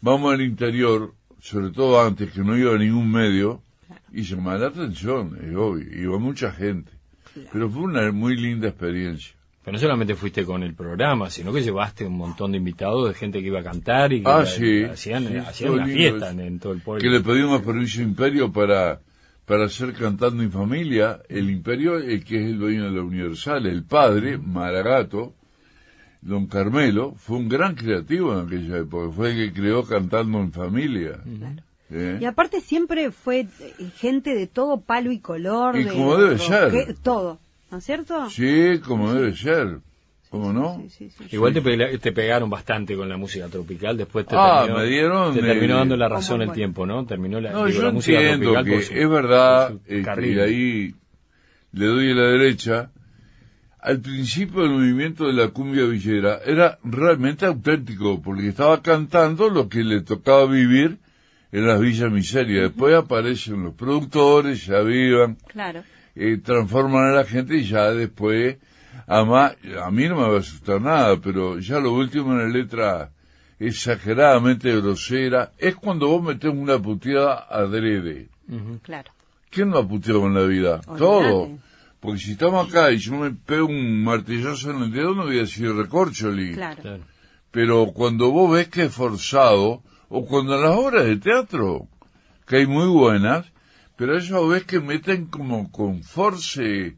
vamos 0.00 0.32
al 0.34 0.40
interior, 0.42 1.12
sobre 1.40 1.70
todo 1.70 2.00
antes 2.00 2.30
que 2.32 2.40
no 2.40 2.56
iba 2.56 2.74
a 2.74 2.78
ningún 2.78 3.10
medio, 3.10 3.62
y 4.12 4.22
llama 4.22 4.56
la 4.56 4.68
atención, 4.68 5.38
es 5.42 5.54
obvio, 5.54 5.86
iba 6.02 6.18
mucha 6.18 6.52
gente. 6.52 6.90
Pero 7.52 7.68
fue 7.70 7.82
una 7.82 8.10
muy 8.10 8.36
linda 8.36 8.68
experiencia. 8.68 9.34
Pero 9.64 9.74
no 9.74 9.78
solamente 9.80 10.14
fuiste 10.14 10.44
con 10.44 10.62
el 10.62 10.74
programa, 10.74 11.28
sino 11.30 11.52
que 11.52 11.62
llevaste 11.62 12.06
un 12.06 12.16
montón 12.16 12.52
de 12.52 12.58
invitados 12.58 13.06
de 13.08 13.14
gente 13.14 13.40
que 13.40 13.48
iba 13.48 13.60
a 13.60 13.64
cantar 13.64 14.12
y 14.12 14.22
que 14.22 14.28
Ah, 14.30 14.38
la- 14.40 14.46
sí. 14.46 14.82
hacían, 14.84 15.28
sí, 15.28 15.36
hacían 15.36 15.70
fue 15.70 15.78
una 15.80 15.86
fiesta 15.86 16.30
en, 16.30 16.40
en 16.40 16.58
todo 16.58 16.72
el 16.72 16.80
pueblo. 16.80 17.02
Que 17.02 17.10
le 17.10 17.20
pedimos 17.20 17.60
permiso 17.62 18.00
a 18.00 18.04
Imperio 18.04 18.50
para, 18.50 19.00
para 19.44 19.66
hacer 19.66 19.92
Cantando 19.92 20.42
en 20.42 20.50
Familia, 20.50 21.20
el 21.28 21.50
Imperio, 21.50 21.98
el 21.98 22.24
que 22.24 22.40
es 22.40 22.46
el 22.46 22.58
dueño 22.58 22.84
de 22.84 22.92
la 22.92 23.02
Universal, 23.02 23.66
el 23.66 23.84
padre, 23.84 24.38
Maragato, 24.38 25.34
don 26.20 26.46
Carmelo, 26.46 27.14
fue 27.16 27.36
un 27.38 27.48
gran 27.48 27.74
creativo 27.74 28.32
en 28.38 28.46
aquella 28.46 28.78
época, 28.78 29.10
fue 29.14 29.30
el 29.30 29.36
que 29.52 29.60
creó 29.60 29.84
Cantando 29.84 30.38
en 30.40 30.52
Familia. 30.52 31.20
¿Eh? 31.90 32.18
Y 32.20 32.24
aparte 32.26 32.60
siempre 32.60 33.10
fue 33.10 33.46
eh, 33.60 33.74
gente 33.96 34.34
de 34.34 34.46
todo 34.46 34.80
palo 34.80 35.10
y 35.10 35.20
color. 35.20 35.74
Y 35.76 35.84
de 35.84 35.90
como 35.90 36.16
debe 36.18 36.36
roque- 36.36 36.84
ser. 36.86 36.94
Todo, 37.02 37.38
¿no 37.70 37.78
es 37.78 37.84
cierto? 37.84 38.28
Sí, 38.28 38.78
como 38.84 39.14
debe 39.14 39.34
ser. 39.36 39.78
¿Cómo 40.30 40.52
no? 40.52 40.84
Igual 41.30 41.54
te, 41.54 41.62
pe- 41.62 41.96
te 41.98 42.12
pegaron 42.12 42.50
bastante 42.50 42.94
con 42.94 43.08
la 43.08 43.16
música 43.16 43.46
tropical, 43.48 43.96
después 43.96 44.26
te 44.26 44.34
Ah, 44.36 44.64
terminó, 44.66 44.78
me 44.84 44.86
dieron, 44.90 45.34
te 45.34 45.40
terminó 45.40 45.76
dando 45.76 45.96
la 45.96 46.06
razón 46.10 46.42
el 46.42 46.52
tiempo, 46.52 46.84
¿no? 46.84 47.06
Terminó 47.06 47.40
la, 47.40 47.52
No, 47.52 47.64
digo, 47.64 47.78
yo 47.78 47.86
la 47.86 47.92
música 47.92 48.20
entiendo 48.20 48.52
tropical 48.52 48.64
que 48.78 48.82
su- 48.86 48.92
es 48.92 49.08
verdad, 49.08 49.72
este, 49.86 50.28
y 50.28 50.38
ahí 50.38 50.94
le 51.72 51.86
doy 51.86 52.10
a 52.10 52.14
la 52.14 52.22
derecha. 52.24 52.90
Al 53.80 54.00
principio 54.00 54.64
el 54.64 54.70
movimiento 54.70 55.26
de 55.26 55.32
la 55.34 55.48
cumbia 55.48 55.84
villera 55.84 56.40
era 56.44 56.78
realmente 56.82 57.46
auténtico, 57.46 58.20
porque 58.20 58.48
estaba 58.48 58.82
cantando 58.82 59.48
lo 59.50 59.68
que 59.68 59.84
le 59.84 60.00
tocaba 60.02 60.46
vivir 60.46 60.98
en 61.52 61.66
las 61.66 61.80
villas 61.80 62.10
miserias. 62.10 62.62
Después 62.70 62.94
aparecen 62.96 63.62
los 63.62 63.74
productores, 63.74 64.64
se 64.64 64.74
avivan, 64.76 65.36
Claro. 65.46 65.84
eh, 66.16 66.38
transforman 66.38 67.04
a 67.10 67.12
la 67.12 67.24
gente 67.24 67.56
y 67.56 67.64
ya 67.64 67.92
después, 67.92 68.56
a 69.06 69.22
mí 69.92 70.08
no 70.08 70.16
me 70.16 70.28
va 70.28 70.36
a 70.36 70.40
asustar 70.40 70.80
nada, 70.80 71.16
pero 71.20 71.58
ya 71.60 71.78
lo 71.78 71.92
último 71.94 72.32
en 72.32 72.38
la 72.40 72.48
letra 72.48 73.10
exageradamente 73.60 74.74
grosera 74.80 75.52
es 75.58 75.76
cuando 75.76 76.08
vos 76.08 76.22
metés 76.22 76.52
una 76.52 76.78
puteada 76.80 77.46
adrede. 77.48 78.28
Claro. 78.82 79.12
¿Quién 79.50 79.70
no 79.70 79.78
ha 79.78 79.88
puteado 79.88 80.26
en 80.26 80.34
la 80.34 80.42
vida? 80.42 80.80
Todo. 80.98 81.48
Porque 82.00 82.20
si 82.20 82.32
estamos 82.32 82.68
acá 82.68 82.92
y 82.92 82.98
yo 82.98 83.16
me 83.16 83.30
pego 83.32 83.66
un 83.66 84.04
martillazo 84.04 84.70
en 84.70 84.82
el 84.82 84.92
dedo, 84.92 85.14
no 85.14 85.24
voy 85.24 85.38
a 85.38 85.42
decir 85.42 85.74
recorcholi. 85.74 86.54
Claro. 86.54 87.00
Pero 87.50 87.86
cuando 87.92 88.30
vos 88.30 88.52
ves 88.52 88.68
que 88.68 88.84
es 88.84 88.94
forzado, 88.94 89.82
o 90.08 90.24
cuando 90.26 90.54
en 90.54 90.62
las 90.62 90.76
obras 90.76 91.04
de 91.04 91.16
teatro, 91.16 91.88
que 92.46 92.56
hay 92.56 92.66
muy 92.66 92.86
buenas, 92.86 93.46
pero 93.96 94.16
eso 94.16 94.46
ves 94.46 94.64
que 94.64 94.80
meten 94.80 95.26
como 95.26 95.72
con 95.72 96.02
force, 96.04 96.96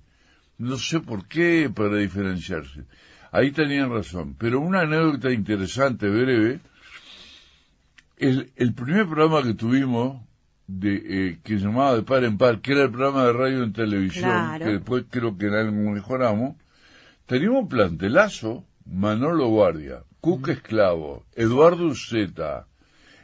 no 0.58 0.76
sé 0.76 1.00
por 1.00 1.26
qué, 1.26 1.70
para 1.74 1.96
diferenciarse. 1.96 2.84
Ahí 3.32 3.52
tenían 3.52 3.90
razón. 3.90 4.36
Pero 4.38 4.60
una 4.60 4.80
anécdota 4.80 5.32
interesante, 5.32 6.08
breve, 6.08 6.60
el, 8.18 8.52
el 8.56 8.74
primer 8.74 9.06
programa 9.06 9.42
que 9.42 9.54
tuvimos, 9.54 10.20
de, 10.78 11.02
eh, 11.30 11.38
que 11.42 11.58
se 11.58 11.64
llamaba 11.64 11.94
De 11.96 12.02
Par 12.02 12.24
en 12.24 12.38
Par, 12.38 12.60
que 12.60 12.72
era 12.72 12.84
el 12.84 12.90
programa 12.90 13.24
de 13.26 13.32
radio 13.32 13.62
en 13.62 13.72
televisión, 13.72 14.24
Claro. 14.30 14.64
que 14.66 14.72
después 14.72 15.04
creo 15.10 15.36
que 15.36 15.46
en 15.46 15.54
algo 15.54 15.90
mejoramos, 15.90 16.56
teníamos 17.26 17.62
un 17.62 17.68
plantelazo, 17.68 18.64
Manolo 18.86 19.48
Guardia, 19.48 20.02
Cuca 20.20 20.52
Esclavo, 20.52 21.24
Eduardo 21.34 21.86
Uceta, 21.86 22.66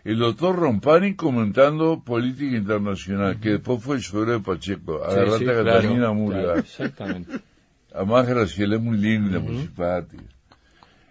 el 0.05 0.19
doctor 0.19 0.55
Rompani 0.57 1.15
comentando 1.15 2.03
política 2.05 2.57
internacional, 2.57 3.41
que 3.41 3.51
después 3.51 3.83
fue 3.83 3.97
el 3.97 4.03
sobre 4.03 4.33
de 4.33 4.41
Pacheco, 4.41 5.01
Sí, 5.05 5.13
agarrate 5.13 5.39
sí, 5.39 5.45
a 5.45 5.53
claro, 5.53 5.65
Catalina 5.65 6.13
Murga. 6.13 6.43
claro, 6.43 6.59
exactamente. 6.61 7.41
Además 7.95 8.27
Graciela 8.29 8.77
es 8.77 8.83
muy 8.83 8.99
linda, 8.99 9.39
muy 9.41 9.59
simpática. 9.63 10.23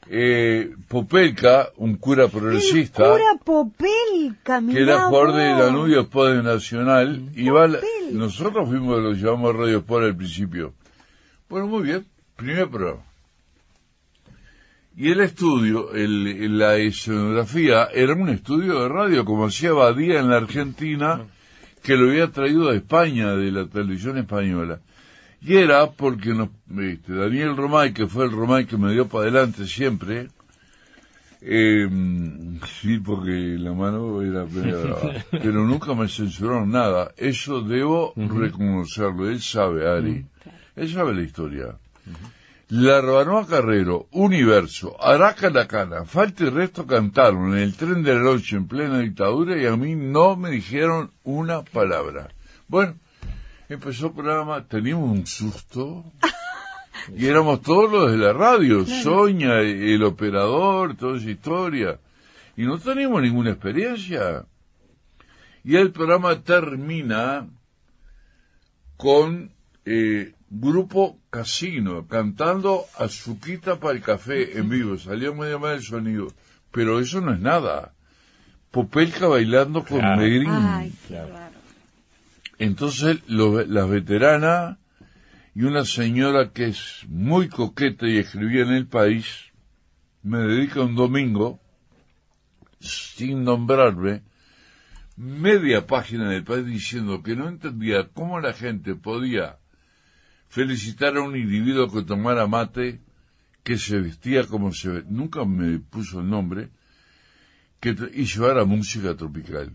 Eh, 0.08 0.72
Popelka, 0.88 1.70
un 1.78 1.96
cura 1.96 2.28
progresista, 2.28 3.12
Pura 3.12 3.40
Popelka, 3.44 4.62
que 4.72 4.82
era 4.84 5.08
jugador 5.08 5.34
de. 5.34 5.44
Danubio 5.64 6.02
Sport 6.02 6.44
Nacional, 6.44 7.30
iba 7.36 7.64
a 7.64 7.68
la- 7.68 7.80
nosotros 8.12 8.68
fuimos 8.70 9.02
los 9.02 9.18
llamamos 9.20 9.56
Radio 9.56 9.80
Sport 9.80 10.06
al 10.06 10.16
principio. 10.16 10.74
Bueno, 11.50 11.66
muy 11.68 11.84
bien, 11.84 12.06
primer 12.36 12.70
programa. 12.70 13.02
Y 14.98 15.12
el 15.12 15.20
estudio, 15.22 15.92
el, 15.94 16.28
el- 16.28 16.58
la 16.60 16.78
escenografía, 16.78 17.86
era 17.94 18.14
un 18.14 18.30
estudio 18.30 18.82
de 18.84 18.90
radio, 18.90 19.26
como 19.26 19.46
hacía 19.48 19.74
Badía 19.74 20.20
en 20.20 20.30
la 20.30 20.38
Argentina, 20.38 21.22
que 21.84 21.96
lo 21.98 22.10
había 22.10 22.32
traído 22.32 22.70
de 22.72 22.78
España, 22.78 23.36
de 23.36 23.52
la 23.52 23.66
televisión 23.68 24.18
española. 24.18 24.80
Y 25.46 25.58
era 25.58 25.92
porque 25.92 26.34
nos, 26.34 26.50
este, 26.80 27.14
Daniel 27.14 27.56
Romay, 27.56 27.94
que 27.94 28.08
fue 28.08 28.26
el 28.26 28.32
Romay 28.32 28.66
que 28.66 28.78
me 28.78 28.92
dio 28.92 29.08
para 29.08 29.26
adelante 29.26 29.68
siempre, 29.68 30.30
eh, 31.40 31.88
sí, 32.82 32.98
porque 32.98 33.56
la 33.60 33.74
mano 33.74 34.24
era 34.24 34.44
brava, 34.44 35.00
pero 35.32 35.64
nunca 35.64 35.94
me 35.94 36.08
censuraron 36.08 36.72
nada. 36.72 37.12
Eso 37.16 37.62
debo 37.62 38.14
reconocerlo. 38.16 39.30
Él 39.30 39.40
sabe, 39.40 39.88
Ari. 39.88 40.26
Él 40.76 40.92
sabe 40.92 41.14
la 41.14 41.22
historia. 41.22 41.78
La 42.70 43.00
Rabanoa 43.00 43.46
Carrero, 43.46 44.08
Universo, 44.14 45.00
Araca 45.00 45.52
la 45.52 45.68
Cana, 45.68 46.06
Falta 46.06 46.46
y 46.46 46.50
Resto 46.50 46.88
cantaron 46.88 47.54
en 47.54 47.60
el 47.60 47.76
tren 47.76 48.02
de 48.02 48.16
la 48.16 48.22
noche 48.22 48.56
en 48.56 48.68
plena 48.68 48.98
dictadura 48.98 49.56
y 49.62 49.68
a 49.68 49.76
mí 49.76 49.94
no 49.94 50.36
me 50.36 50.50
dijeron 50.50 51.12
una 51.24 51.62
palabra. 51.62 52.30
Bueno, 52.68 52.96
empezó 53.70 54.08
el 54.08 54.14
programa, 54.14 54.66
teníamos 54.68 55.10
un 55.10 55.26
susto 55.26 56.04
y 57.16 57.26
éramos 57.26 57.62
todos 57.62 57.92
los 57.92 58.12
de 58.12 58.18
la 58.18 58.34
radio, 58.34 58.86
Soña, 58.86 59.60
el 59.62 60.04
operador, 60.04 60.96
toda 60.96 61.18
esa 61.18 61.30
historia. 61.30 62.00
Y 62.58 62.64
no 62.64 62.78
teníamos 62.78 63.22
ninguna 63.22 63.52
experiencia. 63.52 64.46
Y 65.64 65.76
el 65.76 65.92
programa 65.92 66.42
termina 66.42 67.48
con 68.98 69.52
eh, 69.84 70.34
Grupo 70.50 71.20
Casino 71.30 72.08
cantando 72.08 72.86
Azuquita 72.98 73.80
para 73.80 73.94
el 73.96 74.02
café 74.02 74.58
en 74.58 74.70
vivo. 74.70 74.98
Salió 74.98 75.36
medio 75.36 75.60
mal 75.60 75.76
el 75.76 75.82
sonido. 75.84 76.28
Pero 76.72 77.00
eso 77.00 77.20
no 77.20 77.34
es 77.34 77.40
nada. 77.40 77.94
Popelka 78.72 79.28
bailando 79.28 79.84
con 79.84 80.00
Claro. 80.00 80.22
Negrín. 80.22 80.50
Ay, 80.50 80.94
Entonces 82.58 83.20
lo- 83.28 83.64
las 83.66 83.90
veteranas 83.90 84.78
y 85.54 85.64
una 85.64 85.86
señora 85.86 86.52
que 86.52 86.68
es 86.68 87.06
muy 87.08 87.50
coqueta 87.50 88.08
y 88.08 88.18
escribía 88.18 88.64
en 88.64 88.74
el 88.74 88.88
país, 88.88 89.26
me 90.24 90.40
dedica 90.40 90.82
un 90.82 90.96
domingo, 90.96 91.60
sin 92.80 93.44
nombrarme, 93.44 94.24
media 95.18 95.88
página 95.88 96.30
del 96.30 96.44
país 96.44 96.66
diciendo 96.66 97.24
que 97.24 97.36
no 97.36 97.48
entendía 97.48 98.10
cómo 98.14 98.40
la 98.40 98.54
gente 98.54 98.96
podía 98.96 99.58
felicitar 100.50 101.16
a 101.18 101.22
un 101.22 101.36
individuo 101.36 101.92
que 101.92 102.04
tomara 102.04 102.48
mate, 102.48 103.00
que 103.64 103.78
se 103.78 104.00
vestía 104.00 104.46
como 104.46 104.74
se 104.74 105.04
nunca 105.10 105.44
me 105.46 105.80
puso 105.80 106.20
el 106.20 106.30
nombre, 106.30 106.70
que, 107.80 107.96
y 108.14 108.26
llevara 108.26 108.66
música 108.66 109.16
tropical. 109.16 109.72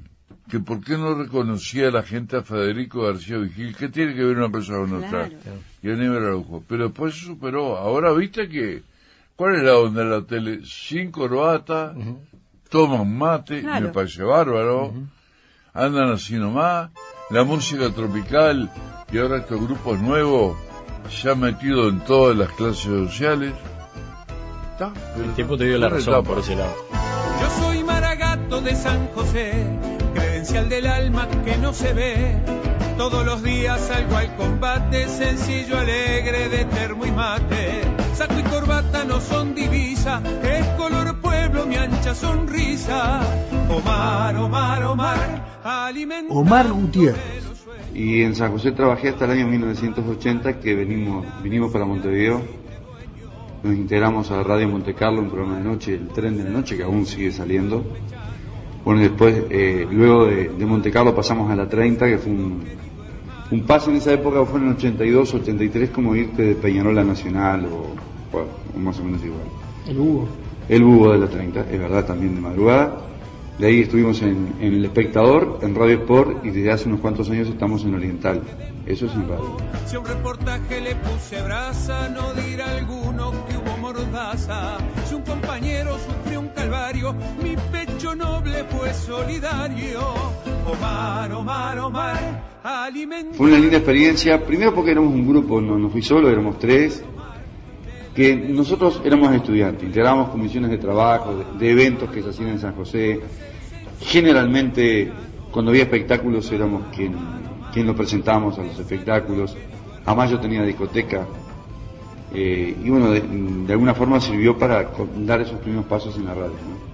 Que 0.48 0.58
por 0.60 0.82
qué 0.82 0.96
no 0.96 1.14
reconocía 1.14 1.88
a 1.88 1.90
la 1.92 2.02
gente 2.02 2.36
a 2.36 2.42
Federico 2.42 3.02
García 3.02 3.36
Vigil, 3.38 3.76
¿qué 3.76 3.88
tiene 3.88 4.14
que 4.14 4.24
ver 4.24 4.36
una 4.38 4.50
cosa 4.50 4.72
con 4.74 4.92
otra? 4.96 5.28
Claro. 5.28 5.34
Y 5.82 5.90
a 5.90 5.94
Nieves 5.94 6.18
Araujo. 6.22 6.64
Pero 6.68 6.84
después 6.88 7.14
se 7.14 7.26
superó. 7.26 7.76
Ahora 7.76 8.12
viste 8.12 8.48
que, 8.48 8.82
¿cuál 9.36 9.56
es 9.56 9.62
la 9.62 9.78
onda 9.78 10.02
de 10.04 10.10
la 10.10 10.22
tele? 10.22 10.60
Sin 10.64 11.10
corbata, 11.12 11.94
toman 12.68 13.16
mate, 13.16 13.60
Claro. 13.60 13.86
me 13.86 13.92
parece 13.92 14.22
bárbaro, 14.24 14.92
andan 15.72 16.10
así 16.10 16.34
nomás, 16.34 16.90
la 17.30 17.44
música 17.44 17.90
tropical 17.90 18.70
y 19.12 19.18
ahora 19.18 19.38
estos 19.38 19.60
grupos 19.60 20.00
nuevos 20.00 20.56
se 21.08 21.30
han 21.30 21.40
metido 21.40 21.88
en 21.88 22.00
todas 22.00 22.36
las 22.36 22.50
clases 22.52 22.82
sociales. 22.82 23.52
Está, 24.72 24.92
pero 25.14 25.28
El 25.28 25.34
tiempo 25.34 25.56
te 25.56 25.64
dio 25.66 25.78
la 25.78 25.88
razón 25.88 26.14
etapa. 26.14 26.28
por 26.28 26.38
ese 26.38 26.56
lado. 26.56 26.74
Yo 27.40 27.50
soy 27.64 27.84
Maragato 27.84 28.60
de 28.60 28.74
San 28.74 29.06
José, 29.08 29.52
del 30.50 30.88
alma 30.88 31.28
que 31.44 31.56
no 31.58 31.72
se 31.72 31.92
ve. 31.92 32.34
Todos 32.98 33.24
los 33.24 33.40
días 33.40 33.80
salgo 33.82 34.16
al 34.16 34.34
combate, 34.34 35.06
sencillo, 35.06 35.78
alegre, 35.78 36.48
de 36.48 36.64
termo 36.64 37.06
y 37.06 37.12
mate. 37.12 37.82
Saco 38.14 38.34
y 38.36 38.42
corbata 38.42 39.04
no 39.04 39.20
son 39.20 39.54
divisa, 39.54 40.20
es 40.42 40.66
color 40.76 41.20
pueblo 41.20 41.66
mi 41.66 41.76
ancha 41.76 42.16
sonrisa. 42.16 43.20
Omar, 43.70 44.36
Omar, 44.38 44.84
Omar, 44.86 45.60
alimenta. 45.62 46.34
Omar 46.34 46.72
Gutiérrez. 46.72 47.44
Y 47.94 48.22
en 48.22 48.34
San 48.34 48.50
José 48.50 48.72
trabajé 48.72 49.10
hasta 49.10 49.26
el 49.26 49.30
año 49.30 49.46
1980 49.46 50.58
que 50.58 50.74
venimos, 50.74 51.26
vinimos 51.44 51.70
para 51.70 51.84
Montevideo. 51.84 52.42
Nos 53.62 53.74
integramos 53.74 54.28
a 54.32 54.42
Radio 54.42 54.68
Monte 54.68 54.94
Carlo, 54.94 55.20
un 55.20 55.30
programa 55.30 55.58
de 55.58 55.64
noche, 55.64 55.94
el 55.94 56.08
tren 56.08 56.36
de 56.36 56.42
la 56.42 56.50
noche 56.50 56.76
que 56.76 56.82
aún 56.82 57.06
sigue 57.06 57.30
saliendo. 57.30 57.84
Bueno, 58.84 59.00
después, 59.00 59.42
eh, 59.50 59.86
luego 59.90 60.26
de, 60.26 60.48
de 60.48 60.66
Monte 60.66 60.90
Carlo 60.90 61.14
pasamos 61.14 61.50
a 61.50 61.56
la 61.56 61.68
30, 61.68 62.06
que 62.06 62.18
fue 62.18 62.32
un, 62.32 62.62
un 63.50 63.62
paso 63.62 63.90
en 63.90 63.96
esa 63.96 64.12
época, 64.12 64.44
fue 64.44 64.60
en 64.60 64.68
el 64.68 64.72
82, 64.74 65.34
83, 65.34 65.90
como 65.90 66.14
irte 66.14 66.42
de 66.42 66.54
Peñarol 66.54 66.98
a 66.98 67.04
Nacional 67.04 67.66
o, 67.66 67.94
bueno, 68.32 68.48
más 68.76 68.98
o 69.00 69.04
menos 69.04 69.22
igual. 69.24 69.42
El 69.86 69.98
Hugo. 69.98 70.28
El 70.68 70.84
búho 70.84 71.12
de 71.12 71.18
la 71.18 71.26
30, 71.26 71.66
es 71.68 71.80
verdad, 71.80 72.06
también 72.06 72.34
de 72.36 72.40
madrugada. 72.40 72.96
De 73.58 73.66
ahí 73.66 73.80
estuvimos 73.80 74.22
en, 74.22 74.54
en 74.60 74.74
El 74.74 74.84
Espectador, 74.84 75.58
en 75.62 75.74
Radio 75.74 75.96
Sport 75.98 76.44
y 76.46 76.50
desde 76.50 76.70
hace 76.70 76.88
unos 76.88 77.00
cuantos 77.00 77.28
años 77.28 77.48
estamos 77.48 77.84
en 77.84 77.94
Oriental. 77.94 78.40
Eso 78.86 79.06
es 79.06 79.12
en 79.14 79.28
radio. 79.28 79.56
Si 79.86 79.96
a 79.96 79.98
un 79.98 80.06
reportaje 80.06 80.80
le 80.80 80.94
puse 80.94 81.42
brasa, 81.42 82.08
no 82.08 82.32
dirá 82.34 82.76
alguno 82.76 83.32
que 83.46 83.56
hubo 83.56 83.76
mordaza. 83.78 84.78
Si 85.06 85.14
un 85.14 85.22
compañero 85.22 85.96
sufrió 85.98 86.39
mi 87.42 87.56
pecho 87.72 88.14
noble 88.14 88.64
fue 88.64 88.92
solidario. 88.92 90.00
Omar, 90.66 91.32
Omar, 91.32 91.78
Omar, 91.78 92.42
alimento. 92.62 93.34
Fue 93.34 93.48
una 93.48 93.58
linda 93.58 93.78
experiencia, 93.78 94.44
primero 94.44 94.74
porque 94.74 94.90
éramos 94.92 95.12
un 95.12 95.26
grupo, 95.26 95.60
no, 95.60 95.78
no 95.78 95.88
fui 95.88 96.02
solo, 96.02 96.28
éramos 96.28 96.58
tres, 96.58 97.02
que 98.14 98.36
nosotros 98.36 99.00
éramos 99.04 99.34
estudiantes, 99.34 99.84
integrábamos 99.84 100.30
comisiones 100.30 100.70
de 100.70 100.78
trabajo, 100.78 101.44
de, 101.58 101.70
eventos 101.70 102.10
que 102.10 102.22
se 102.22 102.30
hacían 102.30 102.48
en 102.50 102.58
San 102.58 102.74
José. 102.74 103.20
Generalmente, 104.00 105.10
cuando 105.50 105.70
había 105.70 105.84
espectáculos, 105.84 106.50
éramos 106.52 106.84
quien, 106.94 107.14
quien 107.72 107.86
lo 107.86 107.94
presentábamos 107.94 108.58
a 108.58 108.62
los 108.62 108.78
espectáculos. 108.78 109.56
Además, 110.04 110.30
yo 110.30 110.40
tenía 110.40 110.62
discoteca. 110.62 111.26
Eh, 112.34 112.76
y 112.82 112.90
bueno, 112.90 113.10
de, 113.10 113.20
de 113.20 113.72
alguna 113.72 113.94
forma 113.94 114.20
sirvió 114.20 114.56
para 114.58 114.90
dar 115.16 115.40
esos 115.40 115.58
primeros 115.60 115.86
pasos 115.86 116.16
en 116.16 116.26
la 116.26 116.34
radio. 116.34 116.52
¿no? 116.52 116.90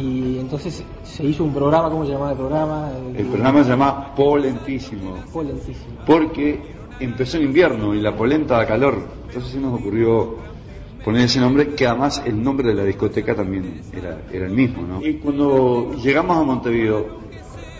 Y 0.00 0.38
entonces 0.38 0.84
se 1.04 1.24
hizo 1.24 1.44
un 1.44 1.54
programa, 1.54 1.88
¿cómo 1.88 2.04
se 2.04 2.12
llamaba 2.12 2.32
el 2.32 2.36
programa? 2.36 2.90
El 3.16 3.26
programa 3.26 3.64
se 3.64 3.70
llama 3.70 4.14
Polentísimo. 4.14 5.14
Polentísimo. 5.32 5.96
porque 6.06 6.60
empezó 7.00 7.38
en 7.38 7.44
invierno 7.44 7.94
y 7.94 8.00
la 8.00 8.14
polenta 8.14 8.56
da 8.58 8.66
calor. 8.66 8.98
Entonces 9.28 9.52
se 9.52 9.58
nos 9.60 9.80
ocurrió 9.80 10.36
poner 11.04 11.22
ese 11.22 11.40
nombre, 11.40 11.68
que 11.68 11.86
además 11.86 12.22
el 12.26 12.42
nombre 12.42 12.68
de 12.68 12.74
la 12.74 12.84
discoteca 12.84 13.34
también 13.34 13.80
era, 13.92 14.22
era 14.30 14.46
el 14.46 14.52
mismo. 14.52 14.82
¿no? 14.86 15.06
Y 15.06 15.14
cuando 15.14 15.94
llegamos 15.94 16.36
a 16.36 16.42
Montevideo, 16.42 17.06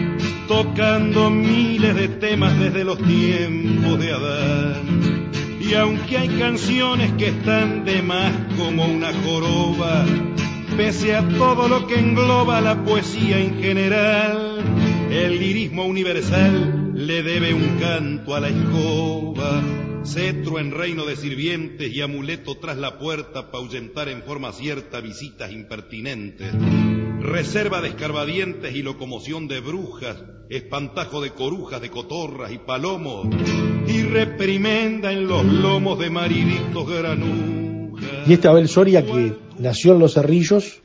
tocando 0.46 1.28
miles 1.28 1.94
de 1.94 2.07
temas 2.18 2.58
desde 2.58 2.84
los 2.84 2.98
tiempos 2.98 3.98
de 3.98 4.12
Adán. 4.12 5.30
Y 5.60 5.74
aunque 5.74 6.18
hay 6.18 6.28
canciones 6.28 7.12
que 7.12 7.28
están 7.28 7.84
de 7.84 8.02
más 8.02 8.32
como 8.56 8.86
una 8.86 9.12
joroba, 9.12 10.04
pese 10.76 11.14
a 11.14 11.26
todo 11.28 11.68
lo 11.68 11.86
que 11.86 11.98
engloba 11.98 12.60
la 12.60 12.84
poesía 12.84 13.38
en 13.38 13.60
general, 13.60 14.58
el 15.10 15.38
lirismo 15.38 15.84
universal 15.84 16.92
le 16.94 17.22
debe 17.22 17.54
un 17.54 17.78
canto 17.78 18.34
a 18.34 18.40
la 18.40 18.48
escoba, 18.48 19.62
cetro 20.04 20.58
en 20.58 20.70
reino 20.70 21.04
de 21.04 21.16
sirvientes 21.16 21.92
y 21.92 22.00
amuleto 22.00 22.56
tras 22.56 22.76
la 22.76 22.98
puerta 22.98 23.50
pa' 23.50 23.58
ahuyentar 23.58 24.08
en 24.08 24.22
forma 24.22 24.52
cierta 24.52 25.00
visitas 25.00 25.52
impertinentes, 25.52 26.52
reserva 27.20 27.80
de 27.80 27.88
escarbadientes 27.88 28.74
y 28.74 28.82
locomoción 28.82 29.48
de 29.48 29.60
brujas, 29.60 30.16
espantajo 30.48 31.20
de 31.20 31.30
corujas, 31.30 31.80
de 31.80 31.90
cotorras 31.90 32.52
y 32.52 32.58
palomos, 32.58 33.26
y 33.86 34.02
reprimenda 34.02 35.12
en 35.12 35.26
los 35.26 35.44
lomos 35.44 35.98
de 35.98 36.10
mariditos 36.10 36.88
granujas. 36.88 38.28
Y 38.28 38.32
este 38.32 38.48
Abel 38.48 38.68
Soria 38.68 39.04
que 39.04 39.34
nació 39.58 39.92
en 39.92 39.98
Los 39.98 40.14
Cerrillos, 40.14 40.80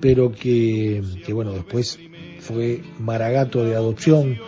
pero 0.00 0.32
que, 0.32 1.02
que 1.24 1.32
bueno, 1.32 1.52
después 1.52 1.98
fue 2.40 2.82
maragato 2.98 3.64
de 3.64 3.74
adopción. 3.74 4.38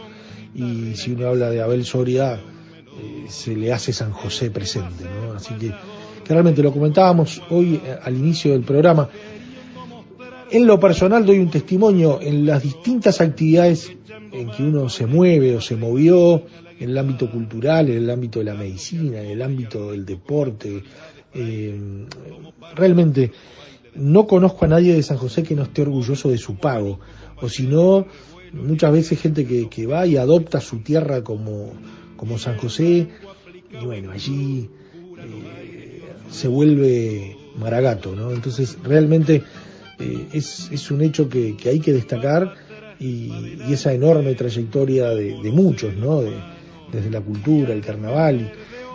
Y 0.55 0.95
si 0.97 1.13
uno 1.13 1.29
habla 1.29 1.51
de 1.51 1.63
Abel 1.63 1.85
Soria, 1.85 2.35
eh, 2.35 3.27
se 3.29 3.55
le 3.55 3.73
hace 3.73 3.93
San 3.93 4.13
José 4.13 4.51
presente, 4.51 5.05
¿no? 5.05 5.35
Así 5.35 5.55
que, 5.55 5.69
que 6.25 6.33
realmente 6.33 6.63
lo 6.63 6.73
comentábamos 6.73 7.43
hoy 7.51 7.81
eh, 7.85 7.97
al 8.03 8.17
inicio 8.17 8.53
del 8.53 8.63
programa. 8.63 9.09
En 10.57 10.67
lo 10.67 10.81
personal 10.81 11.27
doy 11.27 11.39
un 11.39 11.51
testimonio 11.51 12.19
en 12.23 12.47
las 12.47 12.63
distintas 12.63 13.21
actividades 13.21 13.93
en 14.33 14.51
que 14.51 14.63
uno 14.63 14.89
se 14.89 15.05
mueve 15.05 15.55
o 15.55 15.61
se 15.61 15.77
movió, 15.77 16.45
en 16.81 16.89
el 16.89 16.97
ámbito 16.97 17.31
cultural, 17.31 17.91
en 17.91 17.99
el 17.99 18.09
ámbito 18.09 18.39
de 18.39 18.47
la 18.47 18.55
medicina, 18.55 19.21
en 19.21 19.33
el 19.33 19.43
ámbito 19.43 19.91
del 19.91 20.07
deporte. 20.07 20.83
Eh, 21.35 21.79
realmente 22.75 23.33
no 23.97 24.27
conozco 24.27 24.65
a 24.65 24.69
nadie 24.69 24.95
de 24.95 25.03
San 25.03 25.19
José 25.19 25.43
que 25.43 25.55
no 25.55 25.65
esté 25.65 25.83
orgulloso 25.83 26.31
de 26.31 26.39
su 26.39 26.57
pago, 26.57 27.01
o 27.39 27.51
si 27.51 27.65
no, 27.65 28.07
muchas 28.55 28.93
veces 28.93 29.21
gente 29.21 29.45
que, 29.45 29.87
va 29.87 30.07
y 30.07 30.17
adopta 30.17 30.63
su 30.63 30.79
tierra 30.79 31.23
como, 31.23 31.75
como 32.17 32.39
San 32.39 32.57
José, 32.57 33.09
y 33.79 33.85
bueno, 33.85 34.11
allí 34.11 34.71
eh, 35.19 36.01
se 36.31 36.49
vuelve 36.49 37.37
maragato, 37.59 38.17
¿no? 38.17 38.33
Entonces, 38.33 38.79
realmente 38.83 39.43
eh, 39.99 40.29
es, 40.33 40.69
es 40.71 40.91
un 40.91 41.03
hecho 41.03 41.29
que, 41.29 41.57
que 41.57 41.69
hay 41.71 41.81
que 41.81 41.93
destacar 41.93 42.55
y, 42.99 43.31
esa 43.71 43.93
enorme 43.93 44.35
trayectoria 44.35 45.11
de, 45.11 45.51
muchos, 45.53 45.95
¿no? 45.95 46.23
De- 46.23 46.57
desde 46.93 47.11
la 47.11 47.21
cultura, 47.21 47.73
el 47.73 47.81
carnaval, 47.85 48.53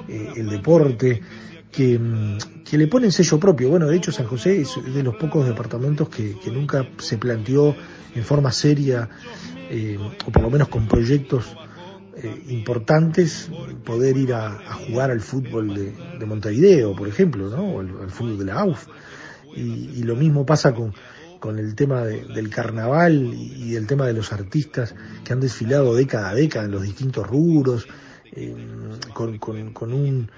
eh, 0.07 0.29
el 0.37 0.49
deporte, 0.49 1.21
que, 1.71 1.97
mm, 1.99 2.37
que 2.63 2.77
le 2.77 2.87
ponen 2.87 3.11
sello 3.11 3.39
propio. 3.39 3.69
Bueno, 3.69 3.87
de 3.87 3.97
hecho 3.97 4.11
San 4.11 4.25
José 4.27 4.61
es 4.61 4.75
de 4.93 5.03
los 5.03 5.15
pocos 5.15 5.45
departamentos 5.47 6.09
que, 6.09 6.37
que 6.39 6.51
nunca 6.51 6.87
se 6.97 7.17
planteó 7.17 7.75
en 8.15 8.23
forma 8.23 8.51
seria, 8.51 9.09
eh, 9.69 9.97
o 10.25 10.31
por 10.31 10.41
lo 10.41 10.49
menos 10.49 10.67
con 10.67 10.87
proyectos 10.87 11.45
eh, 12.17 12.43
importantes, 12.49 13.49
poder 13.85 14.17
ir 14.17 14.33
a, 14.33 14.51
jugar 14.87 15.11
al 15.11 15.21
fútbol 15.21 15.73
de, 15.73 15.93
de 16.19 16.25
Montevideo, 16.25 16.95
por 16.95 17.07
ejemplo, 17.07 17.49
¿no? 17.49 17.63
o 17.63 17.79
al, 17.79 17.89
al 18.01 18.09
fútbol 18.11 18.37
de 18.37 18.45
la 18.45 18.59
AUF. 18.59 18.87
Y, 19.55 19.99
y 19.99 20.03
lo 20.03 20.15
mismo 20.15 20.45
pasa 20.45 20.73
con, 20.73 20.93
con 21.39 21.59
el 21.59 21.75
tema 21.75 22.03
de- 22.05 22.25
del 22.25 22.49
carnaval 22.49 23.33
y, 23.33 23.75
el 23.75 23.87
tema 23.87 24.05
de 24.07 24.13
los 24.13 24.31
artistas 24.33 24.93
que 25.23 25.33
han 25.33 25.39
desfilado 25.39 25.95
década 25.95 26.29
a 26.29 26.35
década 26.35 26.65
en 26.65 26.71
los 26.71 26.83
distintos 26.83 27.25
rubros, 27.27 27.87
eh, 28.33 28.55
con, 29.13 29.37
con- 29.39 29.73
con 29.73 29.93
un 29.93 30.29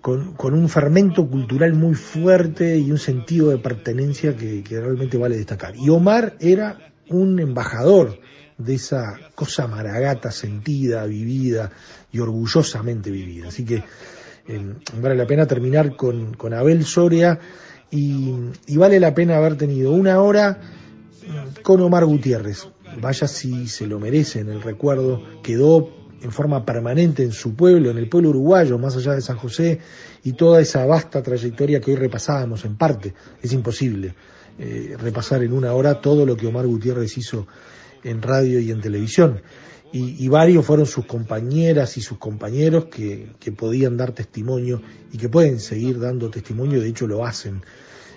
con, 0.00 0.34
con 0.34 0.54
un 0.54 0.68
fermento 0.68 1.26
cultural 1.28 1.72
muy 1.74 1.94
fuerte 1.94 2.78
y 2.78 2.92
un 2.92 2.98
sentido 2.98 3.50
de 3.50 3.58
pertenencia 3.58 4.36
que, 4.36 4.62
que 4.62 4.80
realmente 4.80 5.16
vale 5.18 5.36
destacar. 5.36 5.74
Y 5.76 5.88
Omar 5.88 6.36
era 6.38 6.92
un 7.08 7.40
embajador 7.40 8.20
de 8.56 8.74
esa 8.74 9.18
cosa 9.34 9.66
maragata 9.66 10.30
sentida, 10.30 11.04
vivida 11.06 11.72
y 12.12 12.20
orgullosamente 12.20 13.10
vivida. 13.10 13.48
Así 13.48 13.64
que 13.64 13.82
eh, 14.46 14.74
vale 15.00 15.16
la 15.16 15.26
pena 15.26 15.44
terminar 15.46 15.96
con, 15.96 16.34
con 16.34 16.54
Abel 16.54 16.84
Soria 16.84 17.40
y, 17.90 18.34
y 18.66 18.76
vale 18.76 19.00
la 19.00 19.14
pena 19.14 19.36
haber 19.36 19.56
tenido 19.56 19.92
una 19.92 20.20
hora 20.20 20.60
con 21.62 21.80
Omar 21.80 22.04
Gutiérrez. 22.04 22.68
vaya 23.00 23.26
si 23.26 23.66
se 23.68 23.86
lo 23.86 23.98
merecen, 23.98 24.48
el 24.48 24.62
recuerdo 24.62 25.22
quedó 25.42 25.90
en 26.22 26.32
forma 26.32 26.64
permanente 26.64 27.22
en 27.22 27.32
su 27.32 27.54
pueblo, 27.54 27.90
en 27.90 27.98
el 27.98 28.08
pueblo 28.08 28.30
uruguayo, 28.30 28.78
más 28.78 28.96
allá 28.96 29.14
de 29.14 29.20
San 29.20 29.36
José, 29.36 29.80
y 30.24 30.32
toda 30.32 30.60
esa 30.60 30.86
vasta 30.86 31.22
trayectoria 31.22 31.80
que 31.80 31.90
hoy 31.90 31.96
repasábamos 31.96 32.64
en 32.64 32.76
parte. 32.76 33.14
Es 33.42 33.52
imposible 33.52 34.14
eh, 34.58 34.96
repasar 34.98 35.42
en 35.42 35.52
una 35.52 35.72
hora 35.72 36.00
todo 36.00 36.24
lo 36.24 36.36
que 36.36 36.46
Omar 36.46 36.66
Gutiérrez 36.66 37.16
hizo 37.18 37.46
en 38.02 38.22
radio 38.22 38.58
y 38.60 38.70
en 38.70 38.80
televisión. 38.80 39.42
Y, 39.98 40.28
varios 40.28 40.66
fueron 40.66 40.84
sus 40.84 41.06
compañeras 41.06 41.96
y 41.96 42.02
sus 42.02 42.18
compañeros 42.18 42.86
que, 42.86 43.28
podían 43.56 43.96
dar 43.96 44.12
testimonio 44.12 44.82
y 45.10 45.16
que 45.16 45.30
pueden 45.30 45.58
seguir 45.58 45.98
dando 45.98 46.28
testimonio, 46.28 46.82
de 46.82 46.88
hecho 46.88 47.06
lo 47.06 47.24
hacen. 47.24 47.62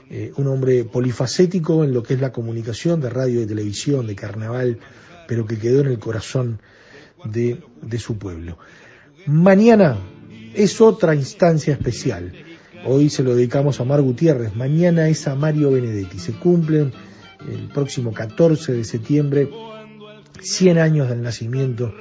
Eh, 0.09 0.34
un 0.36 0.47
hombre 0.47 0.84
polifacético 0.84 1.86
en 1.86 1.93
lo 1.93 2.03
que 2.03 2.15
es 2.15 2.19
la 2.19 2.34
comunicación 2.34 2.99
de 2.99 3.09
radio 3.09 3.41
y 3.41 3.45
televisión, 3.45 4.07
de 4.07 4.15
carnaval, 4.15 4.80
pero 5.25 5.45
que 5.45 5.57
quedó 5.57 5.80
en 5.80 5.88
el 5.88 5.99
corazón 5.99 6.59
de, 7.23 7.61
de 7.82 7.99
su 7.99 8.17
pueblo. 8.17 8.57
Mañana 9.25 9.97
es 10.53 10.82
otra 10.82 11.15
instancia 11.15 11.73
especial. 11.73 12.34
Hoy 12.86 13.09
se 13.09 13.23
lo 13.23 13.36
dedicamos 13.36 13.80
a 13.80 13.86
Mar 13.86 14.01
Gutiérrez, 14.01 14.53
mañana 14.53 15.07
es 15.07 15.27
a 15.30 15.36
Mario 15.36 15.71
Benedetti. 15.71 16.19
Se 16.19 16.34
cumplen 16.34 16.91
el 17.49 17.69
próximo 17.69 18.11
14 18.11 18.73
de 18.73 18.84
septiembre 18.84 19.49
100 20.41 20.77
años 20.77 21.09
del 21.09 21.21
nacimiento 21.21 21.93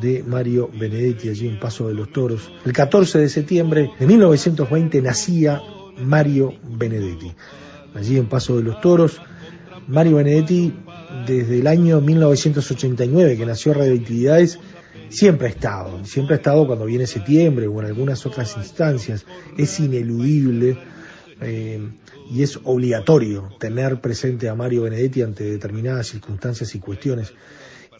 de 0.00 0.22
Mario 0.22 0.70
Benedetti 0.72 1.28
allí 1.28 1.48
en 1.48 1.60
Paso 1.60 1.88
de 1.88 1.94
los 1.94 2.12
Toros. 2.12 2.50
El 2.64 2.72
14 2.72 3.18
de 3.18 3.28
septiembre 3.28 3.90
de 3.98 4.06
1920 4.06 5.02
nacía 5.02 5.60
Mario 5.98 6.54
Benedetti. 6.62 7.32
Allí 7.94 8.16
en 8.16 8.28
Paso 8.28 8.56
de 8.56 8.62
los 8.62 8.80
Toros, 8.80 9.20
Mario 9.88 10.16
Benedetti 10.16 10.72
desde 11.26 11.58
el 11.58 11.66
año 11.66 12.00
1989 12.00 13.36
que 13.36 13.46
nació 13.46 13.74
Radioactividades 13.74 14.58
siempre 15.08 15.48
ha 15.48 15.50
estado, 15.50 16.04
siempre 16.04 16.34
ha 16.34 16.38
estado 16.38 16.66
cuando 16.66 16.84
viene 16.84 17.06
septiembre 17.06 17.66
o 17.66 17.80
en 17.80 17.86
algunas 17.86 18.24
otras 18.26 18.56
instancias, 18.56 19.26
es 19.58 19.80
ineludible 19.80 20.78
eh, 21.40 21.80
y 22.30 22.42
es 22.42 22.58
obligatorio 22.62 23.50
tener 23.58 24.00
presente 24.00 24.48
a 24.48 24.54
Mario 24.54 24.82
Benedetti 24.82 25.22
ante 25.22 25.44
determinadas 25.44 26.06
circunstancias 26.08 26.74
y 26.74 26.78
cuestiones. 26.78 27.32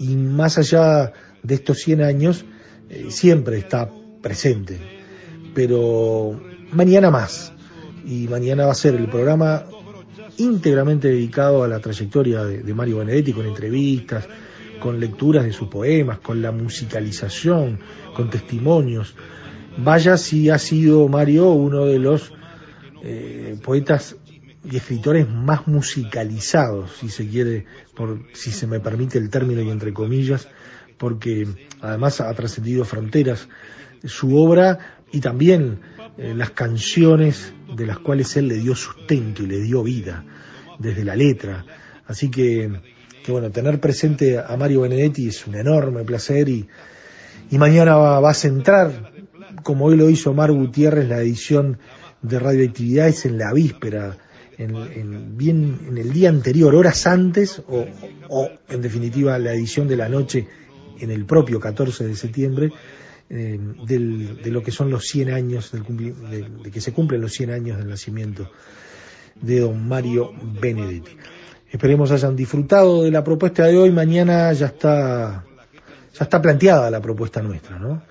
Y 0.00 0.16
más 0.16 0.58
allá 0.58 1.12
de 1.42 1.54
estos 1.54 1.78
100 1.78 2.02
años, 2.02 2.44
eh, 2.88 3.06
siempre 3.10 3.58
está 3.58 3.88
presente. 4.20 4.80
Pero 5.54 6.40
mañana 6.72 7.10
más, 7.10 7.52
y 8.04 8.26
mañana 8.26 8.66
va 8.66 8.72
a 8.72 8.74
ser 8.74 8.94
el 8.94 9.08
programa 9.08 9.64
íntegramente 10.38 11.08
dedicado 11.08 11.62
a 11.62 11.68
la 11.68 11.78
trayectoria 11.80 12.44
de, 12.44 12.62
de 12.62 12.74
Mario 12.74 12.98
Benedetti, 12.98 13.32
con 13.32 13.46
entrevistas, 13.46 14.26
con 14.80 14.98
lecturas 14.98 15.44
de 15.44 15.52
sus 15.52 15.68
poemas, 15.68 16.18
con 16.18 16.42
la 16.42 16.50
musicalización, 16.50 17.78
con 18.16 18.30
testimonios. 18.30 19.14
Vaya 19.76 20.16
si 20.16 20.50
ha 20.50 20.58
sido 20.58 21.06
Mario 21.08 21.50
uno 21.50 21.84
de 21.84 21.98
los 21.98 22.32
eh, 23.02 23.56
poetas 23.62 24.16
y 24.64 24.76
escritores 24.76 25.28
más 25.28 25.66
musicalizados, 25.66 26.92
si 26.98 27.08
se 27.08 27.26
quiere, 27.26 27.66
por, 27.94 28.20
si 28.34 28.50
se 28.50 28.66
me 28.66 28.80
permite 28.80 29.18
el 29.18 29.30
término 29.30 29.62
y 29.62 29.70
entre 29.70 29.92
comillas, 29.92 30.48
porque 30.98 31.46
además 31.80 32.20
ha 32.20 32.32
trascendido 32.34 32.84
fronteras 32.84 33.48
su 34.04 34.36
obra 34.36 34.78
y 35.12 35.20
también 35.20 35.80
eh, 36.18 36.34
las 36.34 36.50
canciones 36.50 37.54
de 37.74 37.86
las 37.86 37.98
cuales 37.98 38.36
él 38.36 38.48
le 38.48 38.56
dio 38.56 38.74
sustento 38.74 39.42
y 39.42 39.46
le 39.46 39.60
dio 39.60 39.82
vida 39.82 40.24
desde 40.78 41.04
la 41.04 41.16
letra. 41.16 41.64
Así 42.06 42.30
que 42.30 42.70
que 43.22 43.32
bueno, 43.32 43.50
tener 43.50 43.80
presente 43.80 44.38
a 44.38 44.56
Mario 44.56 44.82
Benedetti 44.82 45.28
es 45.28 45.46
un 45.46 45.54
enorme 45.54 46.04
placer 46.04 46.48
y, 46.48 46.68
y 47.50 47.58
mañana 47.58 47.96
va, 47.96 48.20
va, 48.20 48.30
a 48.30 48.34
centrar, 48.34 49.12
como 49.62 49.86
hoy 49.86 49.96
lo 49.96 50.08
hizo 50.08 50.32
Mar 50.32 50.52
Gutiérrez, 50.52 51.08
la 51.08 51.20
edición 51.20 51.78
de 52.22 52.38
radioactividades 52.38 53.26
en 53.26 53.38
la 53.38 53.52
víspera, 53.52 54.16
en, 54.60 54.76
en, 54.76 55.38
bien 55.38 55.78
en 55.88 55.98
el 55.98 56.12
día 56.12 56.28
anterior, 56.28 56.74
horas 56.74 57.06
antes, 57.06 57.62
o, 57.66 57.86
o, 58.28 58.50
en 58.68 58.82
definitiva 58.82 59.38
la 59.38 59.54
edición 59.54 59.88
de 59.88 59.96
la 59.96 60.08
noche 60.08 60.46
en 60.98 61.10
el 61.10 61.24
propio 61.24 61.58
14 61.58 62.06
de 62.06 62.14
septiembre, 62.14 62.70
eh, 63.30 63.58
del, 63.86 64.42
de 64.42 64.50
lo 64.50 64.62
que 64.62 64.70
son 64.70 64.90
los 64.90 65.06
100 65.06 65.30
años, 65.30 65.72
del 65.72 65.84
de, 65.84 66.46
de 66.62 66.70
que 66.70 66.80
se 66.80 66.92
cumplen 66.92 67.22
los 67.22 67.32
100 67.32 67.50
años 67.50 67.78
del 67.78 67.88
nacimiento 67.88 68.50
de 69.40 69.60
don 69.60 69.88
Mario 69.88 70.32
Benedetti. 70.60 71.16
Esperemos 71.70 72.10
hayan 72.10 72.36
disfrutado 72.36 73.04
de 73.04 73.10
la 73.10 73.24
propuesta 73.24 73.64
de 73.64 73.78
hoy. 73.78 73.90
Mañana 73.90 74.52
ya 74.52 74.66
está, 74.66 75.44
ya 76.12 76.24
está 76.24 76.42
planteada 76.42 76.90
la 76.90 77.00
propuesta 77.00 77.40
nuestra, 77.40 77.78
¿no? 77.78 78.02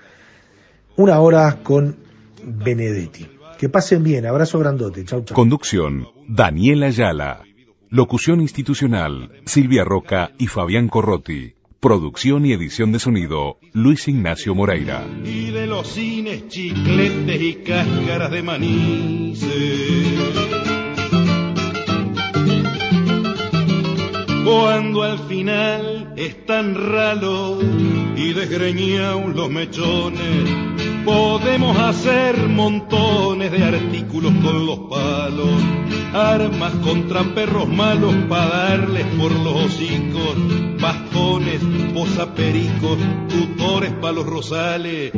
Una 0.95 1.19
hora 1.19 1.59
con 1.61 1.95
Benedetti. 2.43 3.38
Que 3.59 3.67
pasen 3.67 4.03
bien. 4.03 4.25
Abrazo 4.25 4.57
grandote. 4.57 5.03
Chau, 5.03 5.23
chau. 5.25 5.35
Conducción, 5.35 6.07
Daniela 6.29 6.87
Ayala. 6.87 7.43
Locución 7.89 8.39
institucional, 8.39 9.31
Silvia 9.45 9.83
Roca 9.83 10.31
y 10.37 10.47
Fabián 10.47 10.87
Corrotti. 10.87 11.55
Producción 11.81 12.45
y 12.45 12.53
edición 12.53 12.93
de 12.93 12.99
sonido, 12.99 13.57
Luis 13.73 14.07
Ignacio 14.07 14.55
Moreira. 14.55 15.05
Y 15.25 15.51
de 15.51 15.67
los 15.67 15.87
cines, 15.87 16.47
chicletes 16.47 17.41
y 17.41 17.55
cáscaras 17.55 18.31
de 18.31 18.43
maní. 18.43 19.35
cuando 24.49 25.03
al 25.03 25.19
final 25.27 25.98
están 26.19 26.75
ralos 26.75 27.63
y 28.17 28.33
desgreñados 28.33 29.33
los 29.33 29.49
mechones, 29.49 30.49
podemos 31.05 31.77
hacer 31.77 32.37
montones 32.49 33.51
de 33.53 33.63
artículos 33.63 34.33
con 34.43 34.65
los 34.65 34.79
palos, 34.89 35.61
armas 36.13 36.73
contra 36.83 37.23
perros 37.23 37.69
malos 37.69 38.13
para 38.27 38.47
darles 38.47 39.05
por 39.17 39.31
los 39.31 39.65
hocicos, 39.65 40.35
bastones, 40.81 41.61
posapericos, 41.93 42.97
tutores 43.29 43.93
para 43.93 44.13
los 44.13 44.25
rosales, 44.25 45.13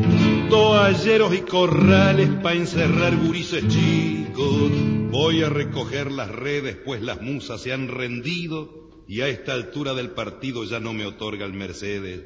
toalleros 0.51 1.33
y 1.33 1.41
corrales 1.41 2.29
para 2.43 2.55
encerrar 2.55 3.15
gurises 3.17 3.67
chicos. 3.67 4.71
Voy 5.09 5.41
a 5.41 5.49
recoger 5.49 6.11
las 6.11 6.29
redes, 6.29 6.77
pues 6.85 7.01
las 7.01 7.21
musas 7.21 7.61
se 7.61 7.73
han 7.73 7.87
rendido 7.87 8.80
y 9.11 9.19
a 9.19 9.27
esta 9.27 9.51
altura 9.51 9.93
del 9.93 10.11
partido 10.11 10.63
ya 10.63 10.79
no 10.79 10.93
me 10.93 11.05
otorga 11.05 11.45
el 11.45 11.51
Mercedes. 11.51 12.21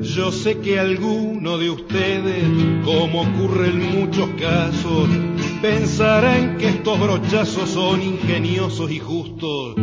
Yo 0.00 0.32
sé 0.32 0.56
que 0.60 0.80
alguno 0.80 1.58
de 1.58 1.68
ustedes, 1.68 2.42
como 2.86 3.20
ocurre 3.20 3.68
en 3.68 4.00
muchos 4.00 4.30
casos, 4.40 5.10
pensarán 5.60 6.56
que 6.56 6.68
estos 6.68 6.98
brochazos 6.98 7.68
son 7.68 8.00
ingeniosos 8.00 8.90
y 8.90 8.98
justos, 8.98 9.74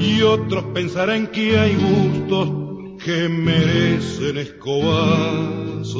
y 0.00 0.20
otros 0.20 0.64
pensarán 0.74 1.28
que 1.28 1.58
hay 1.58 1.76
gustos 1.76 2.98
que 3.02 3.30
merecen 3.30 4.36
escobazos. 4.36 5.94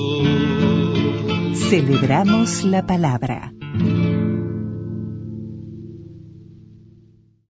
Celebramos 1.71 2.65
la 2.65 2.87
palabra. 2.87 3.55